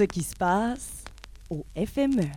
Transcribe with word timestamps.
ce 0.00 0.04
qui 0.04 0.22
se 0.22 0.34
passe 0.34 1.04
au. 1.50 1.62
FME. 1.76 2.30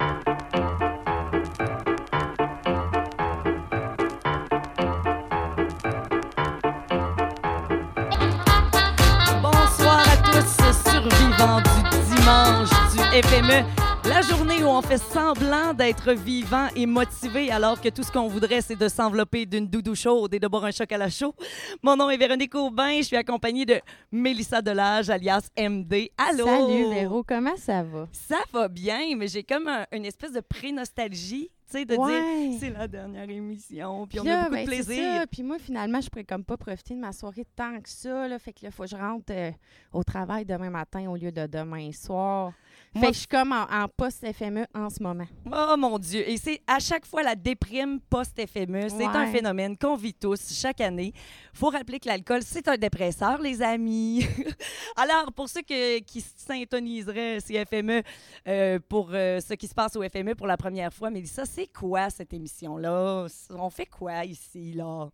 Bonsoir 9.41 10.03
à 10.05 10.17
tous, 10.17 10.89
survivants 10.89 11.61
du 11.61 12.15
dimanche 12.15 12.69
du 12.91 12.99
FME. 13.29 13.82
La 14.05 14.21
journée 14.21 14.61
où 14.61 14.67
on 14.67 14.81
fait 14.81 14.97
semblant 14.97 15.73
d'être 15.73 16.11
vivant 16.11 16.67
et 16.75 16.85
motivé 16.85 17.49
alors 17.49 17.79
que 17.79 17.87
tout 17.87 18.03
ce 18.03 18.11
qu'on 18.11 18.27
voudrait, 18.27 18.61
c'est 18.61 18.75
de 18.75 18.87
s'envelopper 18.89 19.45
d'une 19.45 19.65
doudou 19.67 19.95
chaude 19.95 20.33
et 20.33 20.39
de 20.39 20.47
boire 20.47 20.65
un 20.65 20.71
chocolat 20.71 21.09
chaud. 21.09 21.33
Mon 21.81 21.95
nom 21.95 22.09
est 22.09 22.17
Véronique 22.17 22.53
Aubin. 22.53 22.97
Je 22.97 23.03
suis 23.03 23.15
accompagnée 23.15 23.65
de 23.65 23.79
Mélissa 24.11 24.61
Delage, 24.61 25.09
alias 25.09 25.47
MD. 25.57 26.11
Allô? 26.17 26.45
Salut 26.45 26.89
Véro, 26.93 27.23
comment 27.23 27.55
ça 27.55 27.81
va? 27.83 28.07
Ça 28.11 28.39
va 28.51 28.67
bien, 28.67 29.15
mais 29.17 29.27
j'ai 29.29 29.43
comme 29.43 29.67
un- 29.69 29.85
une 29.93 30.05
espèce 30.05 30.33
de 30.33 30.41
pré-nostalgie, 30.41 31.49
tu 31.71 31.77
sais, 31.79 31.85
de 31.85 31.95
Ouais. 31.95 32.49
dire 32.51 32.59
c'est 32.59 32.69
la 32.71 32.87
dernière 32.89 33.29
émission, 33.29 34.05
puis 34.05 34.19
on 34.19 34.27
a 34.27 34.41
beaucoup 34.41 34.51
ben, 34.51 34.65
de 34.65 34.69
c'est 34.71 34.83
plaisir. 34.83 35.03
ça. 35.21 35.27
Puis 35.31 35.43
moi, 35.43 35.57
finalement, 35.59 36.01
je 36.01 36.09
pourrais 36.09 36.25
comme 36.25 36.43
pas 36.43 36.57
profiter 36.57 36.93
de 36.93 36.99
ma 36.99 37.13
soirée 37.13 37.45
tant 37.55 37.79
que 37.79 37.89
ça. 37.89 38.27
Là, 38.27 38.37
fait 38.37 38.51
que 38.51 38.65
là, 38.65 38.71
faut 38.71 38.83
que 38.83 38.89
je 38.89 38.97
rentre 38.97 39.31
euh, 39.31 39.51
au 39.93 40.03
travail 40.03 40.43
demain 40.45 40.69
matin 40.69 41.09
au 41.09 41.15
lieu 41.15 41.31
de 41.31 41.47
demain 41.47 41.89
soir. 41.93 42.51
Moi, 42.95 43.01
Fait 43.05 43.07
que 43.07 43.13
je 43.13 43.19
suis 43.19 43.27
comme 43.27 43.51
en, 43.51 43.63
en 43.71 43.87
post-FME 43.87 44.65
en 44.75 44.89
ce 44.89 45.01
moment. 45.01 45.25
Oh 45.51 45.75
mon 45.77 45.97
Dieu! 45.97 46.27
Et 46.29 46.37
c'est 46.37 46.61
à 46.67 46.77
chaque 46.79 47.05
fois 47.05 47.23
la 47.23 47.33
déprime 47.35 47.99
post-FME. 48.09 48.89
C'est 48.89 49.05
un 49.05 49.25
phénomène 49.31 49.75
qu'on 49.77 49.95
vit 49.95 50.13
tous 50.13 50.53
chaque 50.53 50.79
année. 50.81 51.11
faut 51.53 51.69
rappeler 51.69 51.99
que 51.99 52.07
l'alcool, 52.07 52.41
c'est 52.43 52.67
un 52.67 52.77
dépresseur, 52.77 53.41
les 53.41 53.61
amis. 53.61 54.25
Alors, 54.95 55.31
pour 55.33 55.49
ceux 55.49 55.61
que- 55.63 55.99
qui 55.99 56.21
s'intoniseraient 56.21 57.39
si 57.39 57.55
FME 57.65 58.03
euh, 58.47 58.79
pour 58.87 59.09
euh, 59.11 59.39
ce 59.39 59.53
qui 59.55 59.67
se 59.67 59.73
passe 59.73 59.95
au 59.95 60.03
FME 60.07 60.35
pour 60.35 60.47
la 60.47 60.57
première 60.57 60.93
fois, 60.93 61.09
Mélissa, 61.09 61.45
c'est 61.45 61.67
quoi 61.67 62.09
cette 62.09 62.33
émission-là? 62.33 63.25
On 63.49 63.69
fait 63.69 63.85
quoi 63.87 64.23
ici, 64.25 64.73
là? 64.73 65.09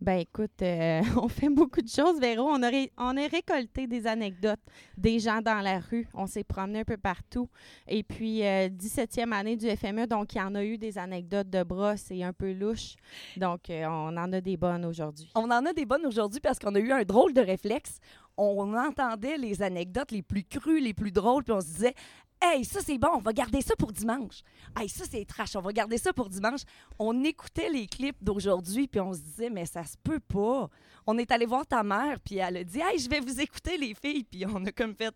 Ben 0.00 0.20
écoute, 0.20 0.62
euh, 0.62 1.02
on 1.20 1.28
fait 1.28 1.48
beaucoup 1.48 1.82
de 1.82 1.88
choses, 1.88 2.20
Véro. 2.20 2.48
On 2.48 2.60
on 2.98 3.16
a 3.16 3.26
récolté 3.26 3.86
des 3.88 4.06
anecdotes 4.06 4.60
des 4.96 5.18
gens 5.18 5.40
dans 5.42 5.60
la 5.60 5.80
rue. 5.80 6.08
On 6.14 6.26
s'est 6.26 6.44
promené 6.44 6.80
un 6.80 6.84
peu 6.84 6.96
partout. 6.96 7.48
Et 7.88 8.04
puis, 8.04 8.46
euh, 8.46 8.68
17e 8.68 9.32
année 9.32 9.56
du 9.56 9.68
FME, 9.68 10.06
donc 10.06 10.34
il 10.34 10.38
y 10.38 10.40
en 10.40 10.54
a 10.54 10.64
eu 10.64 10.78
des 10.78 10.98
anecdotes 10.98 11.50
de 11.50 11.64
brosse 11.64 12.10
et 12.10 12.22
un 12.22 12.32
peu 12.32 12.52
louches. 12.52 12.94
Donc, 13.36 13.70
euh, 13.70 13.86
on 13.86 14.16
en 14.16 14.32
a 14.32 14.40
des 14.40 14.56
bonnes 14.56 14.84
aujourd'hui. 14.84 15.30
On 15.34 15.50
en 15.50 15.66
a 15.66 15.72
des 15.72 15.84
bonnes 15.84 16.06
aujourd'hui 16.06 16.40
parce 16.40 16.60
qu'on 16.60 16.74
a 16.76 16.80
eu 16.80 16.92
un 16.92 17.02
drôle 17.02 17.32
de 17.32 17.40
réflexe. 17.40 17.98
On 18.36 18.72
entendait 18.76 19.36
les 19.36 19.62
anecdotes 19.62 20.12
les 20.12 20.22
plus 20.22 20.44
crues, 20.44 20.78
les 20.78 20.94
plus 20.94 21.10
drôles, 21.10 21.42
puis 21.42 21.52
on 21.52 21.60
se 21.60 21.66
disait 21.66 21.94
Hey, 22.40 22.64
ça 22.64 22.80
c'est 22.80 22.98
bon, 22.98 23.08
on 23.14 23.20
va 23.20 23.32
garder 23.32 23.60
ça 23.62 23.74
pour 23.74 23.92
dimanche. 23.92 24.42
Hey, 24.78 24.88
ça 24.88 25.04
c'est 25.10 25.24
trash, 25.24 25.56
on 25.56 25.60
va 25.60 25.72
garder 25.72 25.98
ça 25.98 26.12
pour 26.12 26.28
dimanche. 26.28 26.60
On 26.98 27.24
écoutait 27.24 27.68
les 27.68 27.86
clips 27.88 28.22
d'aujourd'hui, 28.22 28.86
puis 28.86 29.00
on 29.00 29.12
se 29.12 29.18
disait 29.18 29.50
Mais 29.50 29.66
ça 29.66 29.84
se 29.84 29.96
peut 29.96 30.20
pas. 30.20 30.70
On 31.06 31.18
est 31.18 31.32
allé 31.32 31.46
voir 31.46 31.66
ta 31.66 31.82
mère, 31.82 32.20
puis 32.20 32.36
elle 32.36 32.58
a 32.58 32.64
dit 32.64 32.78
Hey, 32.80 32.98
je 32.98 33.10
vais 33.10 33.18
vous 33.18 33.40
écouter, 33.40 33.76
les 33.76 33.94
filles. 33.94 34.22
Puis 34.22 34.44
on 34.46 34.64
a 34.64 34.70
comme 34.70 34.94
fait 34.94 35.14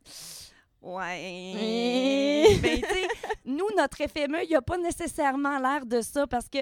Ouais. 0.82 2.58
ben, 2.60 2.80
nous, 3.44 3.66
notre 3.76 3.98
FME, 3.98 4.38
il 4.44 4.48
n'y 4.48 4.54
a 4.56 4.62
pas 4.62 4.78
nécessairement 4.78 5.58
l'air 5.58 5.84
de 5.86 6.00
ça 6.00 6.26
parce 6.26 6.48
que 6.48 6.58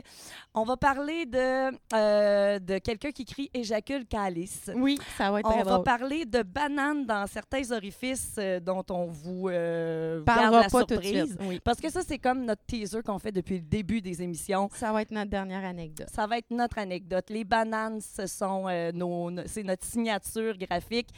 on 0.54 0.64
va 0.64 0.76
parler 0.76 1.26
de, 1.26 1.70
euh, 1.94 2.58
de 2.58 2.78
quelqu'un 2.78 3.10
qui 3.12 3.24
crie 3.24 3.50
éjacule 3.54 4.06
calice. 4.06 4.70
Oui, 4.74 4.98
ça 5.16 5.30
va 5.30 5.40
être 5.40 5.46
On 5.50 5.56
va 5.58 5.64
drôle. 5.64 5.84
parler 5.84 6.24
de 6.24 6.42
bananes 6.42 7.06
dans 7.06 7.26
certains 7.26 7.70
orifices 7.72 8.34
euh, 8.38 8.60
dont 8.60 8.84
on 8.90 9.06
vous 9.06 9.48
euh, 9.48 10.22
garde 10.24 10.54
la 10.54 10.68
pas 10.68 10.80
tout 10.84 10.86
de 10.86 10.92
surprise. 11.02 11.24
suite. 11.28 11.40
Oui. 11.42 11.60
Parce 11.62 11.80
que 11.80 11.90
ça, 11.90 12.00
c'est 12.06 12.18
comme 12.18 12.44
notre 12.44 12.64
teaser 12.66 13.02
qu'on 13.02 13.18
fait 13.18 13.32
depuis 13.32 13.56
le 13.56 13.62
début 13.64 14.00
des 14.00 14.22
émissions. 14.22 14.68
Ça 14.74 14.92
va 14.92 15.02
être 15.02 15.10
notre 15.12 15.30
dernière 15.30 15.64
anecdote. 15.64 16.08
Ça 16.12 16.26
va 16.26 16.38
être 16.38 16.50
notre 16.50 16.78
anecdote. 16.78 17.24
Les 17.30 17.44
bananes, 17.44 18.00
ce 18.00 18.26
sont 18.26 18.66
euh, 18.68 18.92
nos, 18.92 19.30
no- 19.30 19.42
c'est 19.46 19.62
notre 19.62 19.84
signature 19.84 20.56
graphique. 20.58 21.08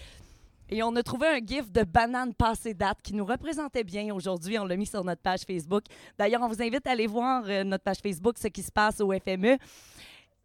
Et 0.73 0.83
on 0.83 0.97
a 0.97 1.03
trouvé 1.03 1.27
un 1.29 1.39
gif 1.39 1.71
de 1.71 1.83
banane 1.85 2.33
passée 2.33 2.73
date 2.73 3.03
qui 3.03 3.13
nous 3.13 3.27
représentait 3.27 3.85
bien 3.85 4.15
aujourd'hui. 4.15 4.59
On 4.59 4.65
l'a 4.65 4.75
mis 4.77 4.87
sur 4.87 5.05
notre 5.05 5.21
page 5.21 5.41
Facebook. 5.47 5.85
D'ailleurs, 6.19 6.41
on 6.41 6.49
vous 6.49 6.63
invite 6.63 6.87
à 6.87 6.93
aller 6.93 7.07
voir 7.07 7.43
euh, 7.47 7.63
notre 7.63 7.85
page 7.85 7.99
Facebook, 8.03 8.39
ce 8.39 8.49
qui 8.49 8.63
se 8.63 8.73
passe 8.73 8.99
au 9.03 9.13
FME. 9.13 9.59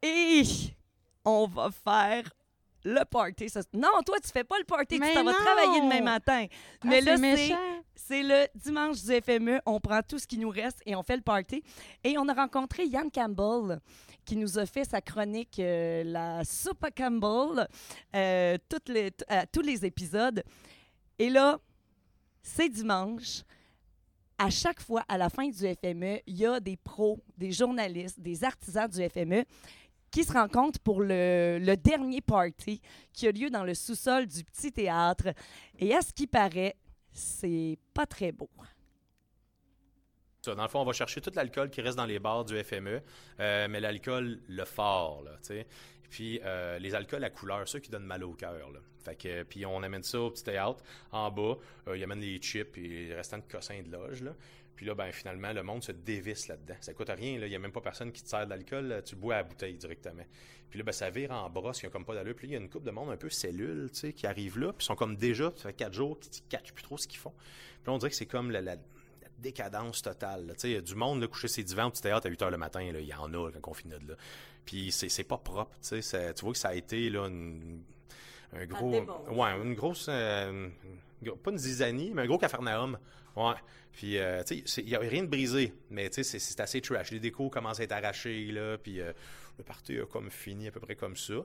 Et 0.02 0.44
on 1.24 1.48
va 1.48 1.70
faire 1.72 2.30
le 2.84 3.06
party. 3.06 3.48
Non, 3.74 3.88
toi, 4.06 4.18
tu 4.22 4.30
fais 4.30 4.44
pas 4.44 4.58
le 4.60 4.66
party. 4.66 5.00
Mais 5.00 5.10
tu 5.12 5.14
t'en 5.16 5.24
vas 5.24 5.34
travailler 5.34 5.80
demain 5.80 6.02
matin. 6.02 6.46
Mais 6.84 6.98
Ah, 6.98 7.06
là, 7.06 7.16
c'est 7.16 7.18
c'est 7.18 7.36
méchant. 7.36 7.60
c'est 7.96 8.24
le 8.24 8.48
dimanche 8.56 9.02
du 9.04 9.22
FME. 9.22 9.62
On 9.66 9.80
prend 9.80 10.02
tout 10.02 10.20
ce 10.20 10.28
qui 10.28 10.38
nous 10.38 10.50
reste 10.50 10.82
et 10.86 10.94
on 10.98 11.04
fait 11.04 11.16
le 11.16 11.22
party. 11.24 11.64
Et 12.04 12.18
on 12.18 12.28
a 12.28 12.34
rencontré 12.34 12.84
Yann 12.86 13.10
Campbell 13.10 13.80
qui 14.28 14.36
nous 14.36 14.60
a 14.60 14.66
fait 14.66 14.84
sa 14.84 15.00
chronique 15.00 15.58
euh, 15.58 16.04
La 16.04 16.44
soupe 16.44 16.84
à 16.84 16.92
Campbell, 16.92 17.66
euh, 18.14 18.58
à 19.30 19.48
tous 19.48 19.62
les 19.62 19.86
épisodes. 19.86 20.44
Et 21.18 21.30
là, 21.30 21.58
c'est 22.44 22.68
dimanche. 22.68 23.44
À 24.38 24.50
chaque 24.50 24.82
fois, 24.82 25.04
à 25.08 25.18
la 25.18 25.30
fin 25.30 25.48
du 25.48 25.58
FME, 25.58 26.20
il 26.28 26.38
y 26.38 26.46
a 26.46 26.60
des 26.60 26.76
pros, 26.76 27.20
des 27.38 27.54
journalistes, 27.54 28.20
des 28.20 28.44
artisans 28.44 28.88
du 28.88 29.02
FME 29.10 29.46
qui 30.12 30.26
se 30.26 30.34
rencontrent 30.34 30.80
pour 30.82 31.02
le, 31.02 31.58
le 31.60 31.78
dernier 31.78 32.22
party 32.22 32.82
qui 33.14 33.28
a 33.28 33.32
lieu 33.32 33.50
dans 33.50 33.64
le 33.64 33.74
sous-sol 33.74 34.28
du 34.28 34.44
petit 34.44 34.74
théâtre. 34.74 35.30
Et 35.80 35.96
à 35.96 36.02
ce 36.02 36.12
qui 36.12 36.28
paraît, 36.28 36.76
c'est 37.14 37.80
pas 37.94 38.06
très 38.06 38.34
beau. 38.34 38.50
Dans 40.56 40.64
le 40.64 40.70
fond, 40.70 40.82
on 40.82 40.86
va 40.86 40.94
chercher 40.94 41.22
tout 41.22 41.32
l'alcool 41.36 41.70
qui 41.70 41.82
reste 41.82 41.98
dans 41.98 42.06
les 42.06 42.20
bars 42.20 42.46
du 42.46 42.62
FME, 42.64 43.02
euh, 43.40 43.68
mais 43.70 43.80
l'alcool, 43.80 44.40
le 44.48 44.66
fort, 44.66 45.22
là, 45.24 45.32
tu 45.42 45.48
sais. 45.48 45.68
Puis 46.10 46.40
euh, 46.44 46.80
les 46.80 46.96
alcools 46.96 47.24
à 47.24 47.30
couleur, 47.30 47.68
ceux 47.68 47.80
qui 47.80 47.92
donnent 47.92 48.06
mal 48.06 48.24
au 48.24 48.34
cœur, 48.34 48.72
là. 48.72 48.80
Fait 49.04 49.16
que, 49.16 49.44
puis 49.44 49.66
on 49.66 49.84
amène 49.84 50.04
ça 50.04 50.20
au 50.20 50.32
petit 50.32 50.44
théâtre. 50.44 50.84
En 51.12 51.32
bas, 51.32 51.58
euh, 51.88 51.98
ils 51.98 52.04
amènent 52.04 52.22
les 52.22 52.38
chips 52.38 52.78
et 52.78 53.08
les 53.08 53.16
restants 53.16 53.38
de 53.38 53.44
cossins 53.50 53.82
de 53.82 53.92
loge, 53.92 54.22
là. 54.22 54.34
Puis 54.76 54.86
là, 54.86 54.94
ben, 54.94 55.12
finalement, 55.12 55.52
le 55.54 55.64
monde 55.64 55.84
se 55.84 55.92
dévisse 55.92 56.48
là-dedans. 56.48 56.76
Ça 56.82 56.94
coûte 56.94 57.10
rien, 57.10 57.40
là. 57.40 57.48
Il 57.48 57.50
n'y 57.50 57.56
a 57.56 57.60
même 57.60 57.72
pas 57.72 57.82
personne 57.82 58.12
qui 58.12 58.24
te 58.24 58.30
sert 58.30 58.46
de 58.46 58.52
l'alcool. 58.52 59.02
Tu 59.04 59.16
bois 59.16 59.34
à 59.34 59.38
la 59.38 59.44
bouteille 59.44 59.76
directement. 59.76 60.24
Puis 60.70 60.78
là, 60.78 60.84
ben, 60.84 60.92
ça 60.92 61.10
vire 61.10 61.32
en 61.32 61.50
brosse, 61.50 61.80
il 61.82 61.84
y 61.84 61.88
a 61.88 61.90
comme 61.90 62.06
pas 62.06 62.14
d'allure. 62.14 62.36
Puis 62.36 62.48
là, 62.48 62.52
il 62.52 62.54
y 62.54 62.58
a 62.58 62.64
une 62.64 62.70
couple 62.70 62.86
de 62.86 62.92
monde 62.92 63.10
un 63.10 63.18
peu 63.18 63.30
cellule, 63.30 63.90
tu 63.92 64.00
sais, 64.00 64.14
qui 64.14 64.28
arrive 64.28 64.60
là. 64.60 64.74
Puis 64.74 64.86
sont 64.86 64.96
comme 64.96 65.16
déjà, 65.16 65.52
ça 65.56 65.70
fait 65.70 65.74
quatre 65.74 65.94
jours, 65.94 66.20
qui 66.20 66.42
ne 66.42 66.50
catchent 66.50 66.74
plus 66.74 66.84
trop 66.84 66.98
ce 66.98 67.08
qu'ils 67.08 67.20
font. 67.20 67.32
Puis 67.32 67.88
là, 67.88 67.94
on 67.94 67.98
dirait 67.98 68.10
que 68.10 68.16
c'est 68.16 68.26
comme 68.26 68.52
la 68.52 68.62
décadence 69.38 70.02
totale. 70.02 70.54
Tu 70.60 70.74
sais, 70.74 70.82
du 70.82 70.96
monde 70.96 71.22
là, 71.22 71.28
coucher 71.28 71.48
ses 71.48 71.64
divans 71.64 71.86
au 71.88 71.92
petit 71.92 72.02
théâtre 72.02 72.28
à 72.28 72.30
8 72.30 72.42
h 72.42 72.50
le 72.52 72.58
matin. 72.58 72.82
Il 72.82 73.00
y 73.06 73.14
en 73.14 73.34
a 73.34 73.52
quand 73.52 73.72
on 73.72 73.74
finit 73.74 73.94
de 74.00 74.10
là. 74.12 74.16
Puis 74.66 74.92
c'est 74.92 75.10
c'est 75.10 75.24
pas 75.24 75.38
propre. 75.38 75.72
Tu 75.82 75.88
sais, 75.88 76.02
ça- 76.02 76.34
tu 76.34 76.44
vois 76.44 76.54
que 76.54 76.60
ça 76.60 76.70
a 76.70 76.74
été 76.76 77.10
là, 77.10 77.28
une, 77.28 77.82
un 78.54 78.66
gros. 78.66 78.92
Ouais, 79.30 79.52
une 79.64 79.74
grosse. 79.76 80.08
euh, 80.10 80.70
pas 81.44 81.52
une 81.52 81.58
zizanie, 81.58 82.12
mais 82.14 82.24
un 82.24 82.28
gros 82.28 82.38
cafarnaum. 82.38 82.98
Ouais. 83.36 83.54
Puis, 83.92 84.18
euh, 84.18 84.44
tu 84.44 84.64
sais, 84.66 84.82
il 84.82 84.88
n'y 84.90 84.96
a 84.96 85.00
rien 85.00 85.24
de 85.24 85.28
brisé, 85.28 85.74
mais 85.90 86.10
tu 86.10 86.16
sais, 86.16 86.24
c'est- 86.24 86.40
c'est 86.40 86.60
assez 86.60 86.82
trash. 86.82 87.12
Les 87.12 87.20
décos 87.20 87.50
commencent 87.50 87.80
à 87.80 87.84
être 87.84 87.92
arrachés, 87.92 88.52
là, 88.52 88.78
puis 88.78 89.00
euh, 89.02 89.12
le 89.58 89.64
party 89.64 90.00
a 90.00 90.06
comme 90.06 90.30
fini 90.30 90.68
à 90.68 90.72
peu 90.72 90.80
près 90.80 90.96
comme 90.96 91.16
ça. 91.16 91.36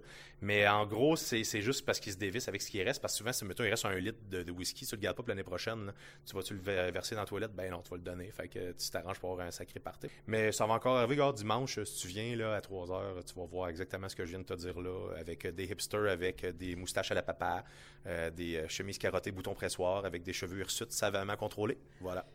Mais 0.40 0.66
en 0.68 0.86
gros, 0.86 1.16
c'est 1.16 1.42
juste 1.60 1.84
parce 1.84 2.00
qu'ils 2.00 2.12
se 2.12 2.18
dévissent 2.18 2.48
avec 2.48 2.62
ce 2.62 2.70
qui 2.70 2.82
reste, 2.82 3.00
parce 3.00 3.14
que 3.14 3.18
souvent, 3.18 3.32
si, 3.32 3.44
mettons, 3.44 3.64
il 3.64 3.70
reste 3.70 3.84
un 3.84 3.94
litre 3.94 4.18
de, 4.30 4.50
whisky, 4.50 4.86
tu 4.86 4.94
le 4.96 5.00
gardes 5.00 5.16
pas 5.16 5.22
pour 5.22 5.30
l'année 5.30 5.42
prochaine, 5.42 5.92
tu 6.26 6.34
vas-tu 6.34 6.54
le 6.54 6.60
ver- 6.60 6.92
verser 6.92 7.14
dans 7.14 7.22
la 7.22 7.26
toilette? 7.26 7.52
Ben 7.54 7.70
non, 7.70 7.82
tu 7.82 7.90
vas 7.90 7.96
le 7.96 8.02
donner. 8.02 8.30
Fait 8.30 8.48
que 8.48 8.72
tu 8.72 8.90
t'arranges 8.90 9.18
pour 9.18 9.32
avoir 9.32 9.46
un 9.46 9.50
sacré 9.50 9.80
party. 9.80 10.08
Mais 10.26 10.52
ça 10.52 10.66
va 10.66 10.74
encore 10.74 10.96
arriver, 10.96 11.14
regarde, 11.14 11.36
dimanche, 11.36 11.82
si 11.84 12.00
tu 12.00 12.08
viens 12.08 12.36
là, 12.36 12.54
à 12.56 12.60
3 12.60 12.90
heures, 12.92 13.24
tu 13.24 13.34
vas 13.34 13.46
voir 13.46 13.68
exactement 13.68 14.08
ce 14.08 14.16
que 14.16 14.24
je 14.24 14.30
viens 14.30 14.40
de 14.40 14.44
te 14.44 14.54
dire 14.54 14.80
là, 14.80 15.14
avec 15.18 15.46
des 15.46 15.64
hipsters, 15.64 16.10
avec 16.10 16.44
des 16.56 16.76
moustaches 16.76 17.10
à 17.10 17.14
la 17.14 17.22
papa, 17.22 17.64
euh, 18.06 18.30
des 18.30 18.56
euh, 18.56 18.68
chemises 18.68 18.98
carottées, 18.98 19.32
boutons 19.32 19.54
pressoirs, 19.54 20.04
avec 20.04 20.22
des 20.22 20.32
cheveux 20.32 20.60
hirsutes 20.60 20.92
savamment 20.92 21.36
contrôlés. 21.36 21.78
Voilà. 22.00 22.26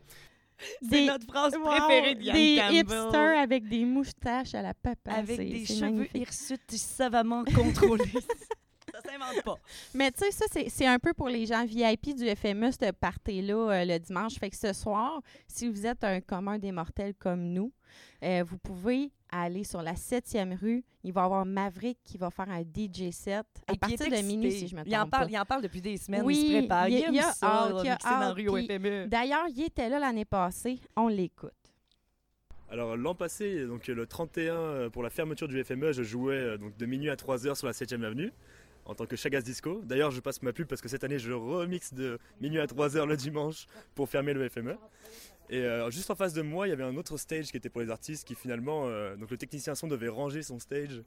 C'est 0.82 0.88
Des- 0.88 1.06
notre 1.06 1.26
phrase 1.26 1.54
Wow, 1.56 1.64
préférée 1.64 2.14
de 2.14 2.22
Yann 2.22 2.36
Des 2.36 2.56
Campbell. 2.60 2.76
hipsters 2.80 3.38
avec 3.38 3.68
des 3.68 3.84
moustaches 3.84 4.54
à 4.54 4.62
la 4.62 4.74
papa. 4.74 5.12
Avec 5.12 5.38
des 5.38 5.64
cheveux 5.64 5.80
magnifique. 5.90 6.16
hirsutes 6.16 6.70
savamment 6.72 7.44
contrôlés. 7.44 8.04
ça 8.92 9.00
s'invente 9.02 9.42
pas. 9.44 9.56
Mais 9.94 10.10
tu 10.10 10.24
sais, 10.24 10.30
ça, 10.32 10.46
c'est 10.50 10.68
c'est 10.68 10.86
un 10.86 10.98
peu 10.98 11.12
pour 11.14 11.28
les 11.28 11.46
gens 11.46 11.64
VIP 11.64 12.14
du 12.16 12.28
FME, 12.34 12.70
ce 12.72 12.90
party-là 12.90 13.54
euh, 13.54 13.84
le 13.84 13.98
dimanche. 13.98 14.34
Fait 14.38 14.50
que 14.50 14.56
ce 14.56 14.72
soir, 14.72 15.20
si 15.46 15.68
vous 15.68 15.86
êtes 15.86 16.02
un 16.02 16.20
commun 16.20 16.58
des 16.58 16.72
mortels 16.72 17.14
comme 17.14 17.44
nous, 17.52 17.72
euh, 18.24 18.42
vous 18.46 18.58
pouvez 18.58 19.12
aller 19.30 19.64
sur 19.64 19.82
la 19.82 19.94
7e 19.94 20.56
rue. 20.56 20.84
Il 21.04 21.12
va 21.12 21.22
y 21.22 21.24
avoir 21.24 21.44
Maverick 21.46 21.98
qui 22.04 22.18
va 22.18 22.30
faire 22.30 22.48
un 22.50 22.62
DJ 22.62 23.10
set 23.10 23.46
à 23.66 23.72
Et 23.72 23.78
partir 23.78 23.98
de 24.10 24.22
minuit, 24.26 24.46
excité. 24.46 24.66
si 24.66 24.68
je 24.68 24.74
me 24.76 24.80
trompe 24.82 24.92
il 24.92 24.96
en 24.96 25.08
parle, 25.08 25.24
pas. 25.26 25.30
Il 25.30 25.38
en 25.38 25.44
parle 25.44 25.62
depuis 25.62 25.80
des 25.80 25.96
semaines. 25.96 26.22
Oui, 26.24 26.38
il 26.38 26.52
se 26.52 26.58
prépare. 26.58 26.88
il 26.88 26.98
y 26.98 27.02
a- 27.04 27.08
aime 27.08 27.14
il 27.14 27.16
y 27.16 27.20
a 27.20 27.32
ça, 27.32 27.68
FME. 28.66 29.06
D'ailleurs, 29.08 29.44
il 29.48 29.62
était 29.62 29.88
là 29.88 29.98
l'année 29.98 30.24
passée. 30.24 30.78
On 30.96 31.08
l'écoute. 31.08 31.52
Alors 32.70 32.96
l'an 32.96 33.14
passé, 33.14 33.64
donc 33.66 33.86
le 33.86 34.06
31 34.06 34.54
euh, 34.54 34.90
pour 34.90 35.02
la 35.02 35.08
fermeture 35.08 35.48
du 35.48 35.62
FME, 35.64 35.92
je 35.92 36.02
jouais 36.02 36.34
euh, 36.36 36.58
donc 36.58 36.76
de 36.76 36.84
minuit 36.84 37.08
à 37.08 37.16
3 37.16 37.46
heures 37.46 37.56
sur 37.56 37.66
la 37.66 37.72
7e 37.72 38.02
avenue. 38.04 38.30
en 38.84 38.94
tant 38.94 39.06
que 39.06 39.16
Chagas 39.16 39.42
Disco. 39.42 39.80
D'ailleurs, 39.84 40.10
je 40.10 40.20
passe 40.20 40.40
ma 40.42 40.52
pub 40.52 40.66
parce 40.66 40.80
que 40.80 40.88
cette 40.88 41.04
année, 41.04 41.18
je 41.18 41.32
remix 41.32 41.92
de 41.94 42.18
minuit 42.40 42.58
à 42.60 42.66
3h 42.66 43.06
le 43.06 43.16
dimanche 43.16 43.66
pour 43.94 44.08
fermer 44.08 44.32
le 44.34 44.48
FME. 44.48 44.76
Et 45.50 45.60
euh, 45.60 45.90
juste 45.90 46.10
en 46.10 46.14
face 46.14 46.34
de 46.34 46.42
moi, 46.42 46.66
il 46.66 46.70
y 46.70 46.72
avait 46.72 46.84
un 46.84 46.96
autre 46.96 47.16
stage 47.16 47.50
qui 47.50 47.56
était 47.56 47.70
pour 47.70 47.80
les 47.80 47.90
artistes 47.90 48.26
qui 48.26 48.34
finalement, 48.34 48.86
euh, 48.86 49.16
donc 49.16 49.30
le 49.30 49.36
technicien 49.38 49.74
son 49.74 49.88
devait 49.88 50.08
ranger 50.08 50.42
son 50.42 50.58
stage. 50.58 51.02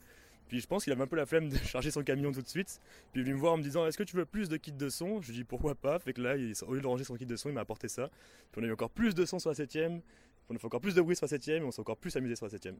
Puis 0.47 0.59
je 0.59 0.67
pense 0.67 0.83
qu'il 0.83 0.91
avait 0.91 1.03
un 1.03 1.07
peu 1.07 1.15
la 1.15 1.25
flemme 1.25 1.49
de 1.49 1.57
charger 1.65 1.91
son 1.91 2.03
camion 2.03 2.31
tout 2.31 2.41
de 2.41 2.47
suite. 2.47 2.81
Puis 3.11 3.21
il 3.21 3.23
venu 3.23 3.35
me 3.35 3.39
voir 3.39 3.53
en 3.53 3.57
me 3.57 3.63
disant 3.63 3.85
Est-ce 3.85 3.97
que 3.97 4.03
tu 4.03 4.15
veux 4.15 4.25
plus 4.25 4.49
de 4.49 4.57
kits 4.57 4.71
de 4.71 4.89
son? 4.89 5.21
Je 5.21 5.27
lui 5.27 5.35
dis 5.35 5.43
Pourquoi 5.43 5.75
pas? 5.75 5.99
Fait 5.99 6.13
que 6.13 6.21
là, 6.21 6.35
au 6.67 6.73
lieu 6.73 6.81
de 6.81 6.87
ranger 6.87 7.03
son 7.03 7.15
kit 7.15 7.25
de 7.25 7.35
son, 7.35 7.49
il 7.49 7.53
m'a 7.53 7.61
apporté 7.61 7.87
ça. 7.87 8.09
Puis 8.51 8.61
on 8.61 8.63
a 8.63 8.67
eu 8.67 8.73
encore 8.73 8.89
plus 8.89 9.13
de 9.13 9.25
son 9.25 9.39
sur 9.39 9.49
la 9.49 9.55
7ème. 9.55 10.01
On 10.49 10.55
a 10.55 10.57
fait 10.57 10.65
encore 10.65 10.81
plus 10.81 10.95
de 10.95 11.01
bruit 11.01 11.15
sur 11.15 11.27
la 11.29 11.37
7ème 11.37 11.61
et 11.61 11.63
on 11.63 11.71
s'est 11.71 11.79
encore 11.79 11.97
plus 11.97 12.15
amusé 12.15 12.35
sur 12.35 12.45
la 12.45 12.51
7ème. 12.51 12.75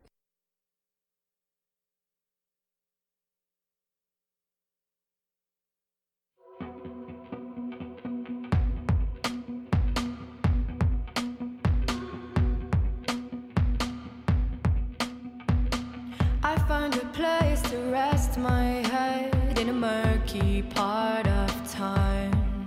Rest 18.31 18.39
my 18.39 18.87
head 18.89 19.59
in 19.59 19.69
a 19.69 19.73
murky 19.73 20.61
part 20.61 21.27
of 21.27 21.71
time. 21.71 22.65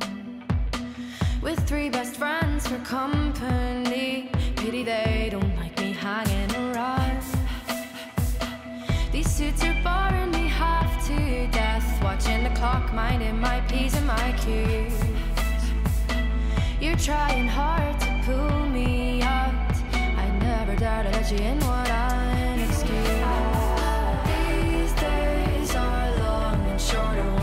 With 1.42 1.58
three 1.66 1.88
best 1.88 2.16
friends 2.16 2.66
for 2.66 2.78
company. 2.78 4.30
Pity 4.56 4.82
they 4.82 5.28
don't 5.30 5.56
like 5.56 5.78
me 5.80 5.92
hanging 5.92 6.54
around. 6.56 7.22
These 9.12 9.30
suits 9.30 9.62
are 9.64 9.76
boring 9.82 10.30
me 10.32 10.48
half 10.48 11.06
to 11.06 11.46
death. 11.48 11.86
Watching 12.02 12.44
the 12.44 12.50
clock, 12.50 12.92
minding 12.92 13.38
my 13.40 13.60
P's 13.68 13.94
and 13.94 14.06
my 14.06 14.32
Q's. 14.38 14.96
You're 16.80 16.96
trying 16.96 17.48
hard 17.48 18.00
to 18.00 18.20
pull 18.24 18.68
me 18.68 19.22
out. 19.22 19.74
I 19.94 20.28
never 20.40 20.76
dare 20.76 21.04
to 21.04 21.10
let 21.10 21.30
you 21.30 21.38
in 21.38 21.58
what 21.60 21.88
an 21.88 22.43
long 26.92 27.16
and 27.16 27.33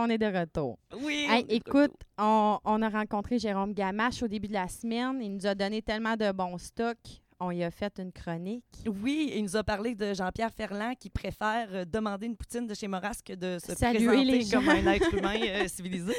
on 0.00 0.08
est 0.08 0.18
de 0.18 0.26
retour. 0.26 0.78
Oui. 1.02 1.26
Hey, 1.28 1.44
écoute, 1.48 1.92
on, 2.18 2.58
on 2.64 2.82
a 2.82 2.88
rencontré 2.88 3.38
Jérôme 3.38 3.72
Gamache 3.72 4.22
au 4.22 4.28
début 4.28 4.48
de 4.48 4.52
la 4.54 4.68
semaine. 4.68 5.20
Il 5.22 5.34
nous 5.34 5.46
a 5.46 5.54
donné 5.54 5.82
tellement 5.82 6.16
de 6.16 6.32
bons 6.32 6.58
stocks. 6.58 7.20
On 7.42 7.50
y 7.50 7.64
a 7.64 7.70
fait 7.70 7.98
une 7.98 8.12
chronique. 8.12 8.64
Oui, 8.86 9.32
il 9.34 9.42
nous 9.44 9.56
a 9.56 9.64
parlé 9.64 9.94
de 9.94 10.12
Jean-Pierre 10.12 10.52
Ferland 10.52 10.92
qui 11.00 11.08
préfère 11.08 11.68
euh, 11.72 11.84
demander 11.86 12.26
une 12.26 12.36
poutine 12.36 12.66
de 12.66 12.74
chez 12.74 12.86
Moras 12.86 13.18
que 13.24 13.32
de 13.32 13.58
se 13.58 13.74
Saluer 13.74 14.04
présenter 14.06 14.24
les 14.30 14.50
comme 14.50 14.68
un 14.68 14.92
être 14.92 15.14
humain 15.14 15.40
euh, 15.42 15.66
civilisé. 15.68 16.12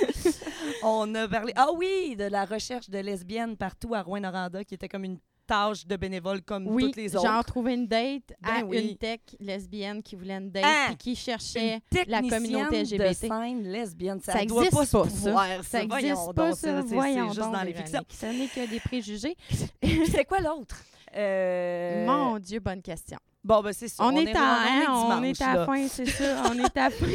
On 0.81 1.13
a 1.13 1.27
parlé, 1.27 1.53
ah 1.55 1.67
oui, 1.75 2.15
de 2.17 2.23
la 2.23 2.43
recherche 2.45 2.89
de 2.89 2.97
lesbiennes 2.97 3.55
partout 3.55 3.93
à 3.93 4.01
Rouen-Noranda 4.01 4.63
qui 4.63 4.73
était 4.73 4.89
comme 4.89 5.03
une 5.03 5.19
tâche 5.51 5.85
de 5.85 5.95
bénévole 5.97 6.41
comme 6.43 6.65
Oui, 6.67 6.85
toutes 6.85 6.95
les 6.95 7.13
autres. 7.15 7.25
genre 7.27 7.43
trouver 7.43 7.73
une 7.73 7.85
date 7.87 8.31
à 8.41 8.61
Ben 8.61 8.67
oui. 8.67 8.89
une 8.91 8.97
tech 8.97 9.19
lesbienne 9.39 10.01
qui 10.01 10.15
voulait 10.15 10.35
une 10.37 10.49
date 10.49 10.63
Ah! 10.65 10.85
puis 10.87 10.95
qui 10.95 11.15
cherchait 11.15 11.81
la 12.07 12.21
communauté 12.21 12.83
LGBT. 12.83 13.09
de 13.09 13.13
scène 13.13 13.63
lesbienne. 13.63 14.19
Ça, 14.21 14.31
Ça 14.33 14.45
doit 14.45 14.63
existe 14.63 14.77
pas, 14.77 14.85
se 14.85 14.91
ça. 14.91 15.01
pouvoir, 15.03 15.47
Ça 15.63 15.85
Voyons 15.85 16.07
n'existe 16.07 16.33
pas, 16.33 16.51
ça. 16.53 16.81
Voyons 16.83 17.27
juste 17.33 17.51
dans 17.51 17.63
les 17.63 17.73
fictions. 17.73 18.03
Ce 18.09 18.25
n'est 18.27 18.47
que 18.47 18.69
des 18.69 18.79
préjugés. 18.79 19.35
C'est 20.11 20.23
quoi 20.25 20.39
l'autre? 20.39 20.81
Euh, 21.17 22.05
Mon 22.05 22.39
Dieu, 22.39 22.59
bonne 22.61 22.81
question. 22.81 23.17
Bon, 23.43 23.61
ben 23.61 23.73
c'est 23.73 23.87
ça. 23.87 24.03
On, 24.05 24.15
est, 24.15 24.25
est, 24.25 24.35
à, 24.35 24.39
hein, 24.61 24.83
vraiment- 24.85 25.07
on 25.17 25.23
est 25.23 25.31
dimanche, 25.31 25.41
à 25.41 25.55
la 25.55 25.65
fin, 25.65 25.87
c'est 25.87 26.05
ça. 26.05 26.43
On 26.51 26.59
est 26.59 26.77
à 26.77 26.89
fin. 26.91 27.05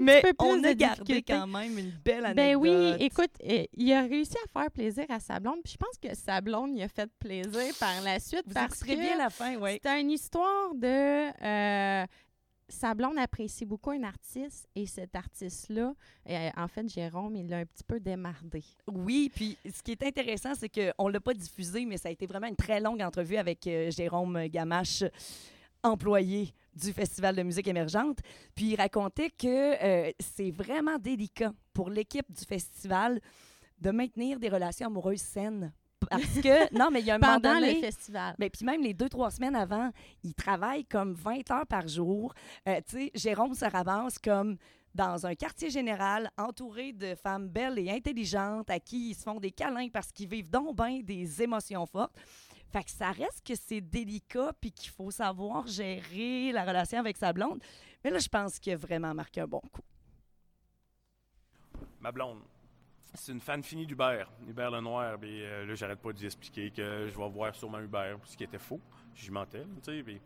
Mais 0.00 0.20
peu 0.22 0.32
on 0.38 0.62
a 0.62 0.74
gardé 0.74 1.22
quand 1.22 1.46
même 1.48 1.76
une 1.76 1.90
belle 2.04 2.24
anecdote. 2.26 2.36
Ben 2.36 2.56
oui, 2.56 2.94
écoute, 3.04 3.30
euh, 3.44 3.64
il 3.74 3.92
a 3.92 4.02
réussi 4.02 4.36
à 4.44 4.60
faire 4.60 4.70
plaisir 4.70 5.04
à 5.08 5.18
sa 5.18 5.40
blonde. 5.40 5.58
Puis 5.64 5.72
je 5.72 5.78
pense 5.78 5.98
que 6.00 6.14
sa 6.16 6.40
blonde 6.40 6.72
lui 6.74 6.82
a 6.82 6.88
fait 6.88 7.10
plaisir 7.18 7.74
par 7.80 8.00
la 8.02 8.20
suite 8.20 8.44
Vous 8.46 8.54
parce 8.54 8.80
que 8.80 8.92
bien 8.94 9.16
la 9.16 9.28
fin, 9.30 9.56
oui. 9.56 9.80
c'est 9.82 10.00
une 10.00 10.10
histoire 10.12 10.72
de... 10.74 11.44
euh, 11.44 12.06
sa 12.68 12.94
blonde 12.94 13.18
apprécie 13.18 13.66
beaucoup 13.66 13.90
un 13.90 14.02
artiste 14.04 14.66
et 14.74 14.86
cet 14.86 15.14
artiste-là, 15.14 15.92
euh, 16.30 16.50
en 16.56 16.68
fait, 16.68 16.88
Jérôme, 16.88 17.36
il 17.36 17.48
l'a 17.48 17.58
un 17.58 17.66
petit 17.66 17.84
peu 17.84 18.00
démardé. 18.00 18.62
Oui, 18.86 19.30
puis 19.34 19.58
ce 19.74 19.82
qui 19.82 19.90
est 19.92 20.02
intéressant, 20.04 20.52
c'est 20.54 20.70
qu'on 20.70 21.08
ne 21.08 21.12
l'a 21.12 21.20
pas 21.20 21.34
diffusé, 21.34 21.84
mais 21.84 21.98
ça 21.98 22.08
a 22.08 22.12
été 22.12 22.24
vraiment 22.24 22.46
une 22.46 22.56
très 22.56 22.80
longue 22.80 23.02
entrevue 23.02 23.36
avec 23.36 23.66
euh, 23.66 23.90
Jérôme 23.90 24.46
Gamache, 24.46 25.04
employé 25.82 26.52
du 26.74 26.92
Festival 26.92 27.36
de 27.36 27.42
musique 27.42 27.68
émergente. 27.68 28.18
Puis 28.54 28.70
il 28.72 28.76
racontait 28.76 29.30
que 29.30 29.82
euh, 30.08 30.10
c'est 30.20 30.50
vraiment 30.50 30.98
délicat 30.98 31.52
pour 31.74 31.90
l'équipe 31.90 32.30
du 32.30 32.44
festival 32.44 33.20
de 33.78 33.90
maintenir 33.90 34.38
des 34.38 34.48
relations 34.48 34.86
amoureuses 34.86 35.20
saines. 35.20 35.72
Parce 36.10 36.22
que, 36.40 36.74
non, 36.78 36.88
mais 36.90 37.00
il 37.00 37.06
y 37.06 37.10
a 37.10 37.14
un 37.14 37.18
moment 37.18 37.34
Pendant 37.34 37.54
donné- 37.54 37.74
le 37.74 37.80
festival. 37.80 38.34
mais 38.38 38.50
puis 38.50 38.64
même 38.64 38.82
les 38.82 38.94
deux, 38.94 39.08
trois 39.08 39.30
semaines 39.30 39.54
avant, 39.56 39.90
il 40.22 40.34
travaille 40.34 40.84
comme 40.84 41.14
20 41.14 41.50
heures 41.50 41.66
par 41.66 41.86
jour. 41.88 42.32
Euh, 42.68 42.80
tu 42.88 42.96
sais, 42.96 43.10
Jérôme 43.14 43.54
se 43.54 43.64
ramasse 43.64 44.18
comme 44.18 44.56
dans 44.94 45.26
un 45.26 45.34
quartier 45.34 45.70
général 45.70 46.30
entouré 46.36 46.92
de 46.92 47.14
femmes 47.14 47.48
belles 47.48 47.78
et 47.78 47.90
intelligentes 47.90 48.68
à 48.68 48.78
qui 48.78 49.10
ils 49.10 49.14
se 49.14 49.22
font 49.22 49.40
des 49.40 49.50
câlins 49.50 49.88
parce 49.88 50.12
qu'ils 50.12 50.28
vivent 50.28 50.50
donc 50.50 50.76
bien 50.76 51.00
des 51.02 51.40
émotions 51.42 51.86
fortes. 51.86 52.14
Fait 52.72 52.84
que 52.84 52.90
ça 52.90 53.10
reste 53.12 53.46
que 53.46 53.54
c'est 53.54 53.80
délicat 53.82 54.52
puis 54.60 54.72
qu'il 54.72 54.90
faut 54.90 55.10
savoir 55.10 55.66
gérer 55.66 56.52
la 56.52 56.64
relation 56.64 56.98
avec 56.98 57.16
sa 57.18 57.32
blonde. 57.32 57.62
Mais 58.02 58.10
là, 58.10 58.18
je 58.18 58.28
pense 58.28 58.58
qu'il 58.58 58.72
a 58.72 58.76
vraiment 58.76 59.12
marqué 59.14 59.42
un 59.42 59.46
bon 59.46 59.60
coup. 59.60 59.82
Ma 62.00 62.10
blonde, 62.10 62.40
c'est 63.14 63.32
une 63.32 63.40
fan 63.40 63.62
finie 63.62 63.86
d'Hubert, 63.86 64.28
Hubert 64.48 64.70
Lenoir. 64.70 65.18
Puis 65.18 65.42
euh, 65.44 65.66
là, 65.66 65.74
j'arrête 65.74 66.00
pas 66.00 66.12
d'y 66.12 66.24
expliquer 66.26 66.70
que 66.70 67.08
je 67.12 67.16
vais 67.18 67.28
voir 67.28 67.54
sûrement 67.54 67.78
Hubert, 67.80 68.18
ce 68.24 68.36
qui 68.36 68.44
était 68.44 68.58
faux. 68.58 68.80
Je 69.14 69.30
mentais, 69.30 69.64
tu 69.84 70.02
sais. 70.02 70.20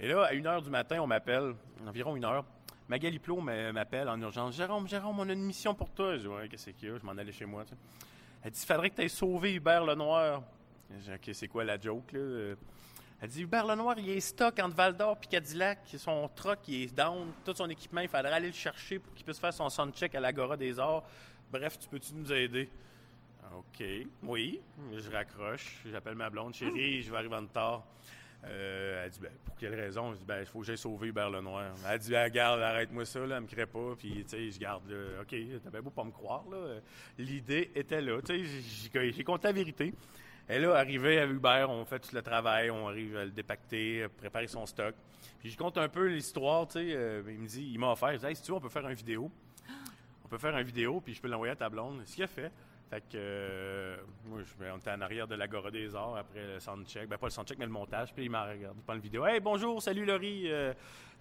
Et 0.00 0.08
là, 0.08 0.24
à 0.24 0.32
1h 0.32 0.62
du 0.62 0.70
matin, 0.70 1.00
on 1.02 1.06
m'appelle, 1.06 1.54
environ 1.86 2.16
une 2.16 2.24
heure. 2.24 2.44
Magali 2.88 3.18
Plot 3.18 3.40
m'a- 3.40 3.72
m'appelle 3.72 4.08
en 4.08 4.18
urgence. 4.20 4.56
Jérôme, 4.56 4.88
Jérôme, 4.88 5.20
on 5.20 5.28
a 5.28 5.32
une 5.32 5.44
mission 5.44 5.74
pour 5.74 5.90
toi. 5.90 6.16
Je 6.16 6.22
dis, 6.22 6.26
ouais, 6.28 6.48
qu'est-ce 6.48 6.70
qu'il 6.70 6.88
y 6.88 6.92
a? 6.92 6.98
Je 6.98 7.04
m'en 7.04 7.12
allais 7.12 7.30
chez 7.30 7.44
moi. 7.44 7.64
Elle 8.42 8.50
dit, 8.50 8.64
faudrait 8.66 8.88
que 8.90 8.96
tu 8.96 9.02
aies 9.02 9.08
sauvé 9.08 9.54
Hubert 9.54 9.84
Lenoir. 9.84 10.42
OK, 10.90 11.30
c'est 11.32 11.48
quoi 11.48 11.64
la 11.64 11.78
joke, 11.78 12.12
là? 12.12 12.54
Elle 13.22 13.28
dit, 13.28 13.42
Hubert 13.42 13.66
Lenoir, 13.66 13.98
il 13.98 14.08
est 14.08 14.20
stock 14.20 14.58
entre 14.60 14.74
Val 14.74 14.96
d'Or 14.96 15.18
et 15.22 15.26
Cadillac. 15.26 15.80
Son 15.98 16.28
truck, 16.34 16.60
il 16.68 16.84
est 16.84 16.94
down. 16.94 17.30
Tout 17.44 17.54
son 17.54 17.68
équipement, 17.68 18.00
il 18.00 18.08
faudrait 18.08 18.32
aller 18.32 18.46
le 18.48 18.52
chercher 18.54 18.98
pour 18.98 19.12
qu'il 19.14 19.24
puisse 19.24 19.38
faire 19.38 19.52
son 19.52 19.68
soundcheck 19.68 20.14
à 20.14 20.20
l'Agora 20.20 20.56
des 20.56 20.78
Arts. 20.78 21.04
Bref, 21.52 21.78
tu 21.78 21.86
peux-tu 21.88 22.14
nous 22.14 22.32
aider? 22.32 22.70
OK, 23.54 23.84
oui. 24.22 24.60
Je 24.96 25.10
raccroche. 25.10 25.82
J'appelle 25.90 26.14
ma 26.14 26.30
blonde, 26.30 26.54
chérie, 26.54 27.02
je 27.02 27.10
vais 27.10 27.16
arriver 27.18 27.34
en 27.36 27.40
retard. 27.40 27.84
Euh, 28.46 29.04
elle 29.04 29.10
dit, 29.10 29.20
ben, 29.20 29.32
pour 29.44 29.54
quelle 29.56 29.74
raison? 29.74 30.12
Je 30.14 30.18
dis, 30.18 30.24
ben, 30.24 30.40
il 30.40 30.46
faut 30.46 30.60
que 30.60 30.64
j'aille 30.66 30.78
sauver 30.78 31.08
Hubert 31.08 31.28
Lenoir. 31.28 31.74
Elle 31.90 31.98
dit, 31.98 32.16
ah, 32.16 32.30
garde, 32.30 32.62
arrête-moi 32.62 33.04
ça, 33.04 33.20
là, 33.26 33.36
elle 33.36 33.42
me 33.42 33.46
crée 33.48 33.66
pas. 33.66 33.94
Puis, 33.98 34.24
tu 34.24 34.28
sais, 34.28 34.50
je 34.50 34.58
garde, 34.58 34.88
là. 34.88 35.20
OK, 35.20 35.34
t'as 35.62 35.68
bien 35.70 35.82
beau 35.82 35.90
pas 35.90 36.04
me 36.04 36.10
croire, 36.10 36.44
là. 36.50 36.76
L'idée 37.18 37.70
était 37.74 38.00
là. 38.00 38.18
Tu 38.22 38.38
sais, 38.46 38.90
j'ai- 38.94 39.12
j'ai 39.12 39.24
compté 39.24 39.48
la 39.48 39.52
vérité. 39.52 39.92
Et 40.52 40.58
là, 40.58 40.74
arrivé 40.74 41.20
à 41.20 41.26
Hubert, 41.26 41.70
on 41.70 41.84
fait 41.84 42.00
tout 42.00 42.12
le 42.12 42.22
travail, 42.22 42.72
on 42.72 42.88
arrive 42.88 43.16
à 43.16 43.24
le 43.24 43.30
dépacter, 43.30 44.02
à 44.02 44.08
préparer 44.08 44.48
son 44.48 44.66
stock. 44.66 44.96
Puis 45.38 45.50
je 45.50 45.56
compte 45.56 45.78
un 45.78 45.88
peu 45.88 46.08
l'histoire, 46.08 46.66
tu 46.66 46.72
sais. 46.72 46.92
euh, 46.92 47.22
il 47.28 47.38
me 47.38 47.46
dit, 47.46 47.70
il 47.72 47.78
m'a 47.78 47.92
offert, 47.92 48.12
je 48.14 48.18
dis, 48.18 48.26
hey, 48.26 48.34
si 48.34 48.42
tu 48.42 48.50
veux, 48.50 48.56
on 48.56 48.60
peut 48.60 48.68
faire 48.68 48.88
une 48.88 48.94
vidéo. 48.94 49.30
On 50.24 50.28
peut 50.28 50.38
faire 50.38 50.56
une 50.58 50.66
vidéo, 50.66 51.00
puis 51.00 51.14
je 51.14 51.20
peux 51.22 51.28
l'envoyer 51.28 51.52
à 51.52 51.56
ta 51.56 51.68
blonde. 51.68 52.02
Ce 52.04 52.16
qu'il 52.16 52.24
a 52.24 52.26
fait. 52.26 52.50
Fait 52.90 53.00
que, 53.00 53.14
euh, 53.14 53.96
moi, 54.26 54.40
on 54.74 54.78
était 54.78 54.90
en 54.90 55.00
arrière 55.00 55.28
de 55.28 55.36
l'Agora 55.36 55.70
des 55.70 55.94
Arts 55.94 56.16
après 56.16 56.44
le 56.44 56.58
soundcheck. 56.58 57.08
Ben, 57.08 57.16
pas 57.16 57.28
le 57.28 57.30
soundcheck, 57.30 57.56
mais 57.56 57.66
le 57.66 57.70
montage. 57.70 58.12
Puis 58.12 58.24
il 58.24 58.30
m'a 58.30 58.46
regardé 58.46 58.80
pendant 58.84 58.96
la 58.96 59.02
vidéo. 59.02 59.26
Hey, 59.26 59.38
bonjour, 59.38 59.80
salut 59.80 60.04
Laurie. 60.04 60.50
Euh, 60.50 60.72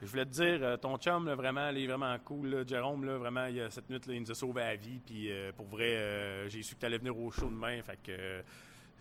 je 0.02 0.08
voulais 0.08 0.26
te 0.26 0.32
dire, 0.32 0.58
euh, 0.64 0.78
ton 0.78 0.98
chum, 0.98 1.28
là, 1.28 1.36
vraiment, 1.36 1.70
il 1.70 1.84
est 1.84 1.88
vraiment 1.88 2.18
cool. 2.26 2.48
là. 2.50 2.64
Jérôme, 2.66 3.06
là, 3.06 3.18
vraiment, 3.20 3.46
il, 3.46 3.64
cette 3.70 3.88
nuit, 3.92 4.00
là, 4.08 4.14
il 4.16 4.22
nous 4.22 4.32
a 4.32 4.36
sauvé 4.36 4.62
la 4.62 4.76
vie. 4.76 5.00
Puis 5.06 5.32
euh, 5.32 5.52
pour 5.56 5.68
vrai, 5.68 5.98
euh, 5.98 6.50
j'ai 6.50 6.64
su 6.64 6.74
que 6.74 6.80
tu 6.80 6.86
allais 6.88 6.98
venir 6.98 7.16
au 7.16 7.30
show 7.30 7.48
demain. 7.48 7.80
Fait 7.84 8.00
que, 8.02 8.12
euh, 8.12 8.42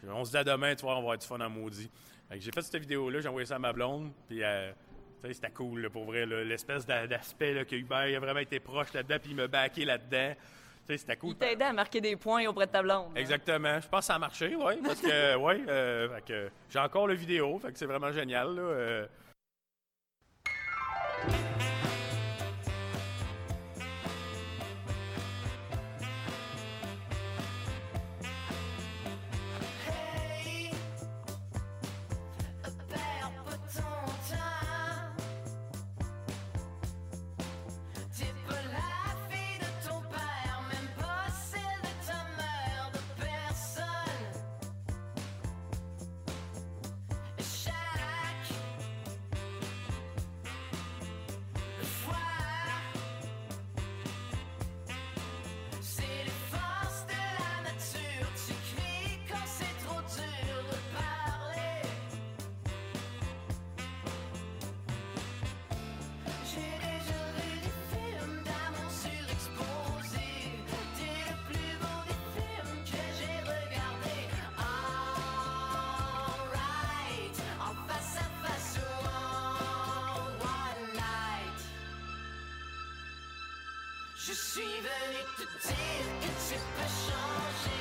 on 0.06 0.24
se 0.24 0.30
dit 0.30 0.36
à 0.36 0.44
demain, 0.44 0.74
tu 0.74 0.82
vois, 0.82 0.92
on 0.92 0.96
va 0.96 1.00
avoir 1.00 1.18
du 1.18 1.26
fun 1.26 1.40
en 1.40 1.50
maudit. 1.50 1.90
J'ai 2.30 2.50
fait 2.52 2.62
cette 2.62 2.76
vidéo-là, 2.76 3.20
j'ai 3.20 3.28
envoyé 3.28 3.46
ça 3.46 3.56
à 3.56 3.58
ma 3.58 3.72
blonde. 3.72 4.12
Puis, 4.28 4.42
euh, 4.44 4.70
c'était 5.32 5.50
cool, 5.50 5.80
là, 5.82 5.90
pour 5.90 6.04
vrai, 6.04 6.26
l'espèce 6.26 6.86
d'a- 6.86 7.06
d'aspect 7.06 7.64
que 7.64 7.74
Hubert 7.74 8.06
il 8.08 8.14
a 8.16 8.20
vraiment 8.20 8.40
été 8.40 8.60
proche 8.60 8.92
là-dedans, 8.92 9.16
puis 9.20 9.30
il 9.32 9.36
m'a 9.36 9.46
backé 9.48 9.84
là-dedans. 9.84 10.34
C'était 10.88 11.16
cool. 11.16 11.30
Il 11.30 11.36
t'a 11.36 11.52
aidé 11.52 11.64
à 11.64 11.72
marquer 11.74 12.00
des 12.00 12.16
points 12.16 12.46
auprès 12.46 12.66
de 12.66 12.72
ta 12.72 12.82
blonde. 12.82 13.08
hein? 13.10 13.16
Exactement. 13.20 13.78
Je 13.80 13.88
pense 13.88 14.00
que 14.00 14.06
ça 14.06 14.14
a 14.14 14.18
marché, 14.18 14.54
oui. 14.56 14.74
Parce 14.82 15.00
que, 15.00 15.36
oui, 15.36 15.64
euh, 15.68 16.18
j'ai 16.70 16.78
encore 16.78 17.06
le 17.06 17.14
vidéo, 17.14 17.58
fait 17.58 17.72
que 17.72 17.78
c'est 17.78 17.84
vraiment 17.86 18.10
génial. 18.12 18.54
Là, 18.54 18.62
euh. 18.62 19.06
Je 84.28 84.34
suis 84.34 84.60
venu 84.60 85.24
te 85.38 85.42
dire 85.42 86.04
que 86.20 86.26
tu 86.26 86.58
peux 86.76 86.90
changer. 87.06 87.78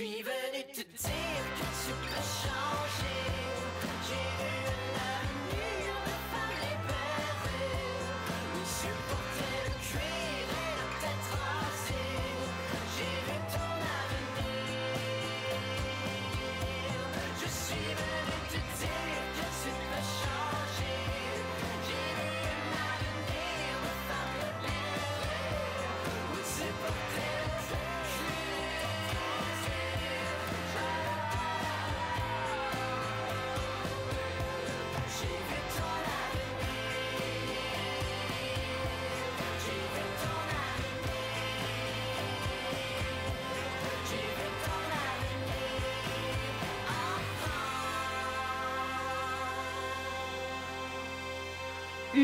Suis 0.00 0.22
venu 0.22 0.64
te 0.72 0.80
dire 0.80 1.44
que 1.56 1.66
tu 1.84 1.92
peux 2.08 2.24
changer. 2.40 3.20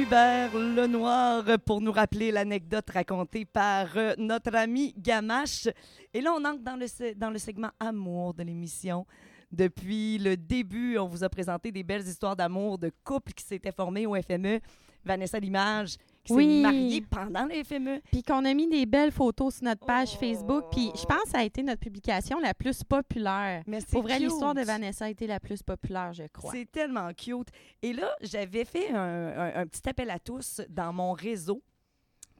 Hubert 0.06 0.54
Lenoir 0.54 1.44
pour 1.64 1.80
nous 1.80 1.90
rappeler 1.90 2.30
l'anecdote 2.30 2.88
racontée 2.90 3.44
par 3.44 3.88
euh, 3.96 4.14
notre 4.18 4.54
ami 4.54 4.94
Gamache. 4.96 5.66
Et 6.14 6.20
là, 6.20 6.32
on 6.32 6.44
entre 6.44 6.62
dans 6.62 6.76
le, 6.76 7.14
dans 7.16 7.30
le 7.30 7.38
segment 7.38 7.70
amour 7.80 8.32
de 8.32 8.44
l'émission. 8.44 9.04
Depuis 9.50 10.18
le 10.18 10.36
début, 10.36 10.96
on 10.96 11.08
vous 11.08 11.24
a 11.24 11.28
présenté 11.28 11.72
des 11.72 11.82
belles 11.82 12.06
histoires 12.06 12.36
d'amour 12.36 12.78
de 12.78 12.92
couples 13.02 13.32
qui 13.32 13.44
s'étaient 13.44 13.72
formés 13.72 14.06
au 14.06 14.14
FME. 14.14 14.60
Vanessa 15.04 15.40
Limage, 15.40 15.96
qui 16.26 16.32
Oui. 16.34 16.56
s'est 16.56 16.62
mariée 16.62 17.00
pendant 17.02 17.46
le. 17.46 17.62
FME. 17.64 18.00
Puis 18.12 18.22
qu'on 18.22 18.44
a 18.44 18.52
mis 18.54 18.68
des 18.68 18.84
belles 18.86 19.12
photos 19.12 19.54
sur 19.56 19.64
notre 19.64 19.84
page 19.86 20.10
Oh. 20.14 20.18
Facebook. 20.20 20.64
Puis 20.70 20.90
je 20.94 21.04
pense 21.04 21.22
que 21.24 21.28
ça 21.30 21.38
a 21.38 21.44
été 21.44 21.62
notre 21.62 21.80
publication 21.80 22.38
la 22.40 22.52
plus 22.54 22.82
populaire. 22.84 23.62
Mais 23.66 23.80
c'est 23.80 23.90
Pour 23.92 24.02
vrai, 24.02 24.18
l'histoire 24.18 24.54
de 24.54 24.60
Vanessa 24.62 25.06
a 25.06 25.08
été 25.08 25.26
la 25.26 25.40
plus 25.40 25.62
populaire, 25.62 26.12
je 26.12 26.24
crois. 26.32 26.52
C'est 26.52 26.70
tellement 26.70 27.10
cute. 27.14 27.48
Et 27.82 27.92
là, 27.92 28.10
j'avais 28.20 28.64
fait 28.64 28.90
un, 28.90 28.98
un- 28.98 29.54
un 29.62 29.66
petit 29.66 29.88
appel 29.88 30.10
à 30.10 30.18
tous 30.18 30.60
dans 30.68 30.92
mon 30.92 31.12
réseau 31.12 31.62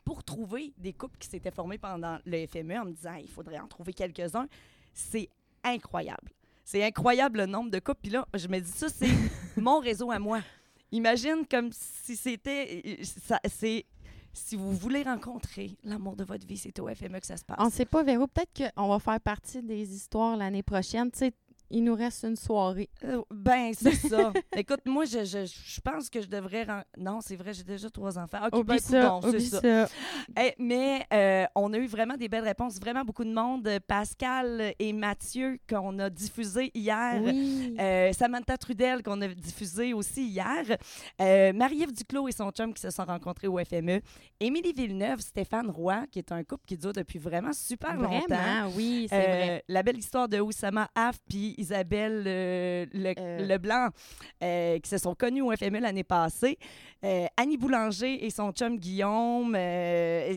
pour 0.05 0.23
trouver 0.23 0.73
des 0.79 0.93
couples 0.93 1.19
qui 1.19 1.29
s'étaient 1.29 1.51
formés 1.51 1.79
pendant 1.79 2.19
le 2.25 2.47
FME 2.47 2.79
en 2.81 2.85
me 2.85 2.93
disant 2.93 3.15
il 3.21 3.29
faudrait 3.29 3.59
en 3.59 3.67
trouver 3.67 3.93
quelques-uns. 3.93 4.47
C'est 4.93 5.29
incroyable. 5.65 6.31
C'est 6.65 6.83
incroyable 6.85 7.39
le 7.41 7.47
nombre 7.47 7.71
de 7.71 7.79
couples. 7.79 8.01
Puis 8.03 8.11
là, 8.13 8.27
je 8.35 8.49
me 8.49 8.59
dis 8.61 8.71
ça, 8.71 8.89
c'est 8.89 9.07
mon 9.57 9.79
réseau 9.81 10.11
à 10.11 10.19
moi. 10.19 10.41
Imagine 10.93 11.47
comme 11.51 11.71
si 11.73 12.17
c'était. 12.17 13.01
C'est. 13.49 13.85
Si 14.33 14.55
vous 14.55 14.73
voulez 14.73 15.03
rencontrer 15.03 15.79
l'amour 15.83 16.15
de 16.15 16.23
votre 16.23 16.47
vie, 16.47 16.59
c'est 16.59 16.79
au 16.79 16.95
FME 16.95 17.21
que 17.21 17.27
ça 17.27 17.39
se 17.39 17.45
passe. 17.45 17.57
On 17.59 17.71
sait 17.71 17.87
pas, 17.87 18.03
Véro. 18.03 18.27
Peut-être 18.27 18.71
qu'on 18.75 18.87
va 18.87 18.99
faire 18.99 19.19
partie 19.19 19.63
des 19.63 19.95
histoires 19.95 20.37
l'année 20.37 20.63
prochaine. 20.63 21.11
Il 21.71 21.85
nous 21.85 21.95
reste 21.95 22.25
une 22.25 22.37
soirée. 22.37 22.89
Euh, 23.05 23.23
ben, 23.31 23.73
c'est 23.75 23.95
ça. 23.95 24.33
Écoute, 24.57 24.81
moi, 24.87 25.05
je, 25.05 25.25
je, 25.25 25.45
je 25.47 25.81
pense 25.81 26.09
que 26.11 26.21
je 26.21 26.27
devrais. 26.29 26.65
ren- 26.65 26.85
Non, 26.99 27.21
c'est 27.21 27.37
vrai, 27.37 27.53
j'ai 27.55 27.65
déjà 27.65 27.91
trois 27.91 28.19
enfants. 28.19 28.39
OK, 28.47 28.53
ben, 28.53 28.59
Oublie 28.59 28.81
ça, 28.81 29.01
coudonc, 29.03 29.21
c'est 29.23 29.29
oublie 29.29 29.47
ça. 29.47 29.61
ça. 29.61 29.89
Eh, 30.41 30.55
mais 30.59 31.05
euh, 31.13 31.45
on 31.55 31.73
a 31.73 31.79
eu 31.79 31.87
vraiment 31.87 32.17
des 32.17 32.29
belles 32.29 32.45
réponses. 32.45 32.79
Vraiment 32.81 33.05
beaucoup 33.05 33.25
de 33.25 33.33
monde. 33.33 33.69
Pascal 33.87 34.75
et 34.79 34.93
Mathieu, 34.93 35.59
qu'on 35.69 35.99
a 35.99 36.09
diffusé 36.11 36.71
hier. 36.75 37.21
Oui. 37.23 37.77
Euh, 37.81 38.13
Samantha 38.13 38.57
Trudel, 38.57 39.03
qu'on 39.03 39.21
a 39.23 39.29
diffusé 39.29 39.93
aussi 39.95 40.27
hier. 40.29 40.65
Marie-Ève 41.55 41.93
Duclos 41.93 42.29
et 42.29 42.33
son 42.33 42.51
chum 42.51 42.73
qui 42.75 42.81
se 42.81 42.91
sont 42.91 43.05
rencontrés 43.05 43.49
au 43.49 43.59
FME. 43.59 44.01
Émilie 44.41 44.73
Villeneuve, 44.73 45.21
Stéphane 45.21 45.71
Roy, 45.71 46.07
qui 46.11 46.19
est 46.19 46.33
un 46.33 46.45
couple 46.45 46.65
qui 46.67 46.77
dure 46.77 46.93
depuis 46.93 47.19
vraiment 47.19 47.53
super 47.53 47.97
longtemps. 47.97 48.27
Vraiment, 48.29 48.71
oui, 48.77 49.07
c'est 49.09 49.17
vrai. 49.21 49.65
La 49.69 49.83
belle 49.83 49.99
histoire 49.99 50.29
de 50.29 50.39
Oussama 50.41 50.89
Af 50.95 51.17
puis 51.29 51.55
Isabelle 51.57 52.25
euh, 52.27 52.87
Le- 52.93 53.15
Euh. 53.19 53.47
Leblanc, 53.47 53.89
euh, 54.43 54.79
qui 54.79 54.89
se 54.91 54.99
sont 54.99 55.15
connus 55.15 55.43
au 55.43 55.53
FME 55.53 55.79
l'année 55.81 56.05
passée. 56.05 56.59
Euh, 57.05 57.27
Annie 57.37 57.57
Boulanger 57.57 58.25
et 58.25 58.31
son 58.31 58.53
chum 58.53 58.79
Guillaume, 58.79 59.55
euh, 59.55 60.35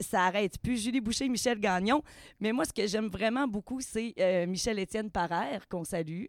ça 0.00 0.22
arrête 0.24 0.58
plus. 0.58 0.82
Julie 0.82 1.00
Boucher, 1.00 1.28
Michel 1.28 1.58
Gagnon. 1.58 2.02
Mais 2.38 2.52
moi, 2.52 2.64
ce 2.64 2.72
que 2.72 2.86
j'aime 2.86 3.08
vraiment 3.08 3.48
beaucoup, 3.48 3.80
c'est 3.80 4.14
euh, 4.18 4.46
Michel-Étienne 4.46 5.10
Parère, 5.10 5.66
qu'on 5.68 5.84
salue, 5.84 6.24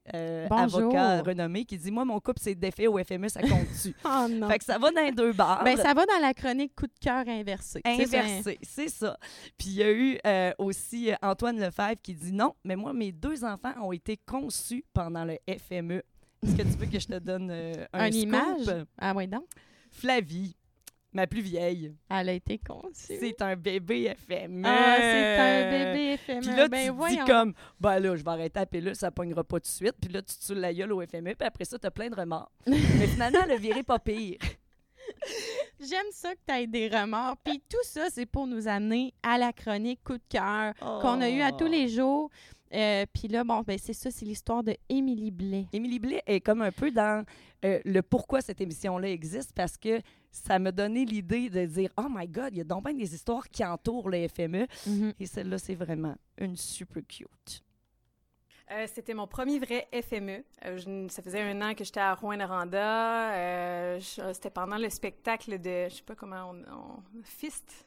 avocat 0.50 1.22
renommé, 1.22 1.66
qui 1.66 1.78
dit 1.78 1.92
Moi, 1.92 2.06
mon 2.06 2.20
couple 2.20 2.42
s'est 2.42 2.56
défait 2.56 2.88
au 2.88 2.98
FME, 3.04 3.28
ça 3.28 3.42
compte-tu? 3.42 3.94
Oh 4.06 4.28
non. 4.30 4.48
Fait 4.50 4.60
que 4.60 4.66
ça 4.66 4.78
va 4.78 4.92
dans 4.92 5.02
les 5.02 5.12
deux 5.12 5.34
barres. 5.34 5.64
Ben, 5.64 5.78
ça 5.78 5.94
va 5.94 6.06
dans 6.06 6.20
la 6.22 6.34
chronique 6.34 6.76
coup 6.76 6.88
de 6.88 7.00
cœur 7.00 7.24
inversé. 7.28 7.82
Inversé, 7.86 8.60
c'est 8.62 8.90
ça. 8.90 9.18
Puis 9.58 9.68
il 9.70 9.74
y 9.76 9.84
a 9.84 9.92
eu 9.92 10.18
aussi 10.58 11.12
Antoine 11.22 11.60
Lefebvre 11.60 11.96
qui 12.02 12.14
dit 12.14 12.32
non, 12.32 12.54
mais 12.64 12.76
moi, 12.76 12.94
mes 12.94 13.12
deux 13.12 13.44
enfants 13.44 13.74
ont 13.82 13.92
été 13.92 14.18
conçus 14.18 14.84
pendant 14.94 15.26
le 15.26 15.38
FME. 15.48 16.02
Est-ce 16.44 16.56
que 16.56 16.62
tu 16.64 16.78
veux 16.78 16.86
que 16.88 17.00
je 17.00 17.08
te 17.08 17.20
donne 17.20 17.50
euh, 17.52 17.86
un 17.94 18.08
Une 18.08 18.12
scoop? 18.14 18.24
image? 18.24 18.86
Ah 18.98 19.14
oui, 19.16 19.28
donc. 19.28 19.46
Flavie, 19.94 20.56
ma 21.14 21.28
plus 21.28 21.42
vieille, 21.42 21.94
Elle 22.10 22.30
a 22.30 22.34
été 22.34 22.58
conçue. 22.58 23.14
c'est 23.20 23.42
un 23.42 23.56
bébé 23.56 24.14
FME. 24.28 24.64
Ah, 24.66 24.96
c'est 25.00 25.38
un 25.40 25.72
bébé 25.72 26.14
éphémère. 26.14 26.42
Puis 26.42 26.56
là, 26.56 26.68
ben, 26.68 26.78
tu 26.78 26.86
te 26.88 26.92
dis 26.92 26.98
voyons. 26.98 27.26
comme, 27.26 27.54
ben 27.80 28.00
là, 28.00 28.16
je 28.16 28.24
vais 28.24 28.32
arrêter 28.32 28.60
la 28.60 28.66
pilule, 28.66 28.96
ça 28.96 29.12
pognera 29.12 29.44
pas 29.44 29.58
tout 29.58 29.68
de 29.68 29.68
suite. 29.68 29.96
Puis 30.02 30.12
là, 30.12 30.22
tu 30.22 30.34
saoules 30.40 30.58
la 30.58 30.74
gueule 30.74 30.92
au 30.92 31.02
FME, 31.06 31.36
puis 31.36 31.48
après 31.48 31.66
ça, 31.66 31.78
t'as 31.78 31.92
plein 31.92 32.10
de 32.10 32.16
remords. 32.16 32.52
mais 32.68 33.08
finalement, 33.08 33.46
le 33.48 33.58
viré 33.58 33.84
pas 33.84 34.00
pire. 34.00 34.38
J'aime 35.80 36.12
ça 36.12 36.34
que 36.34 36.40
tu 36.48 36.54
aies 36.54 36.68
des 36.68 36.88
remords. 36.88 37.38
Puis 37.44 37.62
tout 37.70 37.84
ça, 37.84 38.08
c'est 38.10 38.26
pour 38.26 38.48
nous 38.48 38.68
amener 38.68 39.14
à 39.22 39.38
la 39.38 39.52
chronique 39.52 40.04
coup 40.04 40.18
de 40.18 40.24
cœur 40.30 40.74
qu'on 40.80 41.22
a 41.22 41.30
eu 41.30 41.42
à 41.42 41.52
tous 41.52 41.68
les 41.68 41.90
jours. 41.90 42.30
Euh, 42.74 43.06
Puis 43.14 43.28
là, 43.28 43.44
bon, 43.44 43.62
ben 43.62 43.78
c'est 43.82 43.94
ça, 43.94 44.10
c'est 44.12 44.26
l'histoire 44.26 44.64
de 44.64 44.76
Émilie 44.90 45.32
Blais. 45.32 45.68
Émilie 45.74 46.00
Blais 46.00 46.24
est 46.26 46.42
comme 46.42 46.62
un 46.62 46.72
peu 46.72 46.90
dans 46.92 47.24
euh, 47.66 47.80
le 47.86 48.02
pourquoi 48.02 48.42
cette 48.42 48.62
émission-là 48.62 49.10
existe 49.10 49.54
parce 49.54 49.78
que 49.78 50.02
ça 50.32 50.58
m'a 50.58 50.72
donné 50.72 51.06
l'idée 51.06 51.50
de 51.50 51.66
dire 51.66 51.92
Oh 51.98 52.08
my 52.10 52.28
God, 52.28 52.50
il 52.54 52.58
y 52.58 52.62
a 52.62 52.64
donc 52.64 52.86
bien 52.86 52.94
des 52.94 53.14
histoires 53.14 53.48
qui 53.50 53.64
entourent 53.64 54.10
le 54.10 54.28
FME. 54.28 54.66
Et 55.20 55.26
celle-là, 55.28 55.58
c'est 55.60 55.76
vraiment 55.76 56.16
une 56.40 56.56
super 56.58 57.04
cute. 57.08 57.64
Euh, 58.72 58.88
C'était 58.92 59.14
mon 59.14 59.28
premier 59.28 59.60
vrai 59.60 59.88
FME. 59.92 60.44
Euh, 60.66 60.78
je- 60.78 61.08
ça 61.10 61.22
faisait 61.22 61.42
un 61.42 61.62
an 61.62 61.76
que 61.76 61.84
j'étais 61.84 62.00
à 62.00 62.16
Rouen-Noranda. 62.16 63.34
Euh, 63.34 64.00
C'était 64.34 64.50
pendant 64.50 64.78
le 64.78 64.90
spectacle 64.90 65.60
de, 65.60 65.90
je 65.90 65.96
sais 65.96 66.04
pas 66.04 66.16
comment 66.16 66.50
on, 66.52 66.64
on 66.74 67.24
Fist. 67.24 67.86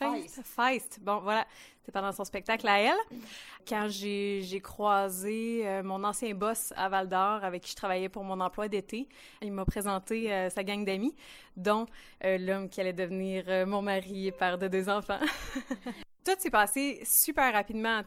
Feist. 0.00 0.40
Feist. 0.44 0.98
Bon, 1.02 1.18
voilà. 1.20 1.46
C'était 1.80 1.92
pendant 1.92 2.12
son 2.12 2.24
spectacle 2.24 2.66
à 2.68 2.78
elle. 2.80 2.96
Quand 3.68 3.86
j'ai 3.88 4.60
croisé 4.62 5.62
euh, 5.66 5.82
mon 5.82 6.02
ancien 6.04 6.34
boss 6.34 6.72
à 6.76 6.88
Val 6.88 7.08
d'Or, 7.08 7.44
avec 7.44 7.62
qui 7.62 7.70
je 7.70 7.76
travaillais 7.76 8.08
pour 8.08 8.24
mon 8.24 8.40
emploi 8.40 8.68
d'été, 8.68 9.08
il 9.42 9.52
m'a 9.52 9.64
présenté 9.64 10.32
euh, 10.32 10.50
sa 10.50 10.62
gang 10.64 10.84
d'amis, 10.84 11.14
dont 11.56 11.86
euh, 12.24 12.38
l'homme 12.38 12.68
qui 12.68 12.80
allait 12.80 12.92
devenir 12.92 13.66
mon 13.66 13.82
mari 13.82 14.28
et 14.28 14.32
père 14.32 14.58
de 14.58 14.68
deux 14.68 14.88
enfants. 14.88 15.20
Tout 16.24 16.32
s'est 16.38 16.50
passé 16.50 17.00
super 17.04 17.52
rapidement. 17.52 18.02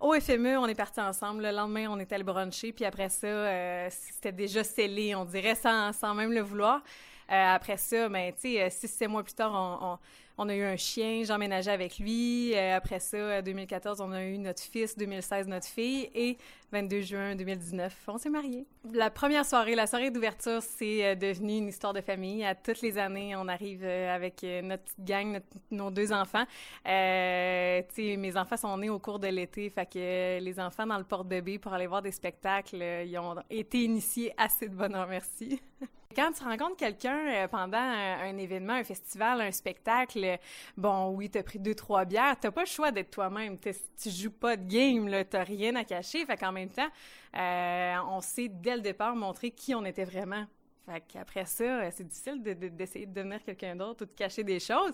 On- 0.00 0.08
au 0.08 0.20
FME, 0.20 0.56
on 0.58 0.66
est 0.66 0.74
partis 0.74 1.00
ensemble. 1.00 1.42
Le 1.42 1.50
lendemain, 1.52 1.88
on 1.90 2.00
était 2.00 2.14
allé 2.14 2.24
bruncher. 2.24 2.72
Puis 2.72 2.84
après 2.86 3.10
ça, 3.10 3.90
c'était 3.90 4.32
déjà 4.32 4.64
scellé, 4.64 5.14
on 5.14 5.24
dirait, 5.26 5.54
sans, 5.54 6.14
même 6.14 6.32
le 6.32 6.40
vouloir. 6.40 6.82
Après 7.28 7.76
ça, 7.76 8.08
ben, 8.08 8.32
tu 8.32 8.40
sais, 8.54 8.70
six, 8.70 8.88
sept 8.88 9.08
mois 9.08 9.22
plus 9.22 9.34
tard, 9.34 9.52
on- 9.54 9.98
on 10.36 10.48
a 10.48 10.54
eu 10.54 10.62
un 10.62 10.76
chien, 10.76 11.22
j'emménageais 11.24 11.70
avec 11.70 11.98
lui. 11.98 12.52
Euh, 12.54 12.76
après 12.76 12.98
ça, 12.98 13.16
euh, 13.16 13.42
2014, 13.42 14.00
on 14.00 14.12
a 14.12 14.24
eu 14.24 14.38
notre 14.38 14.62
fils, 14.62 14.96
2016, 14.96 15.46
notre 15.46 15.66
fille. 15.66 16.10
Et 16.14 16.36
22 16.74 17.00
juin 17.02 17.36
2019, 17.36 17.94
on 18.08 18.18
s'est 18.18 18.30
mariés. 18.30 18.66
La 18.92 19.08
première 19.08 19.46
soirée, 19.46 19.76
la 19.76 19.86
soirée 19.86 20.10
d'ouverture, 20.10 20.60
c'est 20.60 21.04
euh, 21.04 21.14
devenu 21.14 21.58
une 21.58 21.68
histoire 21.68 21.92
de 21.92 22.00
famille. 22.00 22.44
À 22.44 22.56
toutes 22.56 22.80
les 22.80 22.98
années, 22.98 23.36
on 23.36 23.46
arrive 23.46 23.84
euh, 23.84 24.12
avec 24.12 24.42
euh, 24.42 24.60
notre 24.60 24.82
petite 24.82 25.04
gang, 25.04 25.40
nos 25.70 25.92
deux 25.92 26.12
enfants. 26.12 26.42
Euh, 26.88 27.82
mes 27.96 28.36
enfants 28.36 28.56
sont 28.56 28.76
nés 28.76 28.90
au 28.90 28.98
cours 28.98 29.20
de 29.20 29.28
l'été, 29.28 29.70
fait 29.70 29.86
que 29.86 30.40
les 30.40 30.58
enfants 30.58 30.84
dans 30.84 30.98
le 30.98 31.04
porte-bébé 31.04 31.60
pour 31.60 31.72
aller 31.72 31.86
voir 31.86 32.02
des 32.02 32.10
spectacles, 32.10 32.82
ils 33.06 33.16
ont 33.18 33.36
été 33.48 33.84
initiés 33.84 34.34
assez 34.36 34.68
de 34.68 34.74
bonheur, 34.74 35.06
merci. 35.06 35.62
Quand 36.14 36.30
tu 36.30 36.44
rencontres 36.44 36.76
quelqu'un 36.76 37.48
pendant 37.50 37.76
un, 37.76 38.36
événement, 38.36 38.74
un 38.74 38.84
festival, 38.84 39.40
un 39.40 39.50
spectacle, 39.50 40.38
bon, 40.76 41.08
oui, 41.08 41.28
t'as 41.28 41.42
pris 41.42 41.58
deux, 41.58 41.74
trois 41.74 42.04
bières, 42.04 42.36
t'as 42.40 42.52
pas 42.52 42.60
le 42.60 42.68
choix 42.68 42.92
d'être 42.92 43.10
toi-même. 43.10 43.58
Tu 43.58 44.10
joues 44.10 44.30
pas 44.30 44.56
de 44.56 44.64
game, 44.64 45.08
là, 45.08 45.24
t'as 45.24 45.42
rien 45.42 45.74
à 45.74 45.82
cacher. 45.82 46.24
Fait 46.24 46.36
qu'en 46.36 46.52
même 46.52 46.63
temps, 46.70 46.88
euh, 47.36 47.96
on 48.08 48.20
sait 48.20 48.48
dès 48.48 48.76
le 48.76 48.82
départ 48.82 49.14
montrer 49.16 49.50
qui 49.50 49.74
on 49.74 49.84
était 49.84 50.04
vraiment. 50.04 50.44
Fait 50.86 51.02
qu'après 51.08 51.46
ça, 51.46 51.64
euh, 51.64 51.90
c'est 51.92 52.04
difficile 52.06 52.42
de- 52.42 52.52
de- 52.52 52.68
d'essayer 52.68 53.06
de, 53.06 53.14
devenir 53.14 53.42
quelqu'un 53.42 53.74
d'autre 53.74 54.02
ou 54.02 54.06
de 54.06 54.12
cacher 54.12 54.44
des 54.44 54.60
choses. 54.60 54.92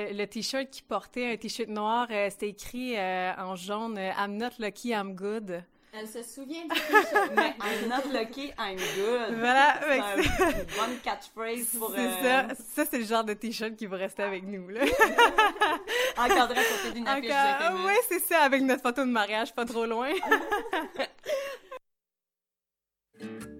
Euh, 0.00 0.12
Le 0.12 0.24
t-shirt 0.26 0.68
qu'il 0.68 0.84
portait, 0.84 1.32
un 1.32 1.36
t-shirt 1.36 1.68
noir, 1.68 2.08
c'était 2.30 2.48
écrit 2.48 2.96
en 2.98 3.54
jaune 3.54 3.96
I'm 3.98 4.36
not 4.36 4.50
lucky, 4.58 4.90
I'm 4.90 5.14
good. 5.14 5.62
Elle 5.92 6.06
se 6.06 6.22
souvient 6.22 6.62
du 6.62 6.68
t-shirt. 6.68 7.32
Mais 7.36 7.54
I'm 7.60 7.88
not 7.88 8.12
lucky, 8.12 8.52
I'm 8.58 8.76
good. 8.76 9.38
Voilà, 9.38 9.80
C'est 9.82 10.00
un- 10.00 10.16
une 10.50 10.64
bonne 10.76 10.98
catchphrase 11.02 11.66
pour 11.78 11.90
C'est 11.94 12.00
euh, 12.06 12.22
ça. 12.48 12.54
Ça, 12.76 12.84
c'est 12.90 12.98
le 12.98 13.04
genre 13.04 13.24
de 13.24 13.32
t-shirt 13.34 13.74
qui 13.74 13.86
va 13.86 13.96
rester 13.96 14.22
avec 14.22 14.44
nous, 14.44 14.68
là. 14.68 14.82
encadrer 16.18 16.60
à 16.60 16.64
côté 16.64 16.92
d'une 16.94 17.08
affiche 17.08 17.30
Encore, 17.30 17.84
ouais, 17.86 17.98
c'est 18.08 18.20
ça, 18.20 18.40
avec 18.42 18.62
notre 18.62 18.82
photo 18.82 19.00
de 19.04 19.10
mariage 19.10 19.54
pas 19.54 19.64
trop 19.64 19.86
loin. 19.86 20.10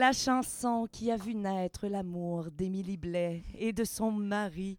La 0.00 0.12
chanson 0.12 0.88
qui 0.90 1.10
a 1.12 1.16
vu 1.18 1.34
naître 1.34 1.86
l'amour 1.86 2.46
d'Émilie 2.50 2.96
Blais 2.96 3.42
et 3.54 3.70
de 3.70 3.84
son 3.84 4.10
mari. 4.10 4.78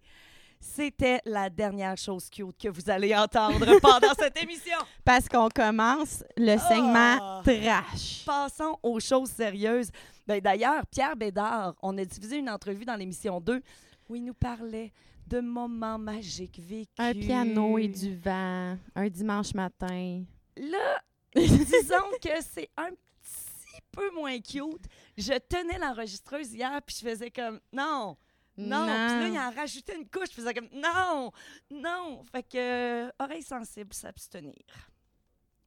C'était 0.60 1.22
la 1.26 1.48
dernière 1.48 1.96
chose 1.96 2.28
cute 2.28 2.58
que 2.58 2.70
vous 2.70 2.90
allez 2.90 3.16
entendre 3.16 3.80
pendant 3.84 4.16
cette 4.18 4.42
émission. 4.42 4.78
Parce 5.06 5.30
qu'on 5.30 5.50
commence 5.50 6.24
le 6.36 6.58
segment 6.58 7.18
Ah! 7.22 7.42
trash. 7.46 8.26
Passons 8.26 8.76
aux 8.82 9.00
choses 9.00 9.30
sérieuses. 9.30 9.92
Ben, 10.26 10.42
D'ailleurs, 10.42 10.88
Pierre 10.88 11.16
Bédard, 11.16 11.76
on 11.84 11.96
a 12.00 12.04
diffusé 12.04 12.38
une 12.38 12.50
entrevue 12.50 12.86
dans 12.86 12.96
l'émission 12.96 13.40
2 13.40 13.62
où 14.10 14.16
il 14.16 14.24
nous 14.26 14.34
parlait 14.34 14.92
de 15.28 15.40
moments 15.40 16.00
magiques 16.00 16.60
vécus. 16.60 16.96
Un 16.98 17.14
piano 17.14 17.78
et 17.78 17.90
du 17.90 18.16
vent, 18.18 18.76
un 18.96 19.08
dimanche 19.08 19.54
matin. 19.54 20.24
Là, 20.58 21.00
disons 21.36 22.10
que 22.20 22.42
c'est 22.52 22.72
un 22.76 22.90
petit 22.90 23.82
peu 23.92 24.10
moins 24.16 24.40
cute. 24.40 24.86
Je 25.22 25.38
tenais 25.38 25.78
l'enregistreuse 25.78 26.52
hier, 26.52 26.82
puis 26.84 26.96
je 27.00 27.08
faisais 27.08 27.30
comme 27.30 27.60
non, 27.72 28.18
non. 28.58 28.86
Puis 28.86 29.20
là, 29.20 29.28
il 29.28 29.38
en 29.38 29.52
rajoutait 29.52 29.96
une 29.96 30.10
couche, 30.10 30.30
je 30.32 30.42
faisais 30.42 30.54
comme 30.54 30.70
non, 30.74 31.32
non. 31.70 32.24
Fait 32.32 32.42
que, 32.42 32.58
euh, 33.06 33.12
oreille 33.20 33.44
sensible, 33.44 33.94
s'abstenir. 33.94 34.56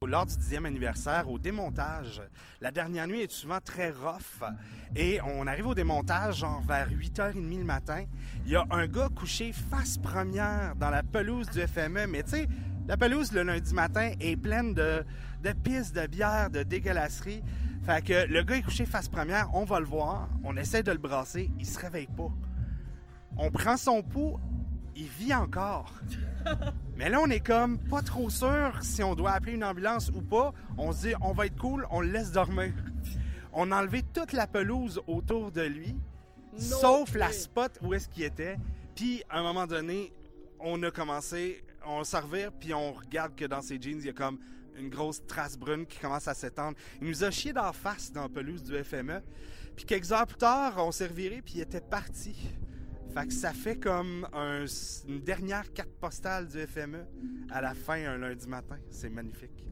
Lors 0.05 0.25
du 0.25 0.35
10e 0.35 0.65
anniversaire, 0.65 1.31
au 1.31 1.39
démontage, 1.39 2.21
la 2.61 2.69
dernière 2.69 3.07
nuit 3.07 3.21
est 3.21 3.31
souvent 3.31 3.59
très 3.59 3.89
rough 3.89 4.43
et 4.95 5.19
on 5.21 5.47
arrive 5.47 5.67
au 5.67 5.73
démontage 5.73 6.39
genre 6.39 6.61
vers 6.61 6.89
8h30 6.89 7.57
le 7.57 7.63
matin. 7.63 8.05
Il 8.45 8.51
y 8.51 8.55
a 8.55 8.65
un 8.69 8.85
gars 8.87 9.09
couché 9.15 9.51
face 9.51 9.97
première 9.97 10.75
dans 10.75 10.91
la 10.91 11.01
pelouse 11.01 11.49
du 11.49 11.59
FME, 11.65 12.05
mais 12.07 12.21
tu 12.21 12.31
sais, 12.31 12.47
la 12.87 12.97
pelouse 12.97 13.31
le 13.31 13.41
lundi 13.41 13.73
matin 13.73 14.11
est 14.19 14.35
pleine 14.35 14.75
de, 14.75 15.03
de 15.41 15.53
pistes, 15.53 15.95
de 15.95 16.05
bière, 16.05 16.51
de 16.51 16.61
dégueulasseries. 16.61 17.41
Fait 17.85 18.03
que 18.03 18.25
le 18.25 18.41
gars 18.41 18.55
est 18.55 18.63
couché 18.63 18.87
face 18.87 19.07
première, 19.07 19.53
on 19.53 19.63
va 19.63 19.79
le 19.79 19.85
voir, 19.85 20.27
on 20.43 20.57
essaie 20.57 20.81
de 20.81 20.91
le 20.91 20.97
brasser, 20.97 21.51
il 21.59 21.67
se 21.67 21.77
réveille 21.77 22.07
pas. 22.07 22.31
On 23.37 23.51
prend 23.51 23.77
son 23.77 24.01
pouls, 24.01 24.39
il 24.95 25.07
vit 25.07 25.35
encore. 25.35 25.93
Mais 26.97 27.09
là, 27.09 27.19
on 27.21 27.29
est 27.29 27.45
comme 27.45 27.77
pas 27.77 28.01
trop 28.01 28.31
sûr 28.31 28.79
si 28.81 29.03
on 29.03 29.13
doit 29.13 29.33
appeler 29.33 29.53
une 29.53 29.63
ambulance 29.63 30.09
ou 30.15 30.21
pas. 30.21 30.51
On 30.79 30.93
se 30.93 31.09
dit, 31.09 31.13
on 31.21 31.33
va 31.33 31.45
être 31.45 31.57
cool, 31.57 31.85
on 31.91 32.01
le 32.01 32.07
laisse 32.07 32.31
dormir. 32.31 32.73
On 33.53 33.71
a 33.71 33.81
enlevé 33.81 34.01
toute 34.01 34.33
la 34.33 34.47
pelouse 34.47 34.99
autour 35.05 35.51
de 35.51 35.61
lui, 35.61 35.95
sauf 36.57 37.13
la 37.13 37.31
spot 37.31 37.77
où 37.83 37.93
est-ce 37.93 38.09
qu'il 38.09 38.23
était. 38.23 38.57
Puis, 38.95 39.21
à 39.29 39.39
un 39.39 39.43
moment 39.43 39.67
donné, 39.67 40.11
on 40.59 40.81
a 40.81 40.89
commencé, 40.89 41.63
on 41.85 42.03
s'en 42.03 42.21
revire, 42.21 42.51
puis 42.51 42.73
on 42.73 42.93
regarde 42.93 43.35
que 43.35 43.45
dans 43.45 43.61
ses 43.61 43.79
jeans, 43.79 43.99
il 43.99 44.05
y 44.07 44.09
a 44.09 44.13
comme 44.13 44.39
une 44.77 44.89
grosse 44.89 45.25
trace 45.25 45.57
brune 45.57 45.85
qui 45.85 45.99
commence 45.99 46.27
à 46.27 46.33
s'étendre. 46.33 46.77
Il 47.01 47.07
nous 47.07 47.23
a 47.23 47.31
chié 47.31 47.53
d'en 47.53 47.71
face 47.73 48.11
dans 48.11 48.23
la 48.23 48.29
pelouse 48.29 48.63
du 48.63 48.75
FME. 48.83 49.21
Puis 49.75 49.85
quelques 49.85 50.11
heures 50.11 50.27
plus 50.27 50.37
tard, 50.37 50.75
on 50.77 50.91
s'est 50.91 51.07
reviré, 51.07 51.41
puis 51.41 51.55
il 51.55 51.61
était 51.61 51.81
parti. 51.81 52.35
Fait 53.13 53.27
que 53.27 53.33
ça 53.33 53.53
fait 53.53 53.77
comme 53.77 54.27
un- 54.33 54.65
une 55.07 55.21
dernière 55.21 55.71
carte 55.73 55.91
postale 56.01 56.47
du 56.47 56.59
FME 56.65 57.05
à 57.49 57.61
la 57.61 57.73
fin 57.73 57.95
un 58.05 58.17
lundi 58.17 58.47
matin. 58.47 58.77
C'est 58.89 59.09
magnifique. 59.09 59.63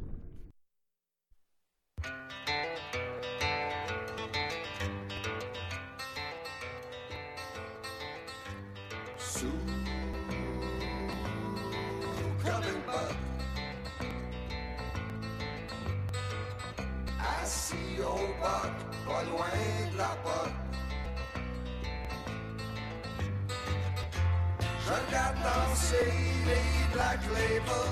Assis 17.44 18.00
au 18.00 18.16
bac, 18.42 18.72
pas 19.06 19.24
loin 19.24 19.48
de 19.92 19.98
la 19.98 20.16
porte. 20.24 20.54
Je 24.86 24.92
regarde 24.94 25.36
danser 25.44 26.14
les 26.48 26.94
Black 26.94 27.20
Label 27.34 27.92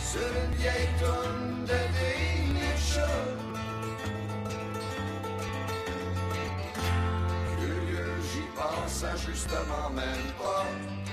sur 0.00 0.28
une 0.44 0.54
vieille 0.54 0.88
tourne 0.98 1.66
de. 1.66 1.86
Curieux, 7.58 8.14
j'y 8.32 8.46
pense 8.56 9.04
à 9.04 9.14
justement 9.16 9.90
même 9.90 10.32
pas. 10.38 11.05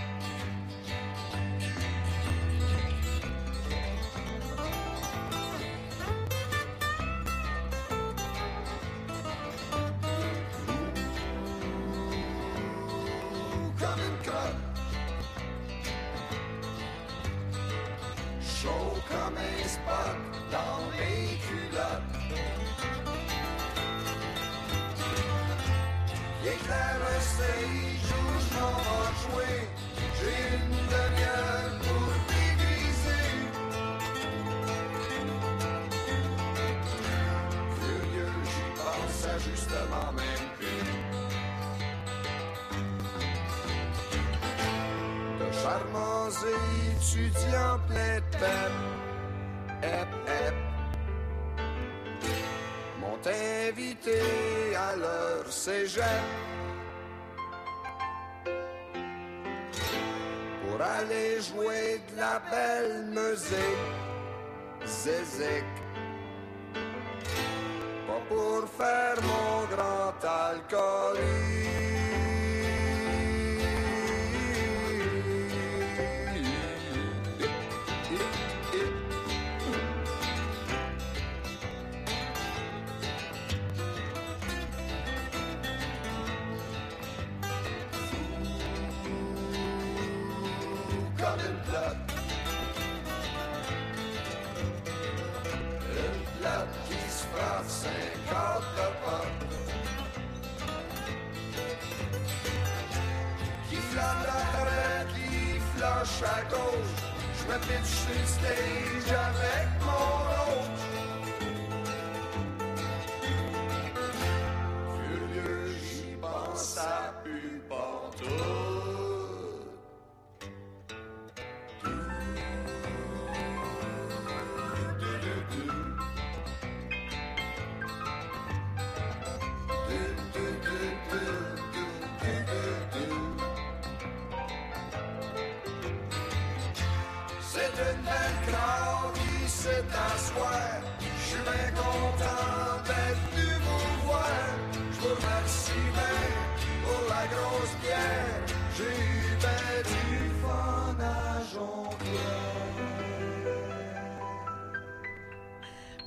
Étudiants 47.13 47.79
plein 47.87 48.15
de 48.17 48.37
peine. 48.37 48.79
Hep, 49.81 50.07
hep. 50.27 50.55
M'ont 52.99 53.19
invité 53.67 54.19
à 54.75 54.95
leur 54.95 55.51
cégep. 55.51 56.03
Pour 60.61 60.81
aller 60.81 61.41
jouer 61.41 62.01
de 62.09 62.19
la 62.19 62.41
belle 62.51 63.05
musique. 63.09 63.93
Zézic. 64.85 65.65
Pas 68.07 68.21
pour 68.29 68.67
faire 68.77 69.17
mon 69.21 69.75
grand 69.75 70.19
alcoolique. 70.49 71.32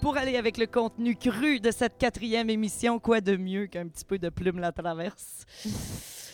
Pour 0.06 0.16
aller 0.16 0.36
avec 0.36 0.56
le 0.56 0.68
contenu 0.68 1.16
cru 1.16 1.58
de 1.58 1.72
cette 1.72 1.98
quatrième 1.98 2.48
émission, 2.48 3.00
quoi 3.00 3.20
de 3.20 3.36
mieux 3.36 3.66
qu'un 3.66 3.88
petit 3.88 4.04
peu 4.04 4.20
de 4.20 4.28
plume 4.28 4.60
la 4.60 4.70
traverse? 4.70 5.44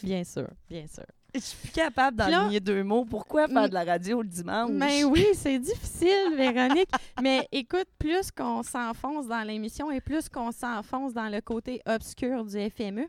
Bien 0.03 0.25
sûr, 0.25 0.47
bien 0.69 0.85
sûr. 0.87 1.07
Je 1.35 1.41
suis 1.41 1.57
plus 1.57 1.71
capable 1.71 2.19
d'enligner 2.19 2.61
deux 2.61 2.85
mots. 2.85 3.07
Pourquoi 3.07 3.49
faire 3.49 3.71
de 3.71 3.73
la 3.73 3.85
radio 3.85 4.21
le 4.21 4.29
dimanche? 4.29 4.69
Mais 4.73 5.05
oui, 5.05 5.25
c'est 5.33 5.59
difficile, 5.59 6.35
Véronique. 6.37 6.91
Mais 7.23 7.49
écoute, 7.51 7.87
plus 7.99 8.31
qu'on 8.31 8.63
s'enfonce 8.63 9.27
dans 9.27 9.43
l'émission 9.43 9.91
et 9.91 10.03
plus 10.03 10.29
qu'on 10.29 10.53
s'enfonce 10.53 11.15
dans 11.15 11.31
le 11.31 11.41
côté 11.41 11.81
obscur 11.87 12.45
du 12.45 12.59
FME. 12.69 13.07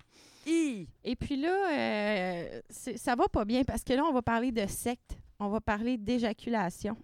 Et 0.48 1.16
puis 1.20 1.36
là, 1.36 1.74
euh, 1.74 2.62
ça 2.70 3.16
va 3.16 3.28
pas 3.28 3.44
bien 3.44 3.66
parce 3.66 3.84
que 3.84 3.92
là, 3.92 4.06
on 4.06 4.14
va 4.14 4.22
parler 4.22 4.54
de 4.54 4.66
secte, 4.68 5.18
on 5.42 5.50
va 5.50 5.60
parler 5.60 5.98
d'éjaculation, 5.98 6.96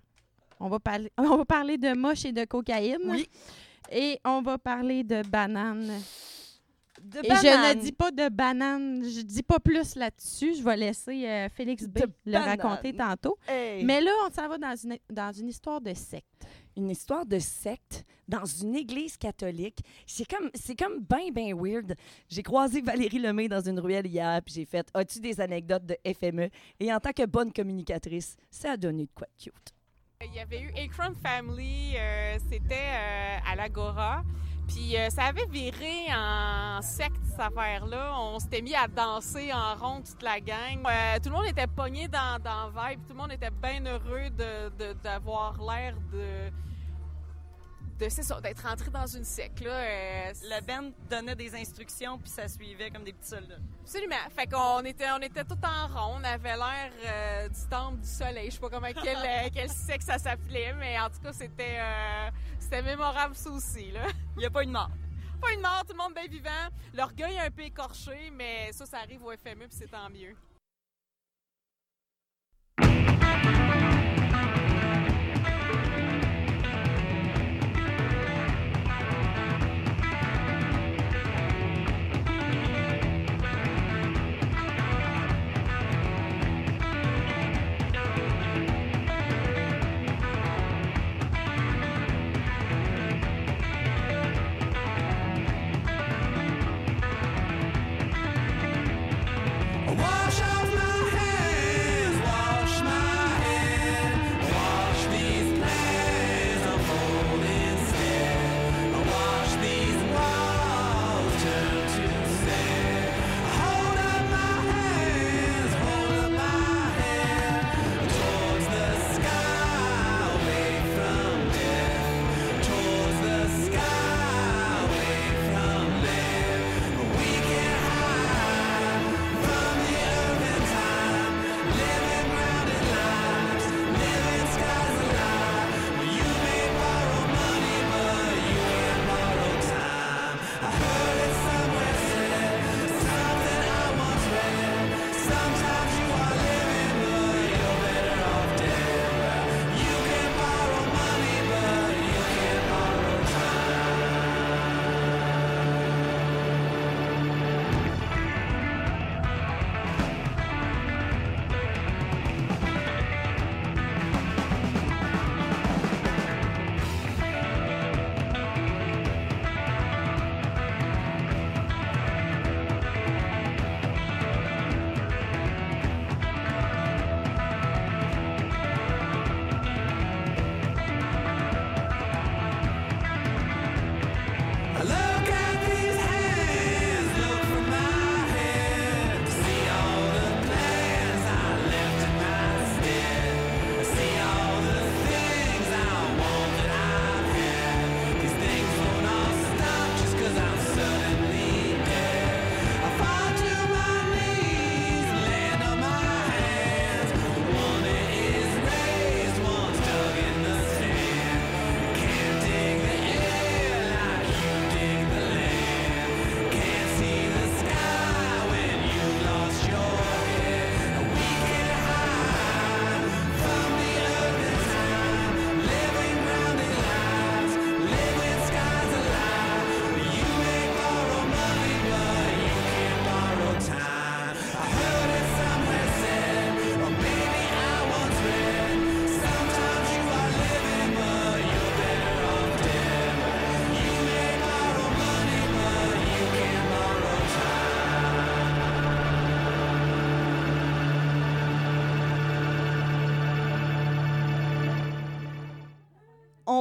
on 0.60 0.69
va 0.69 0.80
parler, 0.80 1.12
on 1.17 1.38
va 1.38 1.45
parler 1.45 1.78
de 1.78 1.93
moche 1.93 2.26
et 2.26 2.32
de 2.32 2.45
cocaïne. 2.45 2.98
Oui. 3.06 3.28
Et 3.91 4.19
on 4.24 4.41
va 4.41 4.58
parler 4.58 5.04
de 5.04 5.24
bananes. 5.24 5.91
De 7.02 7.19
Et 7.19 7.24
je 7.24 7.43
banane. 7.43 7.78
ne 7.78 7.82
dis 7.82 7.93
pas 7.93 8.12
de 8.12 8.28
bananes, 8.28 9.04
je 9.06 9.22
dis 9.22 9.41
pas 9.41 9.60
plus 9.60 9.95
là-dessus. 9.95 10.56
Je 10.56 10.63
vais 10.63 10.76
laisser 10.76 11.26
euh, 11.28 11.48
Félix 11.50 11.88
B 11.88 12.00
De 12.00 12.10
le 12.26 12.38
raconter 12.38 12.93
tantôt. 12.93 13.38
Hey! 13.48 13.86
Mais 13.86 14.02
là, 14.02 14.12
on 14.28 14.34
s'en 14.34 14.50
va 14.50 14.58
dans 14.58 14.76
une, 14.76 14.98
dans 15.10 15.32
une 15.32 15.48
histoire 15.48 15.80
de 15.80 15.93
secte. 15.93 16.45
une 16.76 16.89
histoire 16.89 17.26
de 17.26 17.39
secte 17.39 18.06
dans 18.28 18.43
une 18.45 18.76
église 18.76 19.15
catholique. 19.17 19.80
C'est 20.06 20.30
comme, 20.30 20.50
c'est 20.54 20.78
comme 20.78 21.00
ben, 21.00 21.32
ben 21.34 21.54
weird. 21.56 21.95
J'ai 22.28 22.43
croisé 22.43 22.82
Valérie 22.82 23.19
Lemay 23.19 23.48
dans 23.48 23.62
une 23.62 23.80
ruelle 23.80 24.06
hier, 24.06 24.41
puis 24.43 24.54
j'ai 24.56 24.65
fait 24.65 24.88
«As-tu 24.93 25.19
des 25.19 25.39
anecdotes 25.39 25.86
de 25.86 25.98
FME?» 26.06 26.50
Et 26.82 26.93
en 26.93 27.00
tant 27.00 27.12
que 27.13 27.26
bonne 27.26 27.52
communicatrice, 27.54 28.36
ça 28.52 28.72
a 28.74 28.78
donné 28.78 29.06
de 29.06 29.12
quoi 29.15 29.28
de 29.38 29.43
cute. 29.43 29.74
Il 30.25 30.36
y 30.36 30.39
avait 30.41 30.60
eu 30.60 30.73
Akron 30.77 31.13
Family, 31.23 31.95
euh, 31.97 32.38
c'était 32.51 32.75
euh, 32.75 33.38
à 33.49 33.55
l'Agora. 33.55 34.21
Puis 34.67 34.97
euh, 34.97 35.10
ça 35.10 35.23
avait 35.27 35.45
viré 35.45 36.08
en 36.13 36.82
secte, 36.82 37.15
cette 37.29 37.39
affaire-là. 37.39 38.12
On 38.19 38.38
s'était 38.38 38.62
mis 38.62 38.75
à 38.75 38.89
danser 38.89 39.53
en 39.53 39.75
rond, 39.75 40.01
toute 40.01 40.21
la 40.21 40.41
gang. 40.41 40.84
Euh, 40.86 41.19
tout 41.23 41.29
le 41.29 41.36
monde 41.38 41.45
était 41.47 41.67
pogné 41.67 42.10
dans, 42.10 42.38
dans 42.43 42.67
vibe. 42.67 42.99
Tout 43.08 43.13
le 43.13 43.15
monde 43.15 43.32
était 43.32 43.49
bien 43.49 43.82
heureux 43.86 44.29
de- 44.32 44.67
de- 44.77 44.93
d'avoir 45.01 45.53
l'air 45.63 45.95
de... 46.12 46.51
de 47.99 48.09
c'est 48.09 48.23
ça, 48.23 48.39
d'être 48.39 48.65
rentré 48.65 48.89
dans 48.89 49.05
une 49.05 49.25
secte. 49.25 49.59
Là. 49.62 49.71
Euh, 49.71 50.33
Le 50.43 50.65
band 50.65 50.91
donnait 51.09 51.35
des 51.35 51.53
instructions, 51.55 52.17
puis 52.17 52.29
ça 52.29 52.47
suivait 52.47 52.89
comme 52.89 53.03
des 53.03 53.13
petits 53.13 53.29
soldats. 53.29 53.59
Absolument. 53.81 54.15
Fait 54.35 54.47
qu'on 54.47 54.79
était, 54.85 55.12
on 55.12 55.21
était 55.21 55.43
tout 55.43 55.57
en 55.63 55.88
rond. 55.88 56.17
On 56.19 56.23
avait 56.23 56.55
l'air 56.55 56.91
euh, 57.05 57.49
du 57.49 57.67
temple 57.69 57.99
du 57.99 58.07
soleil. 58.07 58.49
Je 58.49 58.55
sais 58.55 58.59
pas 58.62 58.69
comment 58.69 58.88
quel, 58.93 59.17
euh, 59.17 59.49
quel 59.53 59.69
ça 59.69 60.17
s'appelait, 60.17 60.73
mais 60.73 60.97
en 60.99 61.09
tout 61.09 61.19
cas, 61.21 61.33
c'était, 61.33 61.77
euh, 61.79 62.29
c'était 62.59 62.81
mémorable 62.81 63.35
ça 63.35 63.49
aussi. 63.49 63.91
Là. 63.91 64.07
Il 64.35 64.39
n'y 64.39 64.45
a 64.45 64.49
pas 64.49 64.63
eu 64.63 64.67
de 64.67 64.71
mort. 64.71 64.91
Pas 65.41 65.53
une 65.53 65.62
mort, 65.62 65.83
tout 65.88 65.93
le 65.93 65.97
monde 65.97 66.13
bien 66.13 66.27
vivant. 66.27 66.69
L'orgueil 66.93 67.38
un 67.39 67.51
peu 67.51 67.63
écorché, 67.63 68.31
mais 68.31 68.71
ça, 68.73 68.85
ça 68.85 68.97
arrive 68.99 69.23
au 69.23 69.31
FME, 69.31 69.67
puis 69.67 69.77
c'est 69.77 69.89
tant 69.89 70.09
mieux. 70.09 70.35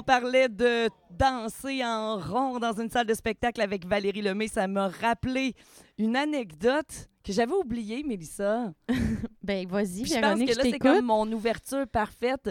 Parlait 0.09 0.49
de 0.49 0.88
danser 1.11 1.85
en 1.85 2.16
rond 2.16 2.59
dans 2.59 2.73
une 2.81 2.88
salle 2.88 3.07
de 3.07 3.12
spectacle 3.12 3.61
avec 3.61 3.87
Valérie 3.87 4.23
Lemay. 4.23 4.49
Ça 4.49 4.66
m'a 4.66 4.88
rappelé 4.88 5.55
une 5.99 6.16
anecdote 6.16 7.11
que 7.23 7.31
j'avais 7.31 7.53
oubliée, 7.53 8.03
Mélissa. 8.03 8.73
Ben, 9.42 9.66
vas-y, 9.66 10.05
je 10.05 10.21
pense 10.21 10.40
que 10.40 10.57
là, 10.57 10.62
c'est 10.62 10.79
comme 10.79 11.07
mon 11.07 11.31
ouverture 11.33 11.87
parfaite. 11.87 12.51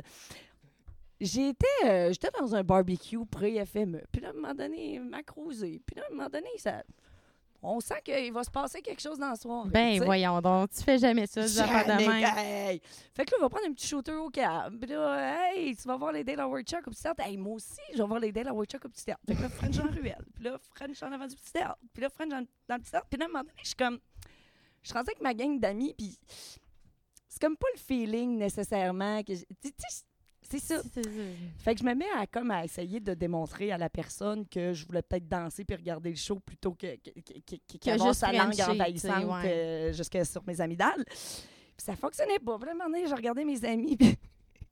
J'étais 1.22 1.66
euh, 1.86 2.12
j'étais 2.12 2.30
dans 2.40 2.56
un 2.56 2.64
barbecue 2.64 3.24
pré-FME. 3.26 4.02
Puis 4.12 4.22
là, 4.22 4.30
à 4.30 4.32
un 4.32 4.34
moment 4.34 4.56
donné, 4.56 5.00
m'a 5.00 5.22
cruisé. 5.22 5.80
Puis 5.86 5.96
là, 5.96 6.04
à 6.04 6.12
un 6.12 6.16
moment 6.16 6.30
donné, 6.30 6.50
ça... 6.58 6.84
on 7.62 7.80
sent 7.80 8.02
qu'il 8.04 8.32
va 8.32 8.44
se 8.44 8.52
passer 8.52 8.82
quelque 8.82 9.02
chose 9.02 9.18
dans 9.18 9.32
le 9.32 9.36
soir. 9.36 9.66
Ben, 9.66 10.02
voyons 10.04 10.40
donc, 10.42 10.70
tu 10.72 10.84
fais 10.84 10.98
jamais 10.98 11.26
ça, 11.28 11.42
des 11.42 11.60
affaires 11.60 11.86
de 11.86 12.04
même. 12.04 12.38
hey. 12.38 12.82
Fait 13.16 13.26
que 13.26 13.32
là, 13.32 13.38
on 13.40 13.44
va 13.44 13.50
prendre 13.50 13.68
un 13.68 13.74
petit 13.74 13.88
shooter 13.88 14.14
au. 14.14 14.30
Puis 14.30 14.42
là, 14.42 15.52
hey, 15.54 15.76
tu 15.76 15.88
vas 15.88 15.98
voir 15.98 16.12
les 16.12 16.24
Dale 16.24 16.40
Howard 16.40 16.66
Chuck 16.66 16.88
au 16.88 16.92
petit 16.92 17.04
théâtre. 17.04 17.24
Hey, 17.24 17.38
moi 17.38 17.56
aussi, 17.56 17.80
je 17.94 17.98
vais 17.98 18.08
voir 18.08 18.20
les 18.20 18.32
Dale 18.32 18.50
Howard 18.50 18.70
Chuck 18.70 18.86
au 18.86 18.90
petit 18.90 19.06
théâtre. 19.06 19.22
Fait 19.28 19.36
que 19.36 19.42
là, 19.42 19.50
French 19.50 19.80
en 19.80 19.88
ruelle. 19.92 20.26
Puis 20.36 20.44
là, 20.44 20.58
French 20.76 21.04
en 21.04 21.12
avant 21.12 21.28
du 21.28 21.36
petit 21.36 21.52
théâtre. 21.52 21.80
Puis 21.94 22.04
là, 22.04 22.10
French 22.10 22.30
dans, 22.30 22.46
dans 22.68 22.76
le 22.76 22.82
petit 22.82 22.92
théâtre. 22.92 23.08
Puis 23.10 23.20
là, 23.20 23.26
à 23.26 23.28
un 23.28 23.32
moment 23.32 23.44
donné, 23.44 23.54
je 23.62 23.68
suis 23.68 23.76
comme. 23.76 24.00
Je 24.84 24.90
suis 24.90 24.98
avec 24.98 25.20
ma 25.22 25.34
gang 25.34 25.60
d'amis, 25.60 25.94
puis 25.98 26.18
c'est 27.28 27.42
comme 27.42 27.58
pas 27.58 27.68
le 27.74 27.80
feeling 27.80 28.38
nécessairement 28.38 29.22
que. 29.24 29.34
tu 29.34 29.46
sais, 29.64 30.06
c'est 30.50 30.60
ça. 30.60 30.82
C'est- 30.94 31.02
Fait 31.60 31.74
que 31.76 31.82
je 31.82 31.86
me 31.86 31.94
mets 31.94 32.10
à, 32.18 32.26
comme, 32.28 32.52
à 32.52 32.64
essayer 32.64 33.00
de 33.00 33.14
démontrer 33.14 33.72
à 33.72 33.78
la 33.78 33.90
personne 33.90 34.48
que 34.48 34.74
je 34.74 34.86
voulais 34.86 35.02
peut-être 35.02 35.28
danser 35.28 35.64
puis 35.66 35.76
regarder 35.76 36.10
le 36.12 36.16
show 36.16 36.40
plutôt 36.40 36.72
que, 36.74 36.96
que, 36.98 37.10
que, 37.22 37.78
que- 37.78 38.14
sa 38.14 38.32
langue 38.32 38.60
envahissante 38.62 39.26
ouais. 39.26 39.52
euh, 39.52 39.94
jusque 39.94 40.26
sur 40.26 40.44
mes 40.46 40.60
amygdales. 40.62 41.04
Puis 41.06 41.86
ça 41.86 41.96
fonctionnait 41.96 42.40
pas. 42.40 42.58
Vraiment, 42.58 42.86
je 43.08 43.14
regardais 43.14 43.46
mes 43.46 43.64
amis. 43.66 43.96
puis 43.98 44.16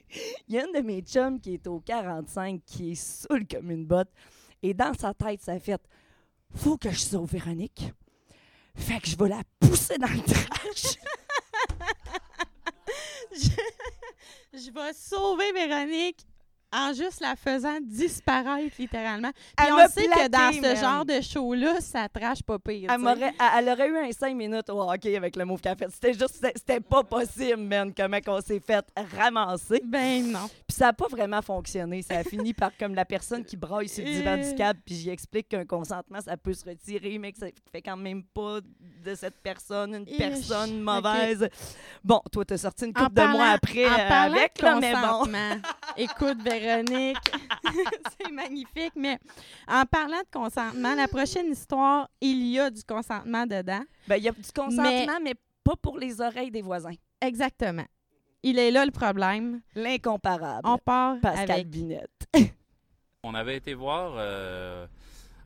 Il 0.48 0.56
y 0.56 0.60
a 0.60 0.66
une 0.66 0.72
de 0.74 0.82
mes 0.86 1.02
chums 1.02 1.40
qui 1.40 1.56
est 1.56 1.68
au 1.68 1.80
45 1.80 2.62
qui 2.66 2.92
est 2.92 2.96
saoul 2.96 3.46
comme 3.48 3.72
une 3.72 3.86
botte. 3.86 4.10
Et 4.64 4.74
dans 4.74 4.94
sa 4.94 5.14
tête, 5.14 5.42
ça 5.42 5.54
a 5.54 5.60
fait 5.60 5.82
Faut 6.54 6.78
que 6.78 6.90
je 6.92 7.00
sauve 7.00 7.30
Véronique. 7.32 7.92
Fait 8.76 9.00
que 9.00 9.08
je 9.08 9.16
vais 9.18 9.30
la 9.30 9.42
pousser 9.60 9.98
dans 9.98 10.08
le 10.08 10.22
trash. 10.22 10.96
Je 13.36 13.50
vais 14.72 14.94
sauver 14.94 15.52
Véronique 15.52 16.26
en 16.74 16.94
juste 16.94 17.22
la 17.22 17.36
faisant 17.36 17.78
disparaître, 17.82 18.76
littéralement. 18.80 19.32
Puis 19.58 19.68
Elle 19.68 19.74
on 19.74 19.88
sait 19.88 20.06
que 20.08 20.28
dans 20.28 20.52
ce 20.52 20.80
genre 20.82 21.06
de 21.06 21.22
show-là, 21.22 21.80
ça 21.82 22.08
trash 22.10 22.44
pas 22.44 22.60
pire. 22.60 22.90
Elle, 22.92 23.70
aurait 23.70 23.88
eu 23.90 23.98
un 23.98 24.12
5 24.12 24.36
minutes 24.36 24.70
au 24.70 24.82
hockey 24.90 25.16
avec 25.16 25.36
le 25.36 25.46
move 25.46 25.62
qu'elle 25.62 25.74
a 25.74 25.76
fait. 25.76 25.90
C'était 25.92 26.14
juste, 26.14 26.46
c'était- 26.56 26.80
pas 26.80 27.04
possible, 27.04 27.62
man, 27.62 27.94
comment 27.96 28.18
on 28.28 28.42
s'est 28.42 28.60
fait 28.60 28.86
ramasser. 29.18 29.82
Ben 29.86 30.32
non. 30.32 30.48
Puis 30.68 30.76
ça 30.78 30.90
a 30.90 30.94
pas 30.94 31.08
vraiment 31.08 31.42
fonctionné. 31.42 32.02
Ça 32.02 32.18
a 32.18 32.24
fini 32.24 32.54
par 32.54 32.72
comme 32.78 32.94
la 32.96 33.06
personne 33.06 33.44
qui 33.46 33.56
braille 33.58 33.88
sur 33.90 34.04
le 34.04 34.12
divan 34.12 34.38
Euh. 34.40 34.50
du 34.50 34.56
câble, 34.56 34.80
puis 34.86 34.96
j'y 34.96 35.10
explique 35.10 35.48
qu'un 35.50 35.66
consentement, 35.66 36.20
ça 36.22 36.36
peut 36.38 36.54
se 36.54 36.66
retirer, 36.66 37.18
mais 37.18 37.32
que 37.32 37.40
ça 37.40 37.48
fait 37.72 37.82
quand 37.82 37.98
même 37.98 38.24
pas 38.24 38.60
de 39.04 39.16
cette 39.16 39.38
personne 39.42 39.96
une 39.96 40.08
Ish, 40.10 40.18
personne 40.18 40.82
mauvaise. 40.82 41.48
Bon, 42.04 42.22
toi, 42.32 42.44
t'as 42.46 42.58
sorti 42.58 42.86
une 42.86 42.94
coupe 42.94 43.14
de 43.14 43.22
mois 43.24 43.50
après 43.50 43.86
en 43.88 43.94
euh, 43.94 44.10
avec, 44.10 44.62
là, 44.62 44.80
mais 44.80 44.94
bon. 44.94 45.26
Écoute, 45.98 46.38
Véronique, 46.60 47.18
c'est 48.20 48.32
magnifique, 48.32 48.94
mais 48.96 49.20
en 49.68 49.86
parlant 49.86 50.20
de 50.20 50.28
consentement, 50.32 50.96
la 50.96 51.08
prochaine 51.08 51.52
histoire, 51.52 52.10
il 52.22 52.46
y 52.48 52.60
a 52.60 52.70
du 52.70 52.84
consentement 52.84 53.46
dedans. 53.46 53.84
Ben, 54.08 54.18
il 54.18 54.24
y 54.24 54.30
a 54.30 54.32
du 54.32 54.52
consentement, 54.56 55.20
mais... 55.22 55.34
pas 55.64 55.76
pour 55.76 55.98
les 55.98 56.22
oreilles 56.22 56.52
des 56.52 56.62
voisins. 56.62 56.94
Exactement. 57.22 57.86
Il 58.44 58.60
est 58.60 58.70
là 58.72 58.86
le 58.86 58.92
problème. 58.92 59.62
L'incomparable. 59.76 60.62
On 60.68 60.78
part 60.78 61.20
Pascal 61.20 61.52
avec 61.52 61.68
Binette. 61.70 62.28
On 63.24 63.34
avait 63.34 63.58
été 63.58 63.74
voir 63.74 64.14
euh, 64.18 64.86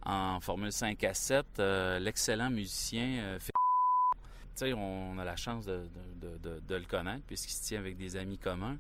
en 0.06 0.40
Formule 0.42 0.72
5 0.74 1.02
à 1.06 1.14
7 1.14 1.46
euh, 1.60 2.00
l'excellent 2.00 2.50
musicien 2.50 3.06
euh, 3.22 3.38
F- 3.40 3.44
Tu 3.48 3.52
sais, 4.56 4.74
on 4.74 5.18
a 5.18 5.24
la 5.24 5.38
chance 5.38 5.66
de, 5.66 5.88
de- 6.18 6.28
de- 6.28 6.38
de- 6.38 6.60
de 6.60 6.76
le 6.76 6.84
connaître 6.84 7.24
puisqu'il 7.26 7.54
se 7.54 7.64
tient 7.66 7.80
avec 7.80 7.96
des 7.96 8.18
amis 8.18 8.38
communs. 8.38 8.78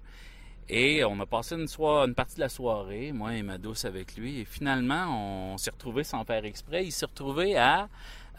Et 0.71 1.03
on 1.03 1.19
a 1.19 1.25
passé 1.25 1.55
une, 1.55 2.13
partie 2.13 2.35
de 2.35 2.41
la 2.41 2.49
soirée, 2.49 3.11
moi 3.11 3.33
et 3.33 3.41
ma 3.41 3.57
douce 3.57 3.85
avec 3.85 4.15
lui. 4.15 4.41
Et 4.41 4.45
finalement, 4.45 5.53
on 5.53 5.57
s'est 5.57 5.71
retrouvés 5.71 6.03
sans 6.03 6.23
faire 6.25 6.45
exprès. 6.45 6.85
Il 6.85 6.91
s'est 6.91 7.07
retrouvé 7.07 7.57
à 7.57 7.89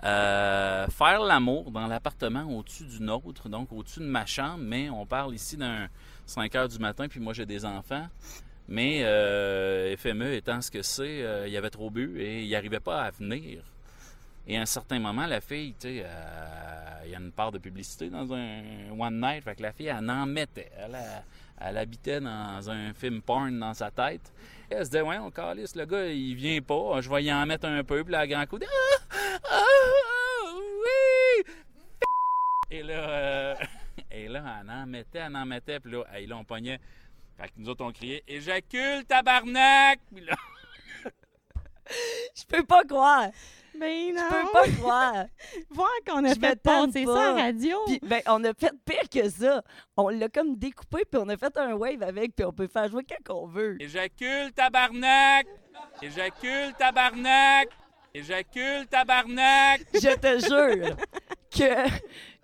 euh, 0.05 0.87
faire 0.87 1.25
l'amour 1.25 1.73
dans 1.73 1.89
l'appartement 1.89 2.45
au-dessus 2.45 2.85
du 2.85 3.03
nôtre, 3.03 3.49
donc 3.49 3.73
au-dessus 3.73 3.99
de 3.99 4.05
ma 4.05 4.27
chambre. 4.27 4.63
Mais 4.63 4.89
on 4.91 5.07
parle 5.07 5.35
ici 5.35 5.57
d'un 5.57 5.89
5 6.27 6.55
heures 6.55 6.69
du 6.69 6.79
matin, 6.79 7.09
puis 7.09 7.19
moi 7.19 7.33
j'ai 7.33 7.47
des 7.47 7.65
enfants. 7.65 8.07
Mais 8.69 9.03
euh, 9.03 9.97
FME 9.97 10.35
étant 10.35 10.61
ce 10.61 10.71
que 10.71 10.83
c'est, 10.83 11.25
euh, 11.25 11.49
il 11.49 11.57
avait 11.57 11.71
trop 11.71 11.91
bu 11.91 12.21
et 12.21 12.45
il 12.45 12.51
n'arrivait 12.51 12.79
pas 12.79 13.03
à 13.03 13.11
venir. 13.11 13.65
Et 14.47 14.57
à 14.57 14.61
un 14.61 14.67
certain 14.67 15.01
moment, 15.01 15.27
la 15.27 15.41
fille, 15.41 15.75
tu 15.81 15.89
sais, 15.89 16.07
il 17.05 17.11
y 17.11 17.15
a 17.15 17.19
une 17.19 17.33
part 17.33 17.51
de 17.51 17.59
publicité 17.59 18.09
dans 18.09 18.33
un 18.33 18.63
One 18.97 19.21
Night, 19.21 19.43
fait 19.43 19.57
que 19.57 19.63
la 19.63 19.73
fille, 19.73 19.87
elle 19.87 20.09
en 20.09 20.27
mettait. 20.27 20.71
Elle, 20.79 20.95
elle, 20.95 21.23
elle 21.61 21.77
habitait 21.77 22.21
dans 22.21 22.71
un 22.71 22.93
film 22.95 23.23
porn 23.23 23.59
dans 23.59 23.75
sa 23.75 23.91
tête. 23.91 24.33
Et 24.71 24.75
elle 24.75 24.85
se 24.85 24.91
disait, 24.91 25.03
ouais, 25.03 25.19
on 25.19 25.31
calisse, 25.31 25.75
le 25.75 25.85
gars, 25.85 26.07
il 26.07 26.35
vient 26.35 26.61
pas, 26.61 27.01
je 27.01 27.11
vais 27.11 27.25
y 27.25 27.33
en 27.33 27.45
mettre 27.47 27.67
un 27.67 27.83
peu, 27.85 28.03
puis 28.05 28.13
là, 28.13 28.21
à 28.21 28.27
grand 28.27 28.47
coup, 28.47 28.59
ah, 28.63 28.67
ah, 29.13 29.39
ah, 29.51 30.55
oui! 30.57 31.45
Et 32.71 32.83
là, 32.83 32.95
euh, 32.95 33.55
et 34.11 34.29
là, 34.29 34.61
elle 34.61 34.71
en 34.71 34.87
mettait, 34.87 35.19
elle 35.19 35.37
en 35.37 35.45
mettait, 35.45 35.81
puis 35.81 35.93
là, 35.93 36.05
hey, 36.13 36.27
là, 36.27 36.37
on 36.37 36.45
pognait. 36.45 36.81
Fait 37.37 37.49
que 37.49 37.53
nous 37.57 37.69
autres, 37.69 37.85
on 37.85 37.93
criait 37.93 38.23
Éjacule, 38.29 39.05
tabarnak! 39.07 40.01
Puis 40.15 40.25
là, 40.25 40.37
Je 42.37 42.45
peux 42.47 42.65
pas 42.65 42.85
croire. 42.85 43.31
Non. 43.81 44.23
Je 44.31 44.43
peux 44.47 44.53
pas 44.53 44.69
croire. 44.81 45.25
Voir 45.71 45.89
qu'on 46.07 46.25
a 46.25 46.35
Je 46.35 46.39
fait 46.41 46.61
passer 46.63 47.05
pas. 47.05 47.15
ça 47.15 47.31
à 47.31 47.35
la 47.35 47.43
radio. 47.45 47.79
Puis, 47.87 48.01
ben, 48.03 48.21
on 48.27 48.45
a 48.45 48.53
fait 48.55 48.73
pire 48.85 49.09
que 49.11 49.29
ça. 49.29 49.63
On 49.97 50.09
l'a 50.09 50.29
comme 50.29 50.57
découpé, 50.57 51.05
puis 51.11 51.21
on 51.23 51.29
a 51.29 51.37
fait 51.37 51.57
un 51.57 51.75
wave 51.75 52.03
avec, 52.03 52.35
puis 52.37 52.45
on 52.45 52.53
peut 52.53 52.69
faire 52.69 52.89
jouer 52.89 53.05
quand 53.05 53.35
on 53.35 53.47
veut. 53.47 53.77
Éjacule, 53.81 54.53
tabarnak! 54.55 55.47
Éjacule, 56.03 56.73
tabarnak! 56.79 57.69
Éjacule, 58.15 58.87
tabarnak! 58.91 59.83
Je 59.95 60.15
te 60.17 60.39
jure 60.47 60.97
que 61.51 61.91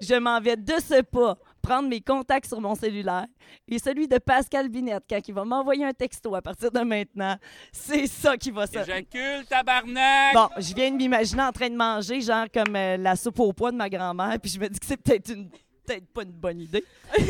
je 0.00 0.14
m'en 0.14 0.40
vais 0.40 0.56
de 0.56 0.74
ce 0.80 1.02
pas 1.02 1.36
prendre 1.66 1.88
mes 1.88 2.00
contacts 2.00 2.46
sur 2.46 2.60
mon 2.60 2.76
cellulaire 2.76 3.26
et 3.66 3.80
celui 3.80 4.06
de 4.06 4.18
Pascal 4.18 4.68
Binette, 4.68 5.02
quand 5.10 5.18
il 5.26 5.34
va 5.34 5.44
m'envoyer 5.44 5.84
un 5.84 5.92
texto 5.92 6.32
à 6.36 6.40
partir 6.40 6.70
de 6.70 6.78
maintenant, 6.80 7.36
c'est 7.72 8.06
ça 8.06 8.36
qui 8.36 8.52
va 8.52 8.68
sortir. 8.68 8.94
Éjacule, 8.94 9.44
tabarnak! 9.48 10.32
Bon, 10.32 10.48
je 10.58 10.72
viens 10.74 10.92
de 10.92 10.96
m'imaginer 10.96 11.42
en 11.42 11.50
train 11.50 11.68
de 11.68 11.74
manger, 11.74 12.20
genre 12.20 12.46
comme 12.54 12.76
euh, 12.76 12.96
la 12.96 13.16
soupe 13.16 13.40
au 13.40 13.52
pois 13.52 13.72
de 13.72 13.76
ma 13.76 13.90
grand-mère, 13.90 14.38
puis 14.40 14.52
je 14.52 14.60
me 14.60 14.68
dis 14.68 14.78
que 14.78 14.86
c'est 14.86 14.96
peut-être 14.96 15.32
une 15.32 15.50
peut-être 15.84 16.06
pas 16.08 16.22
une 16.22 16.32
bonne 16.32 16.60
idée. 16.60 16.84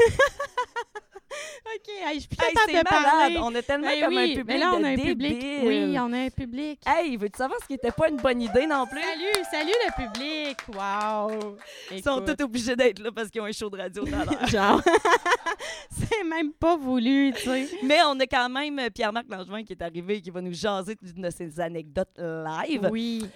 OK, 1.74 1.88
hey, 1.88 2.14
je 2.14 2.20
suis 2.20 2.28
plus 2.28 2.38
Hey, 2.46 2.52
capable 2.54 2.70
c'est 2.70 2.78
de 2.78 2.84
malade. 2.84 3.12
parler. 3.12 3.38
On 3.42 3.54
a 3.54 3.62
tellement 3.62 3.86
Ben 3.88 4.00
comme 4.00 4.14
oui, 4.14 4.18
un 4.22 4.26
public 4.36 4.44
mais 4.46 4.58
là, 4.58 4.72
on 4.74 4.80
de 4.80 4.84
a 4.84 4.88
un 4.88 4.96
public. 4.96 5.44
Oui, 5.64 5.96
on 5.98 6.12
a 6.12 6.18
un 6.18 6.30
public. 6.30 6.80
Hey, 6.86 7.16
veux-tu 7.16 7.36
savoir 7.38 7.58
ce 7.60 7.66
qui 7.66 7.74
était 7.74 7.90
pas 7.90 8.08
une 8.08 8.16
bonne 8.16 8.40
idée 8.42 8.66
non 8.66 8.86
plus? 8.86 9.00
Salut, 9.00 9.44
salut 9.50 9.72
le 9.86 10.04
public. 10.04 10.58
Wow. 10.68 11.56
Ils 11.92 12.02
sont 12.02 12.20
tous 12.24 12.42
obligés 12.42 12.76
d'être 12.76 12.98
là 13.00 13.10
parce 13.12 13.28
qu'ils 13.30 13.40
ont 13.40 13.44
un 13.46 13.52
show 13.52 13.68
de 13.70 13.78
radio 13.78 14.04
tout 14.04 14.14
à 14.14 14.24
l'heure. 14.24 14.46
Genre, 14.48 14.82
c'est 15.90 16.24
même 16.24 16.52
pas 16.52 16.76
voulu, 16.76 17.32
tu 17.36 17.42
sais. 17.42 17.68
Mais 17.82 17.98
on 18.06 18.18
a 18.20 18.26
quand 18.26 18.48
même 18.48 18.80
Pierre-Marc 18.94 19.26
Langevin 19.28 19.64
qui 19.64 19.72
est 19.72 19.82
arrivé 19.82 20.16
et 20.16 20.20
qui 20.20 20.30
va 20.30 20.40
nous 20.40 20.54
jaser 20.54 20.96
d'une 21.00 21.22
de 21.22 21.30
ses 21.30 21.58
anecdotes 21.60 22.16
live. 22.18 22.88
Oui. 22.90 23.26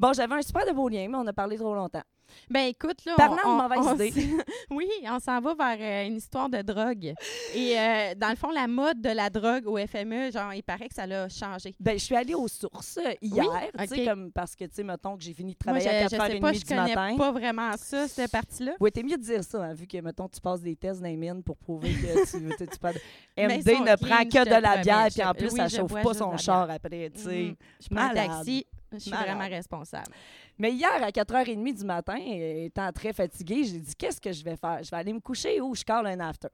Bon, 0.00 0.12
j'avais 0.14 0.34
un 0.34 0.40
super 0.42 0.66
de 0.66 0.72
beau 0.72 0.88
lien, 0.88 1.06
mais 1.08 1.16
on 1.18 1.26
a 1.26 1.32
parlé 1.34 1.56
trop 1.58 1.74
longtemps. 1.74 2.02
Ben 2.48 2.68
écoute, 2.68 3.04
là, 3.06 3.14
Parlant 3.16 3.36
on, 3.44 3.56
de 3.68 3.74
mauvaise 3.76 4.08
idée. 4.12 4.36
oui, 4.70 4.86
on 5.04 5.18
s'en 5.18 5.40
va 5.40 5.52
vers 5.52 5.76
euh, 5.80 6.06
une 6.06 6.16
histoire 6.16 6.48
de 6.48 6.62
drogue. 6.62 7.12
Et 7.56 7.76
euh, 7.76 8.14
dans 8.16 8.30
le 8.30 8.36
fond, 8.36 8.50
la 8.52 8.68
mode 8.68 9.00
de 9.00 9.10
la 9.10 9.28
drogue 9.30 9.66
au 9.66 9.76
FME, 9.84 10.30
genre, 10.30 10.54
il 10.54 10.62
paraît 10.62 10.88
que 10.88 10.94
ça 10.94 11.08
l'a 11.08 11.28
changé. 11.28 11.74
Ben, 11.80 11.98
je 11.98 12.04
suis 12.04 12.14
allée 12.14 12.34
aux 12.36 12.46
sources 12.46 12.98
euh, 13.04 13.12
hier, 13.20 13.44
tu 13.76 13.86
sais, 13.88 14.04
comme 14.04 14.30
parce 14.30 14.54
que, 14.54 14.62
tu 14.64 14.70
sais, 14.76 14.84
mettons 14.84 15.16
que 15.16 15.24
j'ai 15.24 15.34
fini 15.34 15.54
de 15.54 15.58
Moi, 15.66 15.80
travailler 15.80 15.98
je, 15.98 16.04
à 16.04 16.08
je 16.20 16.22
sais 16.30 16.36
4h30 16.36 16.40
pas, 16.40 16.52
je 16.52 16.58
du 16.60 16.64
connais 16.66 16.94
matin. 16.94 17.16
pas 17.18 17.32
vraiment 17.32 17.72
ça, 17.76 18.06
cette 18.06 18.30
partie-là. 18.30 18.72
Oui, 18.78 18.92
t'es 18.92 19.02
mieux 19.02 19.16
de 19.18 19.22
dire 19.22 19.42
ça, 19.42 19.64
hein, 19.64 19.74
vu 19.74 19.88
que, 19.88 19.98
mettons, 19.98 20.28
tu 20.28 20.40
passes 20.40 20.60
des 20.62 20.76
tests 20.76 21.00
dans 21.00 21.08
les 21.08 21.16
mines 21.16 21.42
pour 21.42 21.56
prouver 21.56 21.90
que 21.90 22.30
tu, 22.30 22.48
tu, 22.68 22.78
parles- 22.78 22.94
MD 23.36 23.66
ne 23.80 23.96
prend 23.96 24.20
je 24.22 24.28
que 24.28 24.44
de 24.44 24.62
la 24.62 24.76
bière, 24.76 25.08
Je- 25.08 25.14
puis 25.14 25.24
en 25.24 25.34
plus, 25.34 25.50
ça 25.50 25.66
je 25.66 25.78
chauffe 25.78 25.92
pas 26.00 26.14
son 26.14 26.36
char 26.36 26.70
après, 26.70 27.10
tu 27.12 27.20
sais. 27.20 27.42
Mhm. 27.42 27.56
Je 27.82 27.88
prends 27.92 28.04
un 28.04 28.14
taxi, 28.14 28.66
je 28.98 28.98
suis 28.98 29.10
Malade. 29.10 29.28
vraiment 29.28 29.48
responsable. 29.48 30.12
Mais 30.58 30.72
hier, 30.72 31.02
à 31.02 31.10
4h30 31.10 31.78
du 31.78 31.84
matin, 31.84 32.16
étant 32.16 32.92
très 32.92 33.12
fatiguée, 33.12 33.64
j'ai 33.64 33.78
dit 33.78 33.94
qu'est-ce 33.94 34.20
que 34.20 34.32
je 34.32 34.44
vais 34.44 34.56
faire? 34.56 34.82
Je 34.82 34.90
vais 34.90 34.96
aller 34.96 35.12
me 35.12 35.20
coucher 35.20 35.60
ou 35.60 35.74
je 35.74 35.84
cale 35.84 36.06
un 36.06 36.20
after? 36.20 36.48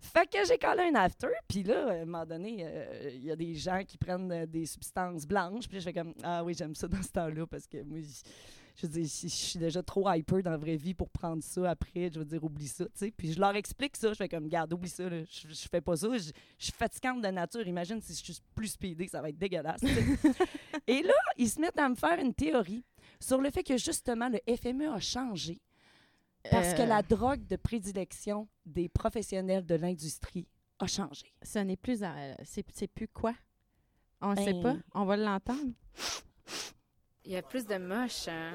Fait 0.00 0.26
que 0.30 0.38
j'ai 0.46 0.58
calé 0.58 0.90
un 0.92 0.94
after, 0.94 1.28
puis 1.48 1.62
là, 1.62 1.88
à 1.88 1.92
un 1.92 2.04
moment 2.04 2.24
donné, 2.26 2.58
euh, 2.60 3.10
il 3.14 3.24
y 3.24 3.30
a 3.30 3.36
des 3.36 3.54
gens 3.54 3.82
qui 3.86 3.98
prennent 3.98 4.46
des 4.46 4.66
substances 4.66 5.26
blanches, 5.26 5.68
puis 5.68 5.78
je 5.80 5.84
fais 5.84 5.92
comme 5.92 6.14
Ah 6.22 6.42
oui, 6.44 6.54
j'aime 6.54 6.74
ça 6.74 6.88
dans 6.88 7.02
ce 7.02 7.10
temps-là 7.10 7.46
parce 7.46 7.66
que 7.66 7.82
moi, 7.82 7.98
je 8.74 8.86
veux 8.86 8.92
dire, 8.92 9.04
je, 9.04 9.22
je 9.22 9.26
suis 9.28 9.58
déjà 9.58 9.82
trop 9.82 10.10
hyper 10.12 10.42
dans 10.42 10.50
la 10.50 10.56
vraie 10.56 10.76
vie 10.76 10.94
pour 10.94 11.08
prendre 11.10 11.42
ça 11.42 11.70
après. 11.70 12.10
Je 12.12 12.18
veux 12.18 12.24
dire, 12.24 12.42
oublie 12.42 12.68
ça, 12.68 12.84
tu 12.86 12.90
sais. 12.94 13.10
Puis 13.10 13.32
je 13.32 13.40
leur 13.40 13.54
explique 13.54 13.96
ça. 13.96 14.08
Je 14.12 14.14
fais 14.16 14.28
comme, 14.28 14.48
garde, 14.48 14.72
oublie 14.72 14.88
ça. 14.88 15.08
là. 15.08 15.22
Je, 15.24 15.48
je 15.48 15.68
fais 15.68 15.80
pas 15.80 15.96
ça. 15.96 16.08
Je, 16.16 16.30
je 16.58 16.64
suis 16.64 16.72
fatigante 16.72 17.20
de 17.22 17.28
nature. 17.28 17.66
Imagine 17.66 18.00
si 18.00 18.14
je 18.14 18.32
suis 18.32 18.42
plus 18.54 18.68
speedée, 18.68 19.08
ça 19.08 19.20
va 19.20 19.28
être 19.28 19.38
dégueulasse. 19.38 19.82
Et 20.86 21.02
là, 21.02 21.14
ils 21.36 21.48
se 21.50 21.60
mettent 21.60 21.78
à 21.78 21.88
me 21.88 21.94
faire 21.94 22.18
une 22.18 22.34
théorie 22.34 22.84
sur 23.20 23.40
le 23.40 23.50
fait 23.50 23.62
que 23.62 23.76
justement, 23.76 24.28
le 24.28 24.40
FME 24.56 24.88
a 24.92 24.98
changé 25.00 25.60
parce 26.50 26.74
que 26.74 26.82
Euh, 26.82 26.86
la 26.86 27.02
drogue 27.02 27.46
de 27.46 27.54
prédilection 27.56 28.48
des 28.66 28.88
professionnels 28.88 29.64
de 29.64 29.76
l'industrie 29.76 30.48
a 30.80 30.86
changé. 30.88 31.32
Ce 31.42 31.60
n'est 31.60 31.76
plus. 31.76 32.02
euh, 32.02 32.34
c'est 32.44 32.64
c'est 32.74 32.88
plus 32.88 33.06
quoi? 33.06 33.32
On 34.20 34.30
ne 34.32 34.36
sait 34.36 34.52
Ben- 34.54 34.62
pas? 34.62 34.76
On 35.00 35.04
va 35.04 35.16
l'entendre? 35.16 35.72
Il 37.24 37.32
y 37.32 37.36
a 37.36 37.42
plus 37.42 37.64
de 37.66 37.76
moches. 37.76 38.26
hein. 38.28 38.50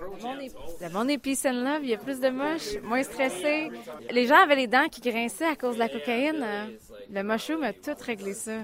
Le 0.00 0.08
monde 0.22 0.40
est- 0.40 0.54
Le 0.82 0.88
monde 0.90 1.10
est 1.10 1.18
peace 1.18 1.44
and 1.46 1.52
love, 1.52 1.80
il 1.82 1.90
y 1.90 1.94
a 1.94 1.98
plus 1.98 2.18
de 2.18 2.30
moches, 2.30 2.80
moins 2.82 3.02
stressé. 3.02 3.68
Les 4.10 4.26
gens 4.26 4.36
avaient 4.42 4.56
les 4.56 4.66
dents 4.66 4.88
qui 4.90 5.02
grinçaient 5.02 5.44
à 5.46 5.54
cause 5.56 5.74
de 5.74 5.80
la 5.80 5.88
cocaïne. 5.90 6.42
hein. 6.42 6.68
Le 7.10 7.22
mushroom 7.22 7.62
a 7.62 7.72
tout 7.74 7.94
réglé 8.00 8.32
ça. 8.32 8.60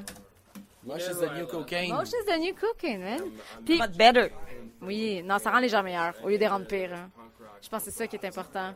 Mosh 0.85 1.03
is 1.03 1.15
the 1.21 1.31
new 1.37 1.47
cocaine. 1.47 1.95
Is 2.03 2.25
the 2.27 2.39
new 2.41 2.55
cocaine, 2.55 3.01
man. 3.03 3.21
Puis, 3.65 3.79
But 3.79 3.97
better. 3.97 4.33
oui, 4.81 5.23
non, 5.23 5.39
ça 5.39 5.51
rend 5.53 5.59
les 5.61 5.69
gens 5.69 5.83
meilleurs 5.83 6.15
au 6.25 6.29
lieu 6.29 6.37
de 6.37 6.41
les 6.41 6.49
rendre 6.49 6.67
pires. 6.67 6.93
hein. 6.95 7.11
Je 7.63 7.69
pense 7.69 7.85
que 7.85 7.91
c'est 7.91 7.97
ça 7.99 8.07
qui 8.09 8.17
est 8.17 8.25
important. 8.27 8.75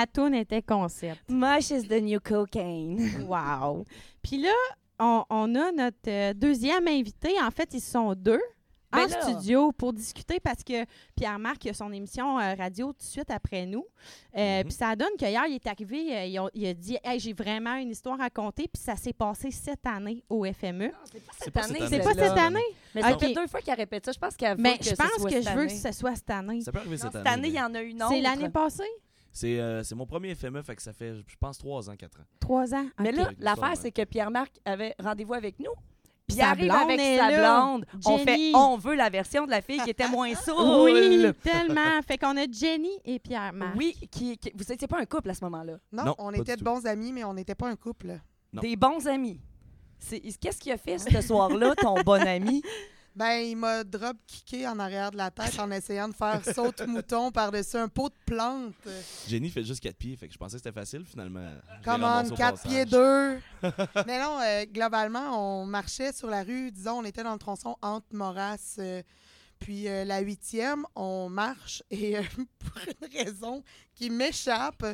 La 0.00 0.06
toune 0.06 0.34
était 0.34 0.62
concept. 0.62 1.20
Mush 1.28 1.70
is 1.70 1.86
the 1.88 2.00
new 2.00 2.20
cocaine. 2.20 2.98
Wow. 3.28 3.84
Puis 4.22 4.38
là, 4.42 4.52
on, 4.98 5.24
on 5.30 5.54
a 5.54 5.72
notre 5.72 5.96
euh, 6.08 6.32
deuxième 6.34 6.86
invité. 6.88 7.34
En 7.42 7.50
fait, 7.50 7.72
ils 7.74 7.80
sont 7.80 8.14
deux 8.14 8.40
en 8.92 8.96
Ben 8.96 9.08
là. 9.08 9.22
studio 9.22 9.70
pour 9.70 9.92
discuter 9.92 10.40
parce 10.40 10.64
que 10.64 10.84
Pierre-Marc 11.14 11.64
a 11.66 11.72
son 11.72 11.92
émission 11.92 12.40
euh, 12.40 12.54
radio 12.56 12.86
tout 12.92 12.98
de 12.98 13.02
suite 13.04 13.30
après 13.30 13.64
nous. 13.64 13.84
Euh, 14.36 14.64
Puis 14.64 14.72
ça 14.72 14.96
donne 14.96 15.12
qu'hier, 15.16 15.44
il 15.48 15.54
est 15.54 15.66
arrivé, 15.68 16.16
euh, 16.16 16.24
il, 16.24 16.36
a, 16.38 16.48
il 16.54 16.66
a 16.66 16.74
dit 16.74 16.98
Hey, 17.04 17.20
J'ai 17.20 17.32
vraiment 17.32 17.76
une 17.76 17.90
histoire 17.90 18.18
à 18.20 18.24
raconter. 18.24 18.66
Puis 18.66 18.82
ça 18.82 18.96
s'est 18.96 19.12
passé 19.12 19.52
cette 19.52 19.86
année 19.86 20.24
au 20.28 20.44
FME. 20.44 20.90
Cette 21.38 21.56
année, 21.56 21.78
C'est 21.88 22.00
pas 22.02 22.14
cette 22.14 22.36
année? 22.38 22.60
Mais 22.94 23.02
ça 23.02 23.12
Ok. 23.14 23.20
fait 23.20 23.32
deux 23.32 23.46
fois 23.46 23.60
qu'il 23.60 23.74
répète 23.74 24.04
ça. 24.06 24.12
Je 24.12 24.18
pense 24.18 24.36
qu'elle 24.36 24.56
veut 24.56 24.62
Mais 24.62 24.76
que 24.76 24.84
je 24.84 24.94
pense 24.96 25.24
que 25.24 25.30
cette 25.30 25.48
je 25.48 25.54
veux 25.54 25.66
que 25.66 25.72
ce 25.72 25.92
soit 25.92 26.16
cette 26.16 26.30
année. 26.30 26.60
Ça 26.62 26.72
peut 26.72 26.78
arriver 26.78 26.96
Non, 26.96 27.02
cette 27.02 27.12
cette 27.12 27.26
année. 27.28 27.46
année, 27.46 27.48
il 27.48 27.54
y 27.54 27.60
en 27.62 27.72
a 27.74 27.80
une 27.80 28.02
autre. 28.02 28.12
C'est 28.12 28.20
l'année 28.22 28.48
passée? 28.50 28.82
C'est 29.32 29.60
euh, 29.60 29.82
c'est 29.84 29.94
mon 29.94 30.06
premier 30.06 30.34
FME, 30.34 30.62
fait 30.62 30.74
que 30.76 30.82
ça 30.82 30.92
fait, 30.92 31.14
je 31.26 31.36
pense, 31.38 31.56
trois 31.58 31.88
ans, 31.88 31.96
quatre 31.96 32.20
ans. 32.20 32.24
Trois 32.40 32.74
ans? 32.74 32.86
Mais 32.98 33.12
là, 33.12 33.30
l'affaire, 33.38 33.76
c'est 33.76 33.92
que 33.92 34.02
Pierre-Marc 34.02 34.52
avait 34.64 34.94
rendez-vous 34.98 35.34
avec 35.34 35.58
nous. 35.60 35.70
Puis 36.26 36.36
il 36.36 36.42
Sa 36.42 36.50
arrive 36.50 36.66
blonde 36.70 36.90
avec 36.90 37.00
sa 37.18 37.28
blonde. 37.28 37.86
On 38.06 38.18
fait 38.18 38.52
on 38.54 38.76
veut 38.76 38.94
la 38.94 39.08
version 39.10 39.46
de 39.46 39.50
la 39.50 39.60
fille 39.62 39.80
qui 39.80 39.90
était 39.90 40.08
moins 40.08 40.32
saoule. 40.36 40.84
Oui, 40.92 41.26
tellement. 41.42 42.00
Fait 42.06 42.18
qu'on 42.18 42.36
a 42.36 42.44
Jenny 42.50 42.90
et 43.04 43.18
Pierre-Marc. 43.18 43.74
Oui, 43.76 43.96
qui, 44.10 44.36
qui- 44.38 44.52
vous 44.54 44.64
n'étiez 44.68 44.86
pas 44.86 45.00
un 45.00 45.06
couple 45.06 45.30
à 45.30 45.34
ce 45.34 45.44
moment-là? 45.44 45.78
Non, 45.92 46.04
Non, 46.04 46.14
on 46.18 46.32
était 46.32 46.56
de 46.56 46.62
bons 46.62 46.86
amis, 46.86 47.12
mais 47.12 47.24
on 47.24 47.34
n'était 47.34 47.56
pas 47.56 47.68
un 47.68 47.74
couple. 47.76 48.18
Non. 48.52 48.62
Des 48.62 48.76
bons 48.76 49.06
amis. 49.08 49.40
C'est- 49.98 50.20
Qu'est-ce 50.40 50.58
qu'il 50.60 50.70
a 50.72 50.76
fait 50.76 50.98
ce 50.98 51.20
soir-là, 51.20 51.74
ton 51.76 52.00
bon 52.02 52.20
ami? 52.26 52.62
Ben, 53.20 53.42
il 53.46 53.54
m'a 53.54 53.84
drop 53.84 54.16
kické 54.26 54.66
en 54.66 54.78
arrière 54.78 55.10
de 55.10 55.18
la 55.18 55.30
tête 55.30 55.58
en 55.58 55.70
essayant 55.70 56.08
de 56.08 56.14
faire 56.14 56.40
saute 56.54 56.80
mouton 56.86 57.30
par-dessus 57.30 57.76
un 57.76 57.86
pot 57.86 58.08
de 58.08 58.14
plantes. 58.24 58.72
Jenny 59.28 59.50
fait 59.50 59.62
juste 59.62 59.80
4 59.80 59.94
pieds, 59.94 60.16
fait 60.16 60.26
que 60.26 60.32
je 60.32 60.38
pensais 60.38 60.56
que 60.56 60.62
c'était 60.62 60.72
facile 60.72 61.04
finalement. 61.04 61.46
Au 61.82 61.84
4 61.84 62.38
passage. 62.38 62.62
pieds 62.62 62.86
2. 62.86 63.38
Mais 64.06 64.18
non, 64.18 64.38
euh, 64.40 64.64
globalement, 64.64 65.60
on 65.60 65.66
marchait 65.66 66.14
sur 66.14 66.30
la 66.30 66.42
rue. 66.42 66.72
Disons, 66.72 67.00
on 67.00 67.04
était 67.04 67.22
dans 67.22 67.34
le 67.34 67.38
tronçon 67.38 67.76
entre 67.82 68.06
Moras 68.12 68.76
euh, 68.78 69.02
puis 69.60 69.86
euh, 69.86 70.04
la 70.04 70.20
huitième. 70.20 70.84
On 70.96 71.28
marche 71.28 71.82
et 71.90 72.16
euh, 72.16 72.22
pour 72.58 72.72
une 72.88 73.24
raison 73.24 73.62
qui 73.94 74.10
m'échappe, 74.10 74.84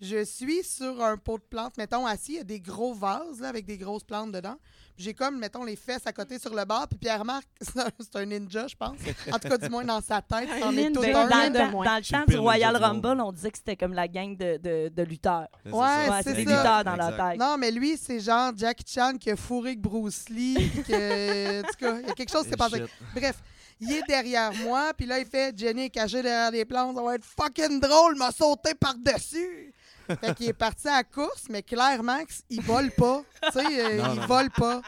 je 0.00 0.22
suis 0.24 0.62
sur 0.62 1.02
un 1.02 1.16
pot 1.16 1.38
de 1.38 1.44
plantes, 1.44 1.76
mettons, 1.78 2.06
assis. 2.06 2.32
Il 2.32 2.36
y 2.36 2.40
a 2.40 2.44
des 2.44 2.60
gros 2.60 2.94
vases 2.94 3.40
là, 3.40 3.48
avec 3.48 3.66
des 3.66 3.78
grosses 3.78 4.04
plantes 4.04 4.32
dedans. 4.32 4.58
J'ai 5.00 5.14
comme, 5.14 5.38
mettons, 5.38 5.64
les 5.64 5.76
fesses 5.76 6.06
à 6.06 6.12
côté 6.12 6.38
sur 6.38 6.54
le 6.54 6.64
bord. 6.64 6.86
Puis 6.88 6.98
Pierre-Marc, 6.98 7.44
c'est 7.60 7.78
un, 7.80 7.88
c'est 7.98 8.16
un 8.16 8.26
ninja, 8.26 8.66
je 8.66 8.76
pense. 8.76 8.96
En 9.32 9.38
tout 9.38 9.48
cas, 9.48 9.56
du 9.58 9.68
moins 9.70 9.84
dans 9.84 10.00
sa 10.00 10.20
tête, 10.20 10.48
Un 10.50 10.60
c'en 10.60 10.76
est 10.76 10.92
tout 10.92 11.00
un. 11.02 11.12
Dans, 11.12 11.24
de 11.24 11.30
dans- 11.30 11.80
le 11.80 11.84
temps 11.84 12.24
le 12.26 12.26
du 12.32 12.36
Royal. 12.38 12.76
Rumble, 12.76 13.20
on 13.20 13.32
disait 13.32 13.50
que 13.50 13.56
c'était 13.58 13.76
comme 13.76 13.94
la 13.94 14.06
gang 14.08 14.36
de, 14.36 14.58
de, 14.58 14.88
de 14.94 15.02
lutteurs. 15.02 15.48
Ouais, 15.64 16.20
c'est 16.22 16.34
des 16.34 16.44
ça. 16.44 16.50
lutteurs 16.56 16.84
dans 16.84 16.96
la 16.96 17.12
tête. 17.12 17.40
Non, 17.40 17.56
mais 17.58 17.70
lui, 17.70 17.96
c'est 17.96 18.20
genre 18.20 18.52
Jackie 18.56 18.84
Chan 18.92 19.14
qui 19.18 19.30
a 19.30 19.36
fourré 19.36 19.74
que 19.76 19.80
Bruce 19.80 20.28
Lee. 20.28 20.70
que, 20.86 21.60
en 21.60 21.62
tout 21.62 21.76
cas, 21.78 21.96
il 22.00 22.06
y 22.06 22.10
a 22.10 22.14
quelque 22.14 22.30
chose 22.30 22.44
qui 22.44 22.50
s'est 22.50 22.56
passé. 22.56 22.82
Bref, 23.14 23.36
il 23.80 23.90
est 23.92 24.02
derrière 24.06 24.52
moi, 24.62 24.92
puis 24.94 25.06
là, 25.06 25.18
il 25.18 25.24
fait 25.26 25.56
Jenny 25.58 25.84
est 25.84 25.90
cachée 25.90 26.22
derrière 26.22 26.52
des 26.52 26.66
plantes, 26.66 26.94
ça 26.96 27.02
va 27.02 27.14
être 27.14 27.24
fucking 27.24 27.80
drôle, 27.80 28.16
m'a 28.16 28.30
sauté 28.30 28.74
par-dessus. 28.74 29.72
Fait 30.20 30.34
qu'il 30.34 30.48
est 30.48 30.52
parti 30.52 30.88
à 30.88 30.96
la 30.98 31.04
course, 31.04 31.44
mais 31.48 31.62
clairement, 31.62 32.18
il 32.48 32.60
vole 32.62 32.90
pas. 32.92 33.22
Tu 33.52 33.60
sais, 33.60 33.66
euh, 33.84 33.96
il 33.96 34.02
non, 34.20 34.26
vole 34.26 34.50
pas. 34.50 34.80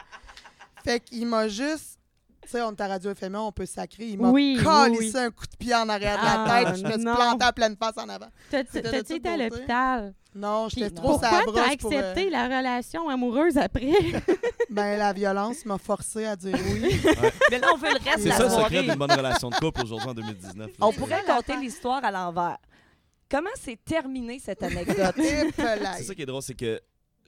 Fait 0.83 0.99
qu'il 0.99 1.25
m'a 1.27 1.47
juste. 1.47 1.99
Tu 2.43 2.49
sais, 2.49 2.61
on 2.61 2.71
est 2.71 2.81
à 2.81 2.87
Radio 2.87 3.15
FME, 3.15 3.37
on 3.37 3.51
peut 3.53 3.65
sacrer. 3.65 4.05
Il 4.05 4.19
m'a 4.19 4.29
Oui, 4.29 4.59
collé 4.61 4.97
oui. 4.99 5.11
un 5.15 5.31
coup 5.31 5.45
de 5.49 5.55
pied 5.55 5.73
en 5.73 5.87
arrière 5.87 6.19
de 6.19 6.25
la 6.25 6.43
Ah, 6.45 6.63
tête. 6.65 6.75
Je 6.75 6.83
me 6.83 6.91
suis 6.91 7.03
planté 7.03 7.45
à 7.45 7.53
pleine 7.53 7.77
face 7.77 7.97
en 7.97 8.09
avant. 8.09 8.27
T'as-tu 8.51 8.79
été 8.79 9.29
à 9.29 9.37
l'hôpital? 9.37 10.13
Non, 10.35 10.67
Puis 10.67 10.81
j'étais 10.81 10.95
trop 10.95 11.19
sa 11.21 11.29
Pourquoi 11.29 11.39
t'as 11.39 11.43
pour, 11.77 11.91
euh, 11.93 11.99
accepté 12.01 12.29
la 12.29 12.45
relation 12.45 13.07
amoureuse 13.07 13.57
après? 13.57 13.91
Ben, 14.69 14.97
la 14.97 15.13
violence 15.13 15.63
m'a 15.67 15.77
forcé 15.77 16.25
à 16.25 16.35
dire 16.35 16.55
oui. 16.55 16.99
Mais 17.51 17.59
là, 17.59 17.67
on 17.75 17.77
veut 17.77 17.89
le 17.89 17.99
reste 18.03 18.17
de 18.17 18.23
C'est 18.23 18.29
la 18.29 18.37
ça 18.37 18.43
le 18.45 18.49
secret 18.49 18.81
d'une 18.83 18.95
bonne 18.95 19.11
relation 19.11 19.49
de 19.51 19.55
couple 19.55 19.81
aujourd'hui 19.83 20.09
en 20.09 20.13
2019. 20.15 20.57
là. 20.57 20.73
On 20.81 20.91
pourrait 20.91 21.23
compter 21.27 21.55
l'histoire 21.57 22.03
à 22.03 22.09
l'envers. 22.09 22.57
Comment 23.33 23.49
s'est 23.55 23.79
terminée 23.83 24.37
cette 24.37 24.61
anecdote? 24.61 25.15
C'est 25.17 26.03
ça 26.03 26.13
qui 26.13 26.21
est 26.21 26.25
drôle, 26.27 26.43
c'est 26.43 26.53
que 26.53 26.79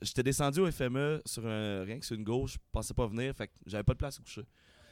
j'étais 0.04 0.22
descendu 0.22 0.60
au 0.60 0.72
FME 0.72 1.20
sur 1.26 1.44
un 1.48 1.84
rien 1.84 1.98
que 1.98 2.06
sur 2.06 2.16
une 2.16 2.24
gauche, 2.24 2.54
je 2.54 2.58
pensais 2.72 2.94
pas 2.94 3.08
venir, 3.08 3.34
fait 3.36 3.48
que 3.48 3.54
j'avais 3.66 3.84
pas 3.84 3.94
de 3.94 3.98
place 3.98 4.20
à 4.20 4.22
coucher. 4.22 4.44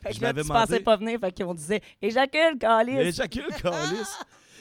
Fait 0.01 0.09
que 0.09 0.15
je 0.15 0.21
là, 0.21 0.29
m'avais 0.29 0.41
tu 0.41 0.47
demandé- 0.47 0.65
pensais 0.67 0.79
pas 0.79 0.97
venir, 0.97 1.19
fait 1.19 1.37
qu'on 1.43 1.53
disait 1.53 1.81
«Éjacule, 2.01 2.57
calice!» 2.59 2.95
Éjacule, 2.99 3.45
calice. 3.61 4.17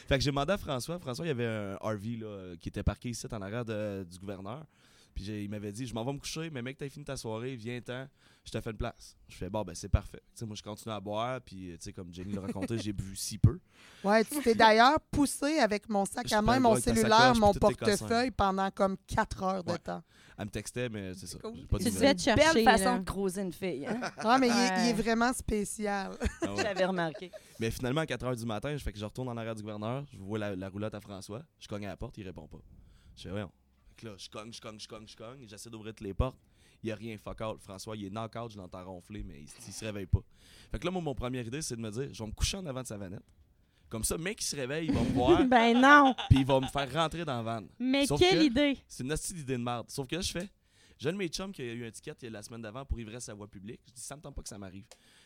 Fait 0.07 0.19
que 0.19 0.25
j'ai 0.25 0.31
demandé 0.31 0.53
à 0.53 0.59
François. 0.59 0.99
François, 0.99 1.25
il 1.25 1.29
y 1.29 1.31
avait 1.31 1.47
un 1.47 1.77
RV 1.81 2.17
là, 2.21 2.55
qui 2.61 2.69
était 2.69 2.83
parqué 2.83 3.09
ici 3.09 3.27
en 3.33 3.41
arrière 3.41 3.65
de- 3.65 4.05
du 4.11 4.19
gouverneur. 4.19 4.67
Puis 5.15 5.25
il 5.25 5.49
m'avait 5.51 5.73
dit 5.73 5.87
Je 5.87 5.95
m'en 5.95 6.05
vais 6.05 6.13
me 6.13 6.19
coucher, 6.19 6.49
mais 6.51 6.63
mec, 6.63 6.79
t'as 6.79 6.89
fini 6.89 7.05
ta 7.05 7.17
soirée, 7.17 7.55
viens-t'en, 7.57 8.07
je 8.45 8.51
te 8.51 8.61
fais 8.61 8.71
une 8.71 8.77
place. 8.77 9.17
Je 9.29 9.37
fais 9.37 9.51
Bon, 9.51 9.63
ben 9.63 9.75
c'est 9.75 9.89
parfait. 9.89 10.23
Tu 10.35 10.41
sais, 10.41 10.47
moi, 10.47 10.57
je 10.57 10.63
continue 10.63 10.93
à 10.95 11.01
boire, 11.01 11.41
puis 11.43 11.73
tu 11.73 11.77
sais, 11.81 11.93
comme 11.93 12.13
Jenny 12.13 12.33
l'a 12.33 12.41
raconté, 12.41 12.79
j'ai 12.79 12.93
bu 12.93 13.15
si 13.15 13.37
peu. 13.39 13.59
Ouais, 14.05 14.25
tu 14.25 14.41
t'es 14.43 14.55
d'ailleurs 14.55 14.99
poussé 15.11 15.59
avec 15.59 15.89
mon 15.89 16.05
sac 16.07 16.27
Je 16.29 16.35
à 16.35 16.41
main, 16.43 16.59
mon 16.59 16.77
cellulaire, 16.77 17.19
sacoche, 17.35 17.39
mon 17.39 17.53
portefeuille 17.55 18.31
pendant 18.31 18.71
comme 18.71 18.97
4 19.07 19.43
heures 19.43 19.65
de 19.65 19.73
Ouais. 19.73 19.79
temps. 19.79 20.03
Elle 20.39 20.47
me 20.47 20.51
textait, 20.51 20.89
mais 20.89 21.13
c'est 21.15 21.27
ça. 21.27 21.39
j'ai 21.55 21.67
pas 21.67 21.79
Tu 21.79 21.85
devais 21.91 22.15
te 22.15 22.23
chercher. 22.23 22.53
Belle 22.55 22.65
façon 22.65 22.85
là. 22.95 22.99
de 22.99 23.05
croiser 23.05 23.43
une 23.43 23.53
fille. 23.53 23.87
Hein? 23.87 24.01
Ah, 24.19 24.39
mais 24.39 24.49
il 24.49 24.53
est- 24.53 24.55
il, 24.55 24.89
est, 24.89 24.95
Ouais. 24.97 25.03
vraiment 25.03 25.33
spécial. 25.35 26.13
Ah 26.41 26.55
ouais. 26.55 26.63
J'avais 26.63 26.87
remarqué. 26.87 27.31
Mais 27.61 27.71
finalement, 27.71 28.01
à 28.01 28.07
4 28.07 28.25
h 28.27 28.37
du 28.37 28.47
matin, 28.47 28.75
je 28.77 28.83
fais 28.83 28.93
que 28.93 28.99
je 28.99 29.05
retourne 29.05 29.29
en 29.29 29.37
arrière 29.37 29.55
du 29.55 29.63
gouverneur, 29.63 30.05
je 30.11 30.19
vois 30.19 30.39
la, 30.39 30.57
la 30.57 30.69
roulotte 30.71 30.95
à 30.95 31.01
François, 31.01 31.43
je 31.61 31.69
cogne 31.69 31.85
à 31.85 31.91
la 31.91 31.97
porte, 31.99 32.17
il 32.19 32.25
répond 32.25 32.49
pas. 32.49 32.59
Je 33.15 33.23
fais, 33.25 33.31
voyons. 33.31 33.53
Fait 34.03 34.07
que 34.09 34.13
là, 34.13 34.17
je 34.19 34.29
cogne, 34.29 34.53
je 34.53 34.61
cogne, 34.61 34.81
je 34.81 34.89
cogne, 34.89 35.07
je 35.07 35.17
cogne, 35.17 35.47
j'essaie 35.49 35.71
d'ouvrir 35.71 35.95
toutes 35.95 36.07
les 36.07 36.15
portes. 36.15 36.37
Il 36.83 36.87
n'y 36.87 36.93
a 36.93 36.97
rien, 36.97 37.17
fuck 37.17 37.41
out. 37.41 37.61
François, 37.61 37.97
il 37.97 38.07
est 38.07 38.11
knock-out, 38.11 38.51
je 38.51 38.59
l'entends 38.59 38.85
ronfler, 38.85 39.23
mais 39.23 39.41
il, 39.43 39.49
il 39.69 39.73
se 39.73 39.85
réveille 39.85 40.07
pas. 40.07 40.19
Fait 40.73 40.79
que 40.81 40.85
là, 40.85 40.91
moi, 40.91 41.01
mon 41.01 41.15
première 41.15 41.47
idée, 41.47 41.63
c'est 41.63 41.77
de 41.77 41.81
me 41.81 41.91
dire, 41.91 42.09
je 42.13 42.23
vais 42.23 42.27
me 42.29 42.35
coucher 42.35 42.57
en 42.57 42.67
avant 42.67 42.83
de 42.83 42.87
sa 42.89 42.97
vanette. 42.99 43.23
Comme 43.89 44.03
ça, 44.03 44.19
mec 44.19 44.39
qui 44.39 44.47
se 44.47 44.57
réveille, 44.57 44.87
il 44.89 44.93
va 44.93 45.01
me 45.03 45.11
voir, 45.13 45.45
ben 45.49 45.81
non! 45.81 46.15
puis 46.29 46.41
il 46.41 46.47
va 46.47 46.59
me 46.59 46.67
faire 46.67 46.93
rentrer 46.93 47.25
dans 47.25 47.37
la 47.37 47.43
vanne. 47.43 47.69
Mais 47.79 48.07
Sauf 48.07 48.19
quelle 48.19 48.39
que- 48.41 48.45
idée! 48.47 48.79
C'est 48.89 49.05
une 49.05 49.13
hostie 49.13 49.35
d'idée 49.35 49.57
de 49.57 49.63
merde. 49.63 49.89
Sauf 49.91 50.09
que 50.09 50.17
là, 50.17 50.23
je 50.23 50.33
fais. 50.33 50.51
J'ai 50.99 51.09
un 51.09 51.13
de 51.13 51.19
mes 51.19 51.29
chums 51.29 51.53
qui 51.53 51.63
a 51.63 51.67
eu 51.73 51.85
un 51.87 51.91
ticket 51.91 52.15
il 52.23 52.31
la 52.31 52.43
semaine 52.43 52.63
d'avant 52.63 52.85
pour 52.85 52.99
ivresse 52.99 53.29
à 53.29 53.35
voie 53.35 53.49
publique. 53.49 53.81
Je 53.89 53.93
dis, 53.93 54.01
ça 54.01 54.17
me 54.17 54.21
tente 54.23 54.35
pas 54.35 54.43
que 54.43 54.49
ça 54.49 54.59
m'arrive. 54.59 54.85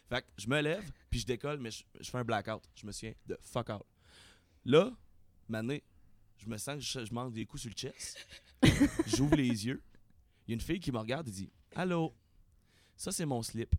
Fait 0.09 0.21
que 0.23 0.27
je 0.39 0.49
me 0.49 0.61
lève, 0.61 0.91
puis 1.11 1.21
je 1.21 1.27
décolle, 1.27 1.59
mais 1.61 1.71
je, 1.71 1.85
je 2.01 2.11
fais 2.11 2.19
un 2.19 2.25
blackout. 2.25 2.63
Je 2.75 2.87
me 2.87 2.93
souviens 2.93 3.13
de 3.27 3.39
fuck 3.43 3.69
out. 3.71 3.83
Là, 4.65 4.91
mané, 5.49 5.83
je 6.39 6.49
me 6.49 6.57
sens 6.59 6.77
que 6.77 6.81
je, 6.81 7.05
je 7.07 7.15
manque 7.15 7.33
des 7.33 7.45
coups 7.47 7.63
sur 7.63 7.71
le 7.71 7.75
chest. 7.77 8.27
J'ouvre 9.07 9.37
les 9.37 9.67
yeux. 9.67 9.83
Il 10.47 10.51
y 10.51 10.53
a 10.53 10.55
une 10.55 10.61
fille 10.61 10.81
qui 10.81 10.93
me 10.93 10.99
regarde 10.99 11.29
et 11.29 11.31
dit 11.31 11.51
Allô, 11.75 12.13
ça 12.97 13.13
c'est 13.13 13.27
mon 13.27 13.43
slip. 13.43 13.75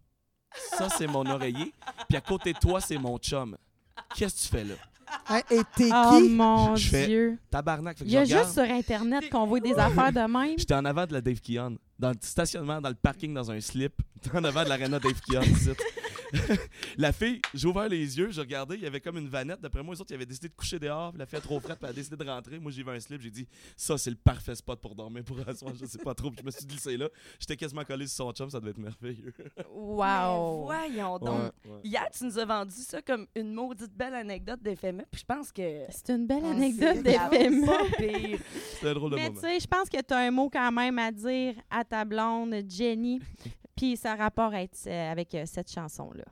Ça 0.78 0.90
c'est 0.90 1.08
mon 1.08 1.26
oreiller. 1.26 1.74
Puis 2.08 2.18
à 2.18 2.22
côté 2.22 2.54
de 2.54 2.60
toi, 2.60 2.80
c'est 2.82 2.98
mon 2.98 3.18
chum. 3.18 3.58
Qu'est-ce 4.16 4.36
que 4.36 4.42
tu 4.42 4.48
fais 4.48 4.64
là? 4.64 4.76
Hein, 5.30 5.42
et 5.50 5.62
t'es 5.76 5.90
Oh 5.94 6.18
qui? 6.22 6.30
mon 6.30 6.76
Je 6.76 6.90
fais- 6.90 7.08
Dieu! 7.08 7.38
Tabarnak. 7.50 7.98
Fait 7.98 8.04
que 8.04 8.10
Il 8.10 8.14
y 8.14 8.18
a 8.18 8.26
je 8.26 8.30
regarde. 8.32 8.44
juste 8.46 8.54
sur 8.66 8.76
Internet 8.76 9.30
qu'on 9.30 9.46
voit 9.48 9.60
des 9.62 9.74
affaires 9.74 10.12
de 10.12 10.20
même. 10.32 10.58
J'étais 10.58 10.74
en 10.74 10.84
avant 10.86 11.06
de 11.08 11.14
la 11.14 11.22
Dave 11.22 11.40
Keon, 11.40 11.78
dans 11.98 12.10
le 12.10 12.18
stationnement, 12.22 12.82
dans 12.82 12.90
le 12.90 12.96
parking, 12.96 13.34
dans 13.34 13.50
un 13.50 13.60
slip, 13.62 13.94
en 14.34 14.44
avant 14.44 14.64
de 14.64 14.70
l'arena 14.70 15.00
Dave 15.00 15.20
Keon. 15.22 15.42
ici. 15.44 15.70
la 16.98 17.12
fille, 17.12 17.42
j'ai 17.54 17.68
ouvert 17.68 17.88
les 17.90 18.18
yeux, 18.18 18.32
j'ai 18.32 18.42
regardé, 18.42 18.76
il 18.76 18.82
y 18.84 18.86
avait 18.86 19.00
comme 19.00 19.18
une 19.18 19.28
vanette. 19.30 19.62
D'après 19.62 19.82
moi, 19.84 19.94
les 19.96 20.02
autres, 20.02 20.12
ils 20.12 20.16
avaient 20.16 20.26
décidé 20.26 20.50
de 20.50 20.54
coucher 20.54 20.80
dehors, 20.80 21.12
puis 21.12 21.20
la 21.20 21.26
fille 21.26 21.38
a 21.40 21.42
trop 21.42 21.60
frette, 21.60 21.78
puis 21.78 21.86
elle 21.86 21.92
a 21.92 21.94
décidé 21.94 22.16
de 22.18 22.30
rentrer. 22.30 22.60
Moi, 22.60 22.72
j'ai 22.72 22.84
vu 22.84 22.90
un 22.90 23.00
slip, 23.00 23.22
j'ai 23.22 23.30
dit, 23.32 23.48
ça, 23.76 23.98
c'est 23.98 24.10
le 24.10 24.16
parfait 24.16 24.56
spot 24.56 24.80
pour 24.82 24.96
dormir 24.96 25.24
pour 25.24 25.38
un 25.48 25.54
soir, 25.54 25.74
je 25.80 25.86
sais 25.86 25.98
pas 26.00 26.14
trop. 26.14 26.30
Puis 26.32 26.40
je 26.42 26.46
me 26.46 26.52
suis 26.52 26.66
glissé 26.66 26.98
là. 26.98 27.10
J'étais 27.40 27.56
quasiment 27.56 27.84
collé 27.84 28.08
sur 28.08 28.18
son 28.26 28.32
chum, 28.34 28.50
ça 28.50 28.60
devait 28.60 28.72
être 28.72 28.78
merveilleux. 28.78 29.34
Wow! 29.74 30.66
Voyons 30.66 31.20
donc. 31.20 31.30
Ouais, 31.66 31.72
ouais. 31.72 31.80
Hier, 31.84 32.06
tu 32.16 32.26
nous 32.26 32.38
as 32.40 32.46
vendu 32.46 32.74
ça 32.76 33.02
comme 33.02 33.28
une 33.36 33.54
maudite 33.54 33.94
belle 33.96 34.16
anecdote 34.16 34.62
d'FME, 34.62 35.04
puis 35.12 35.22
je 35.22 35.26
pense 35.26 35.52
que... 35.52 35.86
C'est 35.90 36.10
une 36.10 36.28
belle 36.28 36.44
Ah, 36.44 36.52
anecdote 36.52 36.98
c'est 37.04 37.98
pire. 37.98 38.40
C'était 38.74 38.90
un 38.90 38.94
drôle 38.94 39.12
de 39.12 39.16
Mais 39.16 39.30
moment. 39.30 39.42
tu 39.42 39.48
sais, 39.48 39.60
je 39.60 39.68
pense 39.68 39.90
que 39.90 40.02
tu 40.02 40.14
as 40.14 40.18
un 40.18 40.32
mot 40.32 40.50
quand 40.50 40.72
même 40.72 41.00
à 41.00 41.12
dire 41.12 41.56
à 41.70 41.84
ta 41.84 42.04
blonde, 42.06 42.56
Jenny. 42.70 43.20
Puis 43.78 43.96
ça 43.96 44.14
a 44.14 44.16
rapport 44.16 44.54
à 44.54 44.64
être, 44.64 44.88
euh, 44.88 45.12
avec 45.12 45.36
euh, 45.36 45.46
cette 45.46 45.72
chanson-là. 45.72 46.26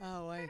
Ah 0.00 0.24
ouais. 0.26 0.48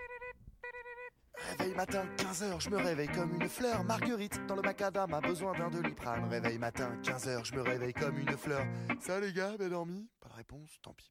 Réveil 1.58 1.74
matin, 1.74 2.04
15h, 2.18 2.60
je 2.60 2.68
me 2.68 2.76
réveille 2.76 3.08
comme 3.08 3.34
une 3.34 3.48
fleur. 3.48 3.82
Marguerite, 3.82 4.46
dans 4.46 4.54
le 4.54 4.62
macadam, 4.62 5.12
a 5.14 5.20
besoin 5.22 5.58
d'un 5.58 5.70
doliprane. 5.70 6.28
Réveil 6.28 6.58
matin, 6.58 6.92
15h, 7.02 7.46
je 7.46 7.54
me 7.54 7.62
réveille 7.62 7.94
comme 7.94 8.18
une 8.18 8.36
fleur. 8.36 8.64
Ça 9.00 9.18
les 9.18 9.32
gars, 9.32 9.56
bien 9.58 9.68
dormi 9.68 10.06
Pas 10.20 10.28
de 10.28 10.34
réponse, 10.34 10.78
tant 10.82 10.92
pis. 10.92 11.10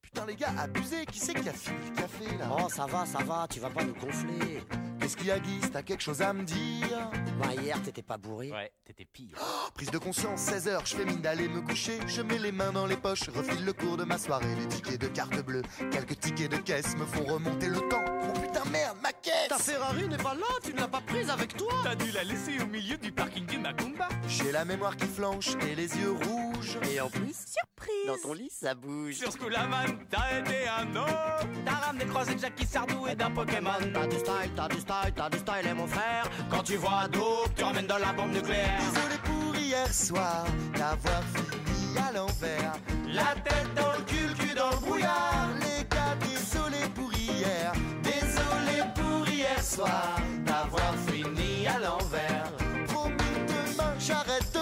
Putain 0.00 0.24
les 0.24 0.36
gars, 0.36 0.54
abusé, 0.56 1.04
qui 1.06 1.18
c'est 1.18 1.34
qui 1.34 1.48
a 1.48 1.52
fini 1.52 1.90
le 1.90 1.96
café 1.96 2.38
là? 2.38 2.48
Oh, 2.48 2.68
ça 2.68 2.86
va, 2.86 3.04
ça 3.04 3.18
va, 3.24 3.48
tu 3.50 3.58
vas 3.58 3.70
pas 3.70 3.84
nous 3.84 3.94
gonfler. 3.94 4.62
Qu'est-ce 5.06 5.16
qu'il 5.18 5.28
y 5.28 5.30
a 5.30 5.38
Guy 5.38 5.60
T'as 5.72 5.82
quelque 5.82 6.02
chose 6.02 6.20
à 6.20 6.32
me 6.32 6.42
dire? 6.42 7.10
Bah, 7.38 7.54
hier, 7.62 7.80
t'étais 7.80 8.02
pas 8.02 8.18
bourré. 8.18 8.50
Ouais, 8.50 8.72
t'étais 8.84 9.04
pire. 9.04 9.36
Oh, 9.40 9.70
Prise 9.72 9.92
de 9.92 9.98
conscience, 9.98 10.40
16h, 10.50 10.80
je 10.84 10.96
fais 10.96 11.04
mine 11.04 11.20
d'aller 11.20 11.46
me 11.46 11.60
coucher. 11.60 12.00
Je 12.08 12.22
mets 12.22 12.38
les 12.38 12.50
mains 12.50 12.72
dans 12.72 12.86
les 12.86 12.96
poches, 12.96 13.28
refile 13.28 13.64
le 13.64 13.72
cours 13.72 13.96
de 13.96 14.02
ma 14.02 14.18
soirée. 14.18 14.52
Les 14.58 14.66
tickets 14.66 15.00
de 15.00 15.06
carte 15.06 15.40
bleue, 15.44 15.62
quelques 15.92 16.18
tickets 16.18 16.50
de 16.50 16.56
caisse 16.56 16.96
me 16.96 17.04
font 17.06 17.24
remonter 17.24 17.68
le 17.68 17.78
temps. 17.88 18.04
Oh 18.08 18.40
putain, 18.40 18.64
merde, 18.68 18.96
ma 19.00 19.12
caisse 19.12 19.48
Ta 19.48 19.58
Ferrari 19.58 20.08
n'est 20.08 20.16
pas 20.16 20.34
là, 20.34 20.46
tu 20.64 20.72
ne 20.74 20.80
l'as 20.80 20.88
pas 20.88 21.02
prise 21.02 21.30
avec 21.30 21.56
toi. 21.56 21.70
T'as 21.84 21.94
dû 21.94 22.10
la 22.10 22.24
laisser 22.24 22.60
au 22.60 22.66
milieu 22.66 22.96
du 22.96 23.12
parking 23.12 23.46
du 23.46 23.58
Macumba. 23.58 24.08
J'ai 24.26 24.50
la 24.50 24.64
mémoire 24.64 24.96
qui 24.96 25.06
flanche 25.06 25.50
et 25.70 25.76
les 25.76 25.96
yeux 25.98 26.10
rouges. 26.10 26.78
Et 26.90 27.00
en 27.00 27.10
plus, 27.10 27.34
surprise. 27.46 28.06
Dans 28.08 28.16
ton 28.20 28.32
lit, 28.32 28.50
ça 28.50 28.74
bouge. 28.74 29.14
Sur 29.14 29.30
Schoolaman, 29.30 29.98
t'as 30.10 30.40
été 30.40 30.66
un 30.66 30.96
homme. 30.96 31.52
T'as 31.64 31.86
ramené 31.86 32.06
croisé 32.06 32.34
de 32.34 32.40
Jackie 32.40 32.66
Sardou 32.66 33.06
et 33.06 33.14
d'un 33.14 33.30
Pokémon. 33.30 33.70
T'as 33.92 34.06
du 34.06 34.16
style, 34.16 34.50
t'as 34.56 34.68
du 34.68 34.80
style, 34.80 34.94
t'as 35.14 35.30
du 35.30 35.38
style, 35.38 35.66
et 35.70 35.74
mon 35.74 35.86
frère. 35.86 36.28
Quand 36.50 36.62
tu 36.62 36.76
vois 36.76 37.08
Dope, 37.10 37.54
tu 37.56 37.64
emmènes 37.64 37.86
de 37.86 38.00
la 38.00 38.12
bombe 38.12 38.32
nucléaire. 38.32 38.78
Désolé 38.78 39.18
pour 39.24 39.56
hier 39.56 39.92
soir 39.92 40.44
d'avoir 40.74 41.22
fini 41.34 41.98
à 41.98 42.12
l'envers. 42.12 42.72
La 43.08 43.34
tête 43.42 43.74
dans 43.74 43.92
le 43.92 44.02
cul, 44.04 44.34
cul 44.38 44.54
dans 44.54 44.70
le 44.70 44.76
brouillard. 44.76 45.48
Les 45.60 45.84
gars, 45.84 46.16
désolé 46.20 46.88
pour 46.94 47.12
hier. 47.12 47.72
Désolé 48.02 48.82
pour 48.94 49.28
hier 49.28 49.62
soir 49.62 50.16
d'avoir 50.44 50.94
fini 51.06 51.66
à 51.66 51.78
l'envers. 51.78 52.50
Promis 52.88 53.16
demain, 53.48 53.94
j'arrête 53.98 54.55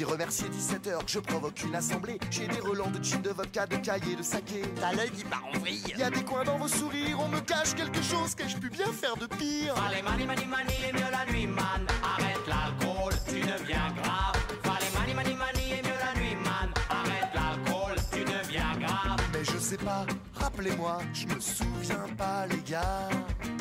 Qui 0.00 0.06
remercier 0.06 0.48
17h, 0.48 0.98
je 1.06 1.18
provoque 1.18 1.62
une 1.62 1.74
assemblée. 1.74 2.18
J'ai 2.30 2.48
des 2.48 2.60
relents 2.60 2.90
de 2.90 3.04
gin, 3.04 3.20
de 3.20 3.28
vodka, 3.28 3.66
de 3.66 3.76
cahiers, 3.76 4.16
de 4.16 4.22
saké. 4.22 4.62
T'as 4.80 4.94
l'œil 4.94 5.10
qui 5.10 5.24
part 5.24 5.44
en 5.44 5.58
vrille. 5.58 5.82
Y 5.94 6.02
a 6.02 6.08
des 6.08 6.24
coins 6.24 6.42
dans 6.42 6.56
vos 6.56 6.68
sourires, 6.68 7.20
on 7.20 7.28
me 7.28 7.38
cache 7.40 7.74
quelque 7.74 8.00
chose 8.00 8.34
que 8.34 8.48
je 8.48 8.56
pu 8.56 8.70
bien 8.70 8.86
faire 8.86 9.14
de 9.16 9.26
pire? 9.26 9.76
Fallait 9.76 10.00
mani 10.00 10.24
mani 10.24 10.46
mani 10.46 10.72
et 10.88 10.92
mieux 10.94 11.10
la 11.12 11.30
nuit 11.30 11.46
man 11.46 11.86
Arrête 12.02 12.40
l'alcool, 12.48 13.12
tu 13.28 13.40
deviens 13.40 13.92
grave 14.02 14.36
Fallait 14.62 14.90
mani 14.98 15.12
mani 15.12 15.34
mani 15.34 15.70
et 15.70 15.82
mieux 15.82 16.00
la 16.00 16.18
nuit 16.18 16.36
man 16.36 16.72
Arrête 16.88 17.34
l'alcool, 17.34 17.96
tu 18.10 18.24
deviens 18.24 18.78
grave 18.78 19.20
Mais 19.34 19.44
je 19.44 19.58
sais 19.58 19.76
pas, 19.76 20.06
rappelez-moi, 20.34 21.00
je 21.12 21.26
me 21.26 21.38
souviens 21.38 22.06
pas, 22.16 22.46
les 22.46 22.62
gars. 22.62 23.10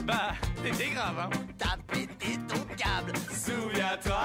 Bah, 0.05 0.31
t'étais 0.63 0.91
grave, 0.91 1.19
hein 1.19 1.29
T'as 1.57 1.75
pété 1.91 2.39
ton 2.47 2.63
câble 2.77 3.11
Souviens-toi 3.29 4.23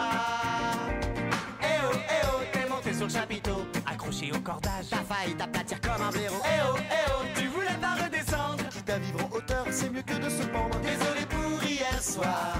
sur 3.09 3.21
le 3.21 3.27
chapiteau. 3.27 3.67
Accroché 3.87 4.33
au 4.33 4.41
cordage. 4.41 4.87
T'as 4.91 4.97
failli 4.99 5.35
t'aplatir 5.35 5.81
comme 5.81 6.03
un 6.03 6.11
blaireau. 6.11 6.37
Eh 6.45 6.61
oh, 6.71 6.77
eh 6.79 7.11
oh, 7.11 7.25
tu 7.35 7.47
voulais 7.49 7.79
pas 7.81 8.05
redescendre. 8.05 8.65
Quitte 8.71 8.91
à 8.91 8.99
vivre 8.99 9.25
en 9.25 9.37
hauteur, 9.37 9.67
c'est 9.71 9.91
mieux 9.91 10.03
que 10.03 10.15
de 10.15 10.29
se 10.29 10.43
pendre. 10.49 10.79
Désolé 10.81 11.27
pour 11.29 11.63
hier 11.63 12.03
soir 12.03 12.57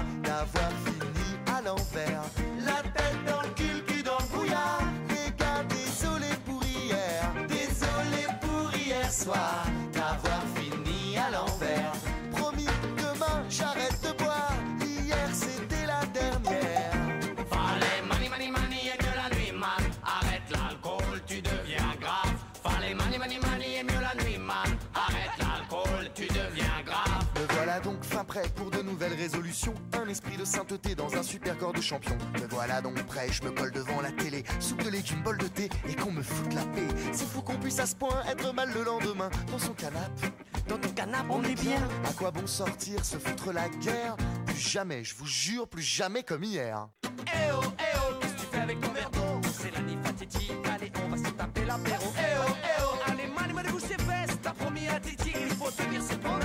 prêt 28.35 28.49
pour 28.55 28.69
de 28.69 28.81
nouvelles 28.81 29.13
résolutions. 29.13 29.73
Un 29.93 30.09
esprit 30.09 30.35
de 30.35 30.43
sainteté 30.43 30.93
dans 30.93 31.15
un 31.15 31.23
super 31.23 31.57
corps 31.57 31.71
de 31.71 31.81
champion. 31.81 32.17
Me 32.33 32.47
voilà 32.49 32.81
donc 32.81 33.01
prêt, 33.05 33.27
je 33.31 33.41
me 33.43 33.51
colle 33.51 33.71
devant 33.71 34.01
la 34.01 34.11
télé. 34.11 34.43
Soupe 34.59 34.83
de 34.83 34.89
légumes, 34.89 35.21
bol 35.23 35.37
de 35.37 35.47
thé 35.47 35.69
et 35.87 35.95
qu'on 35.95 36.11
me 36.11 36.21
foute 36.21 36.53
la 36.53 36.65
paix. 36.65 36.87
C'est 37.13 37.27
fou 37.27 37.41
qu'on 37.41 37.55
puisse 37.55 37.79
à 37.79 37.85
ce 37.85 37.95
point 37.95 38.23
être 38.29 38.53
mal 38.53 38.69
le 38.73 38.83
lendemain. 38.83 39.29
Dans 39.51 39.59
son 39.59 39.73
canapé, 39.73 40.27
Dans 40.67 40.77
ton 40.77 40.89
canapé 40.89 41.27
on 41.29 41.43
est 41.43 41.59
bien 41.61 41.81
à 42.09 42.13
quoi 42.13 42.31
bon 42.31 42.45
sortir, 42.45 43.05
se 43.05 43.17
foutre 43.17 43.53
la 43.53 43.69
guerre? 43.69 44.17
Plus 44.45 44.59
jamais, 44.59 45.03
je 45.03 45.15
vous 45.15 45.27
jure, 45.27 45.67
plus 45.67 45.83
jamais 45.83 46.23
comme 46.23 46.43
hier. 46.43 46.87
Eh 47.27 47.51
oh, 47.53 47.61
eh 47.79 47.83
oh, 47.95 48.15
qu'est-ce 48.19 48.33
que 48.33 48.39
tu 48.39 48.45
fais 48.51 48.59
avec 48.59 48.81
ton 48.81 48.91
verre 48.91 49.11
d'eau 49.11 49.49
C'est 49.57 49.71
la 49.71 50.03
fatidique, 50.03 50.51
allez 50.73 50.91
on 51.05 51.09
va 51.09 51.17
se 51.17 51.31
taper 51.31 51.65
l'apéro 51.65 52.13
Eh 52.17 52.35
oh, 52.39 52.51
eh 52.51 52.81
oh, 52.83 53.11
allez 53.11 53.27
mani 53.27 53.53
mani 53.53 53.69
bouge 53.69 53.83
tes 53.83 54.03
fesses 54.03 54.37
T'as 54.43 54.51
promis 54.51 54.87
à 54.89 54.99
Titi, 54.99 55.31
il 55.33 55.55
faut 55.55 55.71
tenir 55.71 56.01
ses 56.01 56.17
promesses 56.17 56.44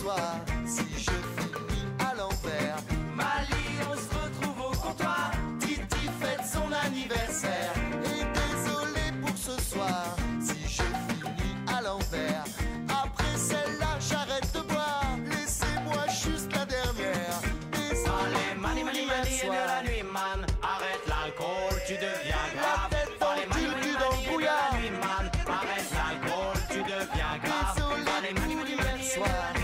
soir, 0.00 0.40
si 0.66 0.84
je 0.96 1.16
finis 1.36 1.86
à 1.98 2.14
l'envers. 2.14 2.78
Mali, 3.14 3.64
on 3.90 3.94
se 3.94 4.08
retrouve 4.20 4.60
au 4.68 4.76
comptoir 4.76 5.30
Titi 5.60 6.04
fête 6.20 6.44
son 6.54 6.68
anniversaire. 6.86 7.72
Et 8.04 8.24
désolé 8.40 9.06
pour 9.20 9.36
ce 9.36 9.60
soir, 9.62 10.16
si 10.40 10.60
je 10.76 10.82
finis 11.06 11.56
à 11.76 11.82
l'envers. 11.82 12.44
Après 12.88 13.36
celle-là, 13.36 13.92
j'arrête 14.08 14.48
de 14.54 14.60
boire. 14.72 15.12
Laissez-moi 15.32 16.02
juste 16.24 16.50
la 16.56 16.64
dernière. 16.64 17.38
Désolé 17.72 18.10
Allez 18.24 18.60
mani 18.60 18.82
mani 18.84 19.04
mani 19.06 19.34
et 19.44 19.66
la 19.72 19.82
nuit 19.82 20.04
man 20.16 20.40
Arrête 20.62 21.04
l'alcool, 21.12 21.74
tu 21.86 21.94
deviens 21.94 22.46
grave 22.56 22.88
La 22.90 22.96
tête 22.96 23.12
dans 23.20 23.32
Allez 23.32 23.42
le 23.42 23.48
mani 23.52 23.66
mani 23.74 23.92
mani 23.98 24.44
la 24.48 24.78
nuit 24.78 24.92
man 25.04 25.24
Arrête 25.58 25.90
l'alcool, 25.98 26.56
tu 26.70 26.80
deviens 26.92 27.34
grave 27.44 27.74
Désolé 27.76 28.30
pour 28.34 29.24
soir. 29.24 29.59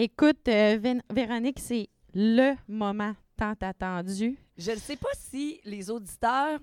Écoute, 0.00 0.46
euh, 0.46 0.78
Véronique, 1.10 1.58
c'est 1.58 1.88
le 2.14 2.54
moment 2.68 3.14
tant 3.36 3.56
attendu. 3.60 4.38
Je 4.56 4.70
ne 4.70 4.76
sais 4.76 4.94
pas 4.94 5.08
si 5.18 5.60
les 5.64 5.90
auditeurs 5.90 6.60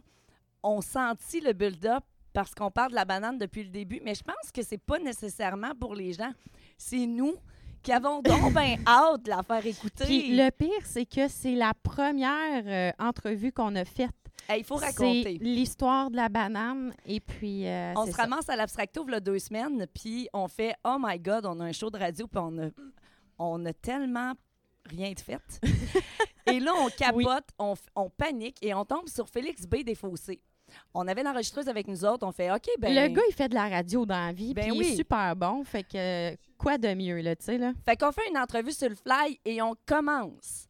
ont 0.64 0.80
senti 0.80 1.42
le 1.42 1.52
build-up 1.52 2.06
parce 2.32 2.56
qu'on 2.56 2.72
parle 2.72 2.92
de 2.92 2.96
la 2.96 3.04
banane 3.04 3.38
depuis 3.38 3.66
le 3.66 3.72
début, 3.72 4.00
mais 4.06 4.16
je 4.16 4.24
pense 4.24 4.54
que 4.54 4.62
c'est 4.62 4.78
pas 4.78 5.00
nécessairement 5.00 5.76
pour 5.78 5.96
les 5.96 6.14
gens. 6.14 6.32
C'est 6.78 7.06
nous 7.06 7.36
qui 7.84 7.92
avons 7.92 8.22
donc 8.22 8.54
bien 8.54 8.78
hâte 8.88 9.24
de 9.24 9.32
la 9.32 9.44
faire 9.44 9.66
écouter. 9.66 10.06
Puis 10.06 10.34
le 10.34 10.50
pire, 10.52 10.86
c'est 10.86 11.06
que 11.06 11.28
c'est 11.28 11.56
la 11.56 11.74
première 11.74 12.64
euh, 12.66 12.92
entrevue 13.06 13.52
qu'on 13.52 13.76
a 13.76 13.84
faite. 13.84 14.12
Hey, 14.48 14.62
il 14.62 14.64
faut 14.64 14.76
raconter. 14.76 15.40
l'histoire 15.42 16.10
de 16.10 16.16
la 16.16 16.30
banane 16.30 16.94
et 17.06 17.20
puis 17.20 17.68
euh, 17.68 17.92
On 17.98 18.06
se 18.06 18.14
ça. 18.14 18.22
ramasse 18.22 18.48
à 18.48 18.56
l'abstracto 18.56 19.04
il 19.10 19.12
y 19.12 19.16
a 19.16 19.20
deux 19.20 19.40
semaines, 19.40 19.86
puis 19.94 20.30
on 20.32 20.48
fait 20.48 20.74
Oh 20.86 20.96
my 20.98 21.20
God, 21.20 21.46
on 21.46 21.60
a 21.60 21.66
un 21.66 21.72
show 21.74 21.90
de 21.90 21.98
radio, 21.98 22.28
puis 22.28 22.40
on 22.42 22.58
a, 22.60 22.70
on 23.38 23.66
a 23.66 23.74
tellement 23.74 24.34
rien 24.86 25.12
de 25.12 25.20
fait. 25.20 25.42
et 26.48 26.60
là, 26.60 26.74
on 26.78 26.90
capote, 26.90 27.50
on, 27.60 28.10
panique 28.10 28.58
et 28.62 28.74
on 28.74 28.86
tombe 28.86 29.08
sur 29.08 29.28
Félix 29.30 29.66
B. 29.66 29.84
Desfossés. 29.84 30.42
On 30.94 31.08
avait 31.08 31.24
l'enregistreuse 31.24 31.68
avec 31.70 31.88
nous 31.88 32.04
autres, 32.06 32.26
on 32.26 32.32
fait 32.32 32.52
OK, 32.52 32.68
ben. 32.80 32.94
Le 32.94 33.14
gars, 33.14 33.22
il 33.30 33.34
fait 33.34 33.50
de 33.50 33.54
la 33.54 33.70
radio 33.70 34.06
dans 34.06 34.26
la 34.26 34.34
vie, 34.34 34.54
Ben 34.54 34.66
puis 34.66 34.76
il 34.76 34.82
est 34.82 34.96
super 34.96 35.36
bon. 35.36 35.64
Fait 35.64 35.84
que 35.84 36.36
quoi 36.58 36.78
de 36.78 36.94
mieux, 36.94 37.22
là, 37.22 37.36
tu 37.36 37.46
sais, 37.46 37.58
là? 37.58 37.74
Fait 37.86 37.96
qu'on 37.96 38.12
fait 38.12 38.28
une 38.30 38.38
entrevue 38.38 38.72
sur 38.72 38.90
le 38.90 38.96
fly 38.96 39.40
et 39.46 39.62
on 39.62 39.76
commence 39.86 40.68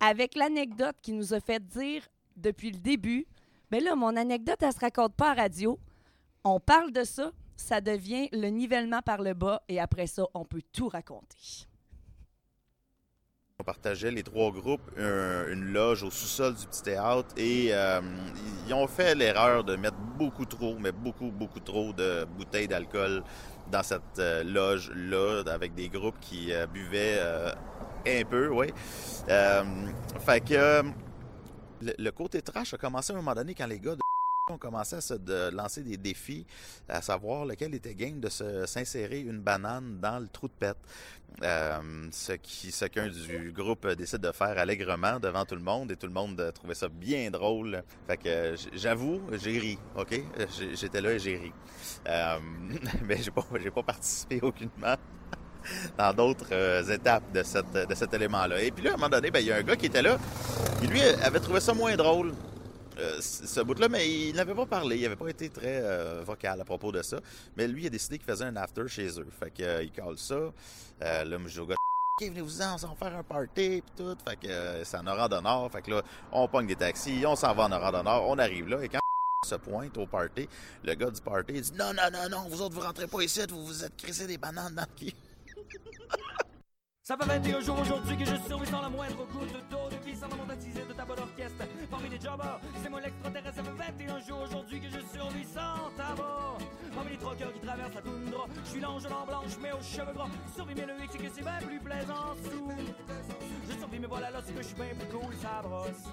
avec 0.00 0.34
l'anecdote 0.34 0.96
qui 1.02 1.12
nous 1.12 1.34
a 1.34 1.40
fait 1.40 1.64
dire 1.64 2.02
depuis 2.36 2.70
le 2.70 2.78
début 2.78 3.26
Mais 3.70 3.80
là, 3.80 3.94
mon 3.94 4.16
anecdote, 4.16 4.58
elle 4.60 4.72
se 4.72 4.80
raconte 4.80 5.14
pas 5.14 5.30
à 5.30 5.34
radio. 5.34 5.78
On 6.44 6.58
parle 6.60 6.92
de 6.92 7.04
ça, 7.04 7.32
ça 7.56 7.80
devient 7.80 8.28
le 8.32 8.48
nivellement 8.48 9.02
par 9.02 9.20
le 9.22 9.34
bas 9.34 9.62
et 9.68 9.78
après 9.78 10.06
ça, 10.06 10.24
on 10.34 10.44
peut 10.44 10.62
tout 10.72 10.88
raconter. 10.88 11.66
On 13.60 13.64
partageait 13.64 14.12
les 14.12 14.22
trois 14.22 14.52
groupes 14.52 14.88
un- 14.96 15.48
une 15.48 15.72
loge 15.72 16.04
au 16.04 16.10
sous-sol 16.12 16.54
du 16.54 16.64
petit 16.64 16.80
théâtre 16.80 17.30
et 17.36 17.70
euh, 17.72 18.00
ils 18.68 18.72
ont 18.72 18.86
fait 18.86 19.16
l'erreur 19.16 19.64
de 19.64 19.74
mettre 19.74 19.96
beaucoup 20.16 20.44
trop, 20.44 20.76
mais 20.78 20.92
beaucoup, 20.92 21.32
beaucoup 21.32 21.58
trop 21.58 21.92
de 21.92 22.24
bouteilles 22.24 22.68
d'alcool 22.68 23.24
dans 23.72 23.82
cette 23.82 24.20
euh, 24.20 24.44
loge-là 24.44 25.42
avec 25.52 25.74
des 25.74 25.88
groupes 25.88 26.20
qui 26.20 26.52
euh, 26.52 26.68
buvaient 26.68 27.16
euh, 27.18 27.50
un 28.06 28.22
peu, 28.24 28.46
oui. 28.46 28.68
Fait 29.26 30.40
que 30.40 30.82
le, 31.82 31.92
le 31.98 32.10
côté 32.12 32.40
trash 32.42 32.74
a 32.74 32.76
commencé 32.76 33.12
à 33.12 33.16
un 33.16 33.18
moment 33.18 33.34
donné 33.34 33.54
quand 33.54 33.66
les 33.66 33.80
gars 33.80 33.96
de 33.96 34.00
ont 34.50 34.58
commencé 34.58 34.96
à 34.96 35.00
se 35.00 35.50
lancer 35.50 35.82
des 35.82 35.96
défis, 35.96 36.46
à 36.88 37.02
savoir 37.02 37.44
lequel 37.44 37.74
était 37.74 37.94
game 37.94 38.20
de 38.20 38.28
s'insérer 38.28 39.20
une 39.20 39.40
banane 39.40 39.98
dans 40.00 40.18
le 40.18 40.28
trou 40.28 40.48
de 40.48 40.52
pète. 40.52 40.76
Euh, 41.42 42.08
ce 42.10 42.32
qui 42.32 42.72
ce 42.72 42.86
qu'un 42.86 43.08
du 43.08 43.52
groupe 43.52 43.86
décide 43.92 44.20
de 44.20 44.32
faire 44.32 44.58
allègrement 44.58 45.20
devant 45.20 45.44
tout 45.44 45.54
le 45.54 45.60
monde 45.60 45.92
et 45.92 45.96
tout 45.96 46.06
le 46.06 46.12
monde 46.12 46.40
euh, 46.40 46.50
trouvait 46.50 46.74
ça 46.74 46.88
bien 46.88 47.30
drôle. 47.30 47.82
Fait 48.08 48.16
que 48.16 48.28
euh, 48.28 48.56
j'avoue, 48.72 49.20
j'ai 49.32 49.58
ri, 49.58 49.78
ok? 49.96 50.20
Euh, 50.38 50.46
J'étais 50.74 51.00
là 51.00 51.12
et 51.12 51.18
j'ai 51.18 51.36
ri. 51.36 51.52
Euh, 52.08 52.38
mais 53.04 53.22
j'ai 53.22 53.30
pas, 53.30 53.44
j'ai 53.62 53.70
pas 53.70 53.82
participé 53.82 54.40
aucunement 54.42 54.96
dans 55.98 56.12
d'autres 56.12 56.48
euh, 56.52 56.82
étapes 56.84 57.30
de, 57.32 57.42
cette, 57.42 57.72
de 57.72 57.94
cet 57.94 58.12
élément-là. 58.14 58.62
Et 58.62 58.70
puis 58.70 58.84
là, 58.84 58.92
à 58.92 58.94
un 58.94 58.96
moment 58.96 59.08
donné, 59.10 59.30
ben, 59.30 59.40
il 59.40 59.46
y 59.46 59.52
a 59.52 59.56
un 59.56 59.62
gars 59.62 59.76
qui 59.76 59.86
était 59.86 60.02
là, 60.02 60.18
qui 60.80 60.86
lui 60.88 61.02
avait 61.02 61.40
trouvé 61.40 61.60
ça 61.60 61.74
moins 61.74 61.94
drôle. 61.96 62.32
Euh, 62.98 63.20
ce 63.20 63.60
bout-là, 63.60 63.88
mais 63.88 64.08
il 64.08 64.34
n'avait 64.34 64.54
pas 64.54 64.66
parlé, 64.66 64.96
il 64.96 65.02
n'avait 65.02 65.16
pas 65.16 65.28
été 65.28 65.48
très 65.50 65.80
euh, 65.82 66.22
vocal 66.24 66.60
à 66.60 66.64
propos 66.64 66.92
de 66.92 67.02
ça. 67.02 67.18
Mais 67.56 67.68
lui, 67.68 67.82
il 67.82 67.86
a 67.86 67.90
décidé 67.90 68.18
qu'il 68.18 68.26
faisait 68.26 68.44
un 68.44 68.56
after 68.56 68.88
chez 68.88 69.08
eux. 69.20 69.26
Fait 69.38 69.50
qu'il 69.50 69.64
euh, 69.64 69.82
il 69.82 69.92
colle 69.92 70.18
ça. 70.18 70.34
Euh, 70.34 71.24
là, 71.24 71.38
je 71.46 71.62
gars, 71.62 71.76
OK, 72.20 72.28
venez-vous-en, 72.28 72.74
on 72.74 72.88
va 72.88 72.94
faire 72.94 73.18
un 73.18 73.22
party, 73.22 73.82
puis 73.82 73.92
tout. 73.96 74.16
Fait 74.28 74.36
que 74.36 74.84
c'est 74.84 74.96
en 74.96 75.06
Oran 75.06 75.28
de 75.28 75.40
Nord. 75.40 75.70
Fait 75.70 75.82
que 75.82 75.90
là, 75.92 76.02
on 76.32 76.48
pogne 76.48 76.66
des 76.66 76.76
taxis, 76.76 77.24
on 77.26 77.36
s'en 77.36 77.54
va 77.54 77.64
en 77.64 77.72
Oran 77.72 77.92
de 77.92 78.02
Nord, 78.02 78.28
on 78.28 78.38
arrive 78.38 78.68
là, 78.68 78.82
et 78.82 78.88
quand 78.88 78.98
se 79.46 79.54
pointe 79.54 79.96
au 79.96 80.06
party, 80.06 80.48
le 80.82 80.94
gars 80.94 81.10
du 81.10 81.20
party, 81.20 81.60
dit 81.60 81.72
Non, 81.72 81.92
non, 81.94 82.10
non, 82.12 82.28
non, 82.28 82.48
vous 82.48 82.60
autres, 82.60 82.74
vous 82.74 82.80
rentrez 82.80 83.06
pas 83.06 83.22
ici, 83.22 83.40
vous 83.48 83.64
vous 83.64 83.84
êtes 83.84 83.96
crissé 83.96 84.26
des 84.26 84.38
bananes 84.38 84.74
dans 84.74 84.82
le 84.82 85.06
cul. 85.06 85.14
Ça 87.08 87.16
fait 87.16 87.24
21 87.24 87.60
jours 87.60 87.80
aujourd'hui 87.80 88.18
que 88.18 88.24
je 88.26 88.36
survis 88.46 88.66
sans 88.66 88.82
la 88.82 88.90
moindre 88.90 89.24
goutte 89.32 89.56
d'eau. 89.70 89.88
Depuis 89.90 90.14
sans 90.14 90.28
monétiser 90.28 90.84
de 90.86 90.92
ta 90.92 91.06
bonne 91.06 91.20
orchestre 91.20 91.64
Parmi 91.90 92.10
les 92.10 92.20
jobbers, 92.20 92.60
c'est 92.82 92.90
moi 92.90 93.00
l'extraterrestre 93.00 93.56
Ça 93.56 93.62
fait 93.62 93.92
21 93.98 94.20
jours 94.20 94.42
aujourd'hui 94.42 94.78
que 94.78 94.88
je 94.90 95.00
survis 95.16 95.44
sans 95.44 95.88
tabac 95.96 96.58
Parmi 96.94 97.12
les 97.12 97.16
troqueurs 97.16 97.50
qui 97.54 97.60
traversent 97.60 97.94
la 97.94 98.02
toundra 98.02 98.44
Je 98.62 98.68
suis 98.68 98.80
l'ange 98.80 99.06
en 99.06 99.24
blanche 99.24 99.56
mais 99.62 99.72
aux 99.72 99.80
cheveux 99.80 100.12
gras. 100.12 100.28
Survis 100.54 100.74
mais 100.76 100.84
le 100.84 101.02
hic 101.02 101.08
c'est 101.10 101.16
que 101.16 101.30
c'est 101.34 101.40
bien 101.40 101.58
plus 101.66 101.80
plaisant 101.80 102.36
sous. 102.44 102.72
Je 103.66 103.72
survis 103.78 104.00
mais 104.00 104.06
voilà 104.06 104.30
là 104.30 104.42
c'est 104.44 104.52
que 104.52 104.60
je 104.60 104.66
suis 104.66 104.76
bien 104.76 104.88
plus 104.88 105.08
cool 105.08 105.34
ça 105.40 105.62
brosse. 105.62 106.04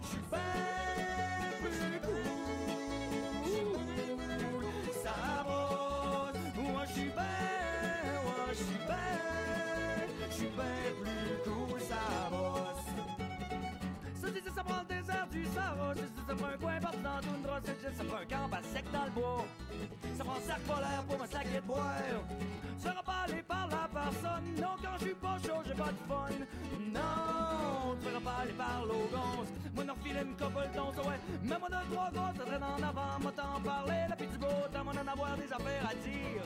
Je 0.00 0.06
suis 0.08 0.22
bien 0.30 0.40
plus 1.60 2.00
cool 2.00 2.48
Ça 5.04 5.44
brosse. 5.44 5.78
Suis 6.94 7.04
bien 8.86 9.27
plus 10.46 11.38
cool, 11.44 11.80
ça 11.80 12.30
bosse. 12.30 12.88
Ça 14.20 14.30
dit 14.30 14.40
ça 14.54 14.62
prend 14.62 14.82
le 14.88 14.94
désert 14.94 15.26
du 15.30 15.44
Sahara, 15.46 15.94
ça 15.94 16.02
dit 16.02 16.22
ça 16.28 16.34
prend 16.34 16.46
un 16.46 16.56
coin 16.58 16.80
partout 16.80 16.98
dans 17.02 17.20
une 17.20 17.42
droite, 17.42 17.66
ça 17.96 18.04
prend 18.04 18.16
un 18.16 18.26
camp 18.26 18.56
à 18.56 18.62
sec 18.62 18.84
dans 18.92 19.04
le 19.04 19.10
bois. 19.10 19.44
Ça 20.16 20.24
prend 20.24 20.36
un 20.36 20.40
sac 20.40 20.60
polaire 20.60 21.04
pour 21.08 21.22
un 21.22 21.26
sac 21.26 21.46
de 21.54 21.60
boire. 21.60 21.82
Ça 22.78 22.94
aller 23.28 23.42
par 23.42 23.68
la 23.68 23.88
personne, 23.92 24.54
non 24.60 24.76
quand 24.82 24.96
je 24.98 25.04
suis 25.04 25.14
pas 25.14 25.36
chaud, 25.44 25.62
j'ai 25.66 25.74
pas 25.74 25.92
de 25.92 26.02
fun. 26.08 26.28
Non, 26.92 27.96
tu 28.00 28.08
feras 28.08 28.20
pas 28.20 28.42
aller 28.42 28.52
par 28.52 28.84
l'ogonce. 28.86 29.48
Moi 29.74 29.84
non 29.84 29.94
filer 30.02 30.22
une 30.22 30.36
couple 30.36 30.68
d'once, 30.74 30.96
ouais. 31.06 31.20
Même 31.42 31.58
moi 31.58 31.68
deux 31.68 31.94
trois 31.94 32.10
gosses, 32.10 32.36
ça 32.38 32.44
traîne 32.44 32.62
en 32.62 32.76
avant, 32.76 33.18
moi 33.20 33.32
t'en 33.36 33.60
parler, 33.60 34.06
la 34.08 34.16
petite 34.16 34.38
beau, 34.38 34.46
t'as 34.72 34.82
moi 34.82 34.92
d'en 34.94 35.12
avoir 35.12 35.36
des 35.36 35.52
affaires 35.52 35.86
à 35.90 35.94
dire. 35.94 36.42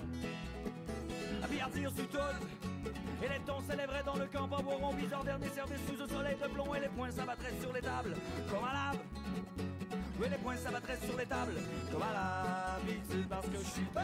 À 1.42 1.46
bien 1.46 1.68
dire 1.68 1.90
sur 1.90 2.08
tout. 2.08 2.81
Et 3.22 3.28
les 3.28 3.38
tons 3.46 3.60
s'élèveraient 3.68 4.02
dans 4.04 4.16
le 4.16 4.26
camp, 4.26 4.48
pas 4.48 4.60
boiront 4.62 4.92
bizarre, 4.94 5.22
dernier 5.22 5.48
service 5.48 5.78
sous 5.86 5.96
le 5.96 6.08
soleil 6.08 6.36
de 6.42 6.48
plomb, 6.48 6.74
et 6.74 6.80
les 6.80 6.88
poings 6.88 7.10
s'abattraient 7.10 7.54
sur 7.60 7.72
les 7.72 7.80
tables, 7.80 8.16
comme 8.50 8.64
à 8.64 8.72
lave. 8.72 8.98
Oui, 10.20 10.26
les 10.28 10.38
poings 10.38 10.56
s'abattraient 10.56 10.98
sur 11.04 11.16
les 11.16 11.26
tables, 11.26 11.54
comme 11.92 12.02
à 12.02 12.12
l'habitude, 12.12 13.28
parce 13.28 13.46
que 13.46 13.58
je 13.58 13.70
suis 13.70 13.86
bien 13.94 14.02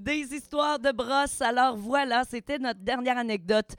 Des 0.00 0.34
histoires 0.34 0.78
de 0.78 0.92
brosses. 0.92 1.42
Alors 1.42 1.76
voilà, 1.76 2.24
c'était 2.24 2.58
notre 2.58 2.80
dernière 2.80 3.18
anecdote. 3.18 3.76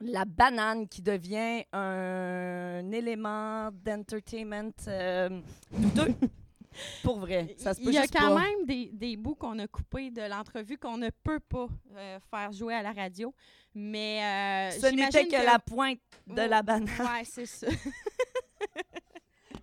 La 0.00 0.24
banane 0.24 0.88
qui 0.88 1.02
devient 1.02 1.64
un 1.72 2.90
élément 2.90 3.70
d'entertainment 3.72 4.72
euh, 4.88 5.28
douteux. 5.70 6.14
Pour 7.02 7.18
vrai, 7.18 7.54
ça 7.58 7.74
se 7.74 7.80
peut 7.82 7.90
Il 7.90 7.94
y 7.94 7.98
a 7.98 8.06
quand 8.06 8.34
pas. 8.34 8.40
même 8.40 8.64
des, 8.64 8.88
des 8.94 9.18
bouts 9.18 9.34
qu'on 9.34 9.58
a 9.58 9.66
coupés 9.66 10.10
de 10.10 10.22
l'entrevue 10.22 10.78
qu'on 10.78 10.96
ne 10.96 11.10
peut 11.22 11.40
pas 11.40 11.66
euh, 11.94 12.18
faire 12.30 12.50
jouer 12.50 12.72
à 12.74 12.82
la 12.82 12.92
radio. 12.92 13.34
Mais 13.74 14.70
euh, 14.72 14.80
Ce 14.80 14.86
n'était 14.86 15.28
que, 15.28 15.44
la 15.44 15.58
pointe 15.58 15.98
de 16.26 16.40
la 16.40 16.62
banane. 16.62 16.88
Ouais, 16.98 17.24
c'est 17.24 17.44
ça. 17.46 17.66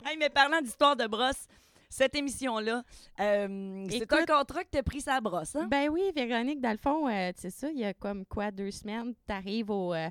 Hey, 0.06 0.16
mais 0.18 0.30
parlant 0.30 0.62
d'histoire 0.62 0.95
de 0.95 1.06
brosse, 1.08 1.45
cette 1.90 2.16
émission-là, 2.16 2.84
euh, 3.20 3.86
c'est 3.90 4.14
un 4.14 4.26
contrat 4.26 4.64
que 4.64 4.70
tu 4.72 4.78
as 4.78 4.84
pris 4.84 5.02
sa 5.02 5.20
brosse. 5.22 5.56
Hein? 5.56 5.68
Ben 5.70 5.90
oui, 5.90 6.02
Véronique, 6.16 6.62
dans 6.62 6.72
le 6.72 6.78
fond, 6.78 7.08
euh, 7.10 7.32
tu 7.34 7.42
sais 7.42 7.50
ça, 7.50 7.70
il 7.72 7.80
y 7.80 7.86
a 7.86 7.94
comme 7.94 8.26
quoi, 8.26 8.52
deux 8.52 8.72
semaines, 8.72 9.14
tu 9.28 9.34
arrives 9.34 9.70
au, 9.72 9.94
euh, 9.94 10.10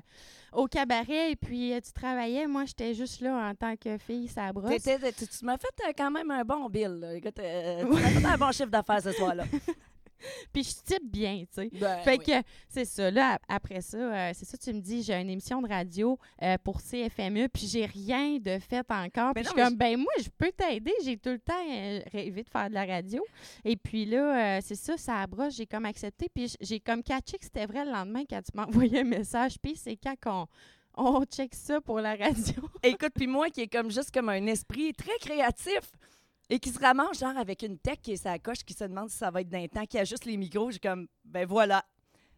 au 0.53 0.67
cabaret 0.67 1.31
et 1.31 1.35
puis 1.35 1.73
euh, 1.73 1.79
tu 1.79 1.91
travaillais. 1.93 2.47
Moi, 2.47 2.65
j'étais 2.65 2.93
juste 2.93 3.21
là 3.21 3.49
en 3.49 3.55
tant 3.55 3.75
que 3.77 3.97
fille, 3.97 4.27
ça 4.27 4.51
brosse. 4.51 4.83
T'étais- 4.83 5.11
tu 5.13 5.25
tu 5.27 5.45
m'as 5.45 5.57
fait 5.57 5.67
euh, 5.87 5.91
quand 5.97 6.11
même 6.11 6.29
un 6.31 6.43
bon 6.43 6.69
bill. 6.69 6.99
là. 6.99 7.15
Écoute, 7.15 7.39
euh, 7.39 7.83
tu 7.85 7.87
m'as 7.93 7.99
fait 8.09 8.25
un 8.25 8.37
bon 8.37 8.51
chiffre 8.51 8.69
d'affaires 8.69 9.01
ce 9.01 9.11
soir-là. 9.13 9.45
Puis 10.53 10.63
je 10.63 10.75
type 10.93 11.09
bien, 11.11 11.43
tu 11.53 11.61
sais. 11.63 11.69
Ben 11.73 11.99
fait 11.99 12.17
oui. 12.17 12.25
que 12.25 12.47
c'est 12.67 12.85
ça. 12.85 13.11
Là, 13.11 13.33
ap- 13.33 13.43
après 13.47 13.81
ça, 13.81 13.97
euh, 13.97 14.31
c'est 14.33 14.45
ça, 14.45 14.57
tu 14.57 14.73
me 14.73 14.79
dis, 14.81 15.03
j'ai 15.03 15.13
une 15.15 15.29
émission 15.29 15.61
de 15.61 15.67
radio 15.67 16.17
euh, 16.41 16.57
pour 16.63 16.81
CFME, 16.81 17.47
puis 17.49 17.67
j'ai 17.67 17.85
rien 17.85 18.37
de 18.39 18.59
fait 18.59 18.85
encore. 18.89 19.33
Puis 19.33 19.43
je 19.43 19.49
suis 19.49 19.57
comme, 19.57 19.75
ben 19.75 19.97
moi, 19.97 20.11
je 20.21 20.29
peux 20.37 20.51
t'aider. 20.51 20.93
J'ai 21.03 21.17
tout 21.17 21.29
le 21.29 21.39
temps 21.39 21.53
euh, 21.69 22.01
rêvé 22.11 22.43
de 22.43 22.49
faire 22.49 22.69
de 22.69 22.73
la 22.73 22.85
radio. 22.85 23.23
Et 23.65 23.75
puis 23.75 24.05
là, 24.05 24.61
c'est 24.61 24.75
ça, 24.75 24.97
ça 24.97 25.25
brosse, 25.27 25.55
j'ai 25.55 25.65
comme 25.65 25.85
accepté. 25.85 26.27
Puis 26.33 26.53
j'ai 26.61 26.79
comme 26.79 27.03
catché 27.03 27.37
que 27.37 27.45
c'était 27.45 27.65
vrai 27.65 27.85
le 27.85 27.91
lendemain 27.91 28.23
quand 28.29 28.41
tu 28.41 28.51
m'as 28.55 28.65
envoyé 28.65 28.99
un 29.01 29.03
message. 29.03 29.55
Puis 29.61 29.75
c'est 29.75 29.95
quand 29.97 30.15
qu'on 30.21 30.47
on 30.95 31.23
check 31.25 31.55
ça 31.55 31.79
pour 31.81 31.99
la 31.99 32.15
radio. 32.15 32.61
Écoute, 32.83 33.11
puis 33.15 33.27
moi 33.27 33.49
qui 33.49 33.61
est 33.61 33.67
comme 33.67 33.89
juste 33.91 34.11
comme 34.11 34.29
un 34.29 34.45
esprit 34.47 34.93
très 34.93 35.17
créatif 35.19 35.91
et 36.49 36.59
qui 36.59 36.69
se 36.69 36.79
ramasse 36.79 37.19
genre 37.19 37.37
avec 37.37 37.63
une 37.63 37.77
tech 37.77 37.99
qui 38.01 38.13
est 38.13 38.17
sa 38.17 38.39
coche, 38.39 38.63
qui 38.65 38.73
se 38.73 38.83
demande 38.83 39.09
si 39.09 39.17
ça 39.17 39.31
va 39.31 39.41
être 39.41 39.49
d'un 39.49 39.67
temps, 39.67 39.85
qui 39.85 39.97
a 39.97 40.03
juste 40.03 40.25
les 40.25 40.37
micros, 40.37 40.71
j'ai 40.71 40.79
comme, 40.79 41.07
ben 41.25 41.45
voilà. 41.45 41.85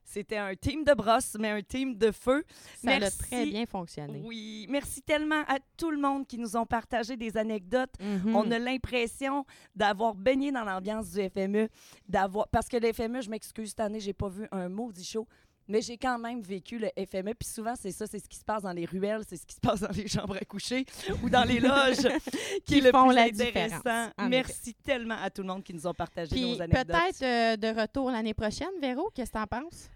C'était 0.03 0.38
un 0.38 0.55
team 0.55 0.84
de 0.84 0.93
brosse, 0.93 1.38
mais 1.39 1.51
un 1.51 1.62
team 1.62 1.95
de 1.95 2.12
feu. 2.12 2.43
Ça 2.84 2.91
a 2.91 3.12
très 3.12 3.45
bien 3.45 3.66
fonctionné. 3.66 4.22
Oui, 4.26 4.66
merci 4.70 5.01
tellement 5.01 5.43
à 5.47 5.59
tout 5.78 5.91
le 5.91 5.99
monde 5.99 6.28
qui 6.28 6.38
nous 6.38 6.57
ont 6.57 6.66
partagé 6.66 7.16
des 7.16 7.38
anecdotes. 7.38 7.93
Mhm. 7.99 8.36
On 8.36 8.51
a 8.51 8.59
l'impression 8.59 9.45
d'avoir 9.76 10.16
baigné 10.16 10.51
dans 10.51 10.66
l'ambiance 10.66 11.12
du 11.12 11.22
FME, 11.30 11.70
d'avoir 12.09 12.49
parce 12.49 12.68
que 12.68 12.78
le 12.78 12.91
FME, 12.91 13.22
je 13.22 13.30
m'excuse 13.30 13.70
cette 13.70 13.80
année, 13.80 13.99
j'ai 13.99 14.14
pas 14.14 14.28
vu 14.28 14.47
un 14.51 14.68
maudit 14.68 15.05
show. 15.05 15.28
Mais 15.68 15.82
j'ai 15.82 15.97
quand 15.97 16.18
même 16.18 16.41
vécu 16.41 16.80
le 16.80 16.89
FME. 17.05 17.34
Puis 17.34 17.47
souvent, 17.47 17.74
c'est 17.80 17.91
ça, 17.91 18.07
c'est 18.07 18.20
ce 18.20 18.28
qui 18.28 18.38
se 18.38 18.43
passe 18.43 18.64
dans 18.64 18.74
les 18.74 18.86
ruelles, 18.86 19.22
c'est 19.28 19.38
ce 19.38 19.45
qui 19.45 19.55
se 19.55 19.59
passe 19.59 19.82
dans 19.82 19.91
les 19.91 20.07
chambres 20.07 20.36
à 20.36 20.45
coucher 20.45 20.86
ou 21.24 21.30
dans 21.30 21.43
les 21.43 21.59
loges 21.59 22.07
qui, 22.66 22.80
est 22.80 22.82
le 22.82 22.91
font 22.91 23.07
plus 23.07 23.16
la 23.16 23.24
intéressant. 23.24 24.09
en 24.18 24.30
Merci 24.30 24.74
tellement 24.76 25.18
à 25.22 25.30
tout 25.30 25.41
le 25.41 25.47
monde 25.47 25.64
qui 25.64 25.74
nous 25.74 25.88
ont 25.88 25.93
partagé 25.93 26.32
Puis 26.32 26.55
nos 26.55 26.62
anecdotes. 26.62 26.88
peut-être 26.88 27.24
euh, 27.24 27.57
de 27.57 27.80
retour 27.80 28.12
l'année 28.12 28.34
prochaine, 28.34 28.72
Véro, 28.82 29.09
qu'est-ce 29.14 29.32
que 29.32 29.38
t'en 29.38 29.47
penses? 29.47 29.89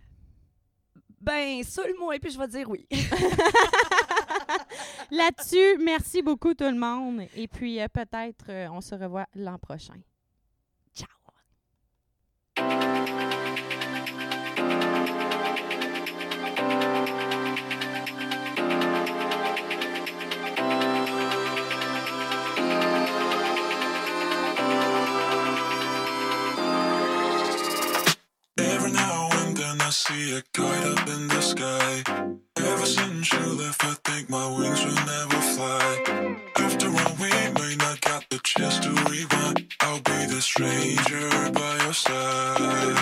Ben, 1.26 1.64
seul 1.64 1.96
moi, 2.00 2.16
et 2.16 2.20
puis 2.20 2.30
je 2.30 2.38
vais 2.38 2.48
dire 2.48 2.70
oui. 2.70 2.88
Là-dessus, 5.12 5.78
merci 5.80 6.22
beaucoup 6.22 6.54
tout 6.54 6.66
le 6.66 6.78
monde. 6.78 7.22
Et 7.36 7.48
puis 7.48 7.82
euh, 7.82 7.88
peut-être 7.88 8.46
euh, 8.50 8.68
on 8.72 8.82
se 8.82 8.94
revoit 8.94 9.26
l'an 9.34 9.58
prochain. 9.58 9.96
Ciao. 10.94 11.10
be 30.16 30.38
a 30.38 30.42
kite 30.54 30.86
up 30.94 31.08
in 31.10 31.28
the 31.28 31.42
sky. 31.42 32.04
Ever 32.58 32.86
since 32.86 33.34
you 33.34 33.46
left, 33.62 33.84
I 33.84 33.96
think 34.06 34.30
my 34.30 34.48
wings 34.58 34.82
will 34.86 35.04
never 35.16 35.42
fly. 35.56 35.88
After 36.56 36.88
all, 36.88 37.16
we 37.24 37.32
may 37.60 37.76
not 37.76 38.00
got 38.02 38.24
the 38.30 38.40
chance 38.44 38.80
to 38.80 38.92
rewind. 39.12 39.74
I'll 39.82 40.00
be 40.12 40.20
the 40.34 40.42
stranger 40.42 41.28
by 41.60 41.74
your 41.84 41.94
side. 41.94 42.96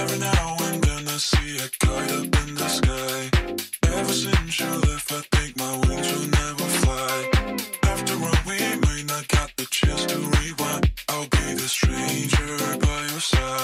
Every 0.00 0.18
now 0.18 0.56
and 0.66 0.78
then 0.84 1.08
I 1.08 1.18
see 1.30 1.50
a 1.66 1.68
kite 1.84 2.12
up 2.18 2.32
in 2.42 2.54
the 2.60 2.68
sky. 2.78 3.20
Ever 3.98 4.12
since 4.12 4.60
you 4.60 4.70
left, 4.88 5.10
I 5.12 5.22
think 5.34 5.56
my 5.56 5.74
wings 5.86 6.08
will 6.12 6.30
never 6.40 6.66
fly. 6.82 7.16
After 7.92 8.14
all, 8.26 8.40
we 8.46 8.58
may 8.86 9.02
not 9.12 9.26
got 9.28 9.50
the 9.56 9.66
chance 9.70 10.06
to 10.06 10.18
rewind. 10.18 10.92
I'll 11.08 11.28
be 11.36 11.46
the 11.62 11.68
stranger 11.78 12.78
by 12.86 13.00
your 13.10 13.20
side. 13.32 13.61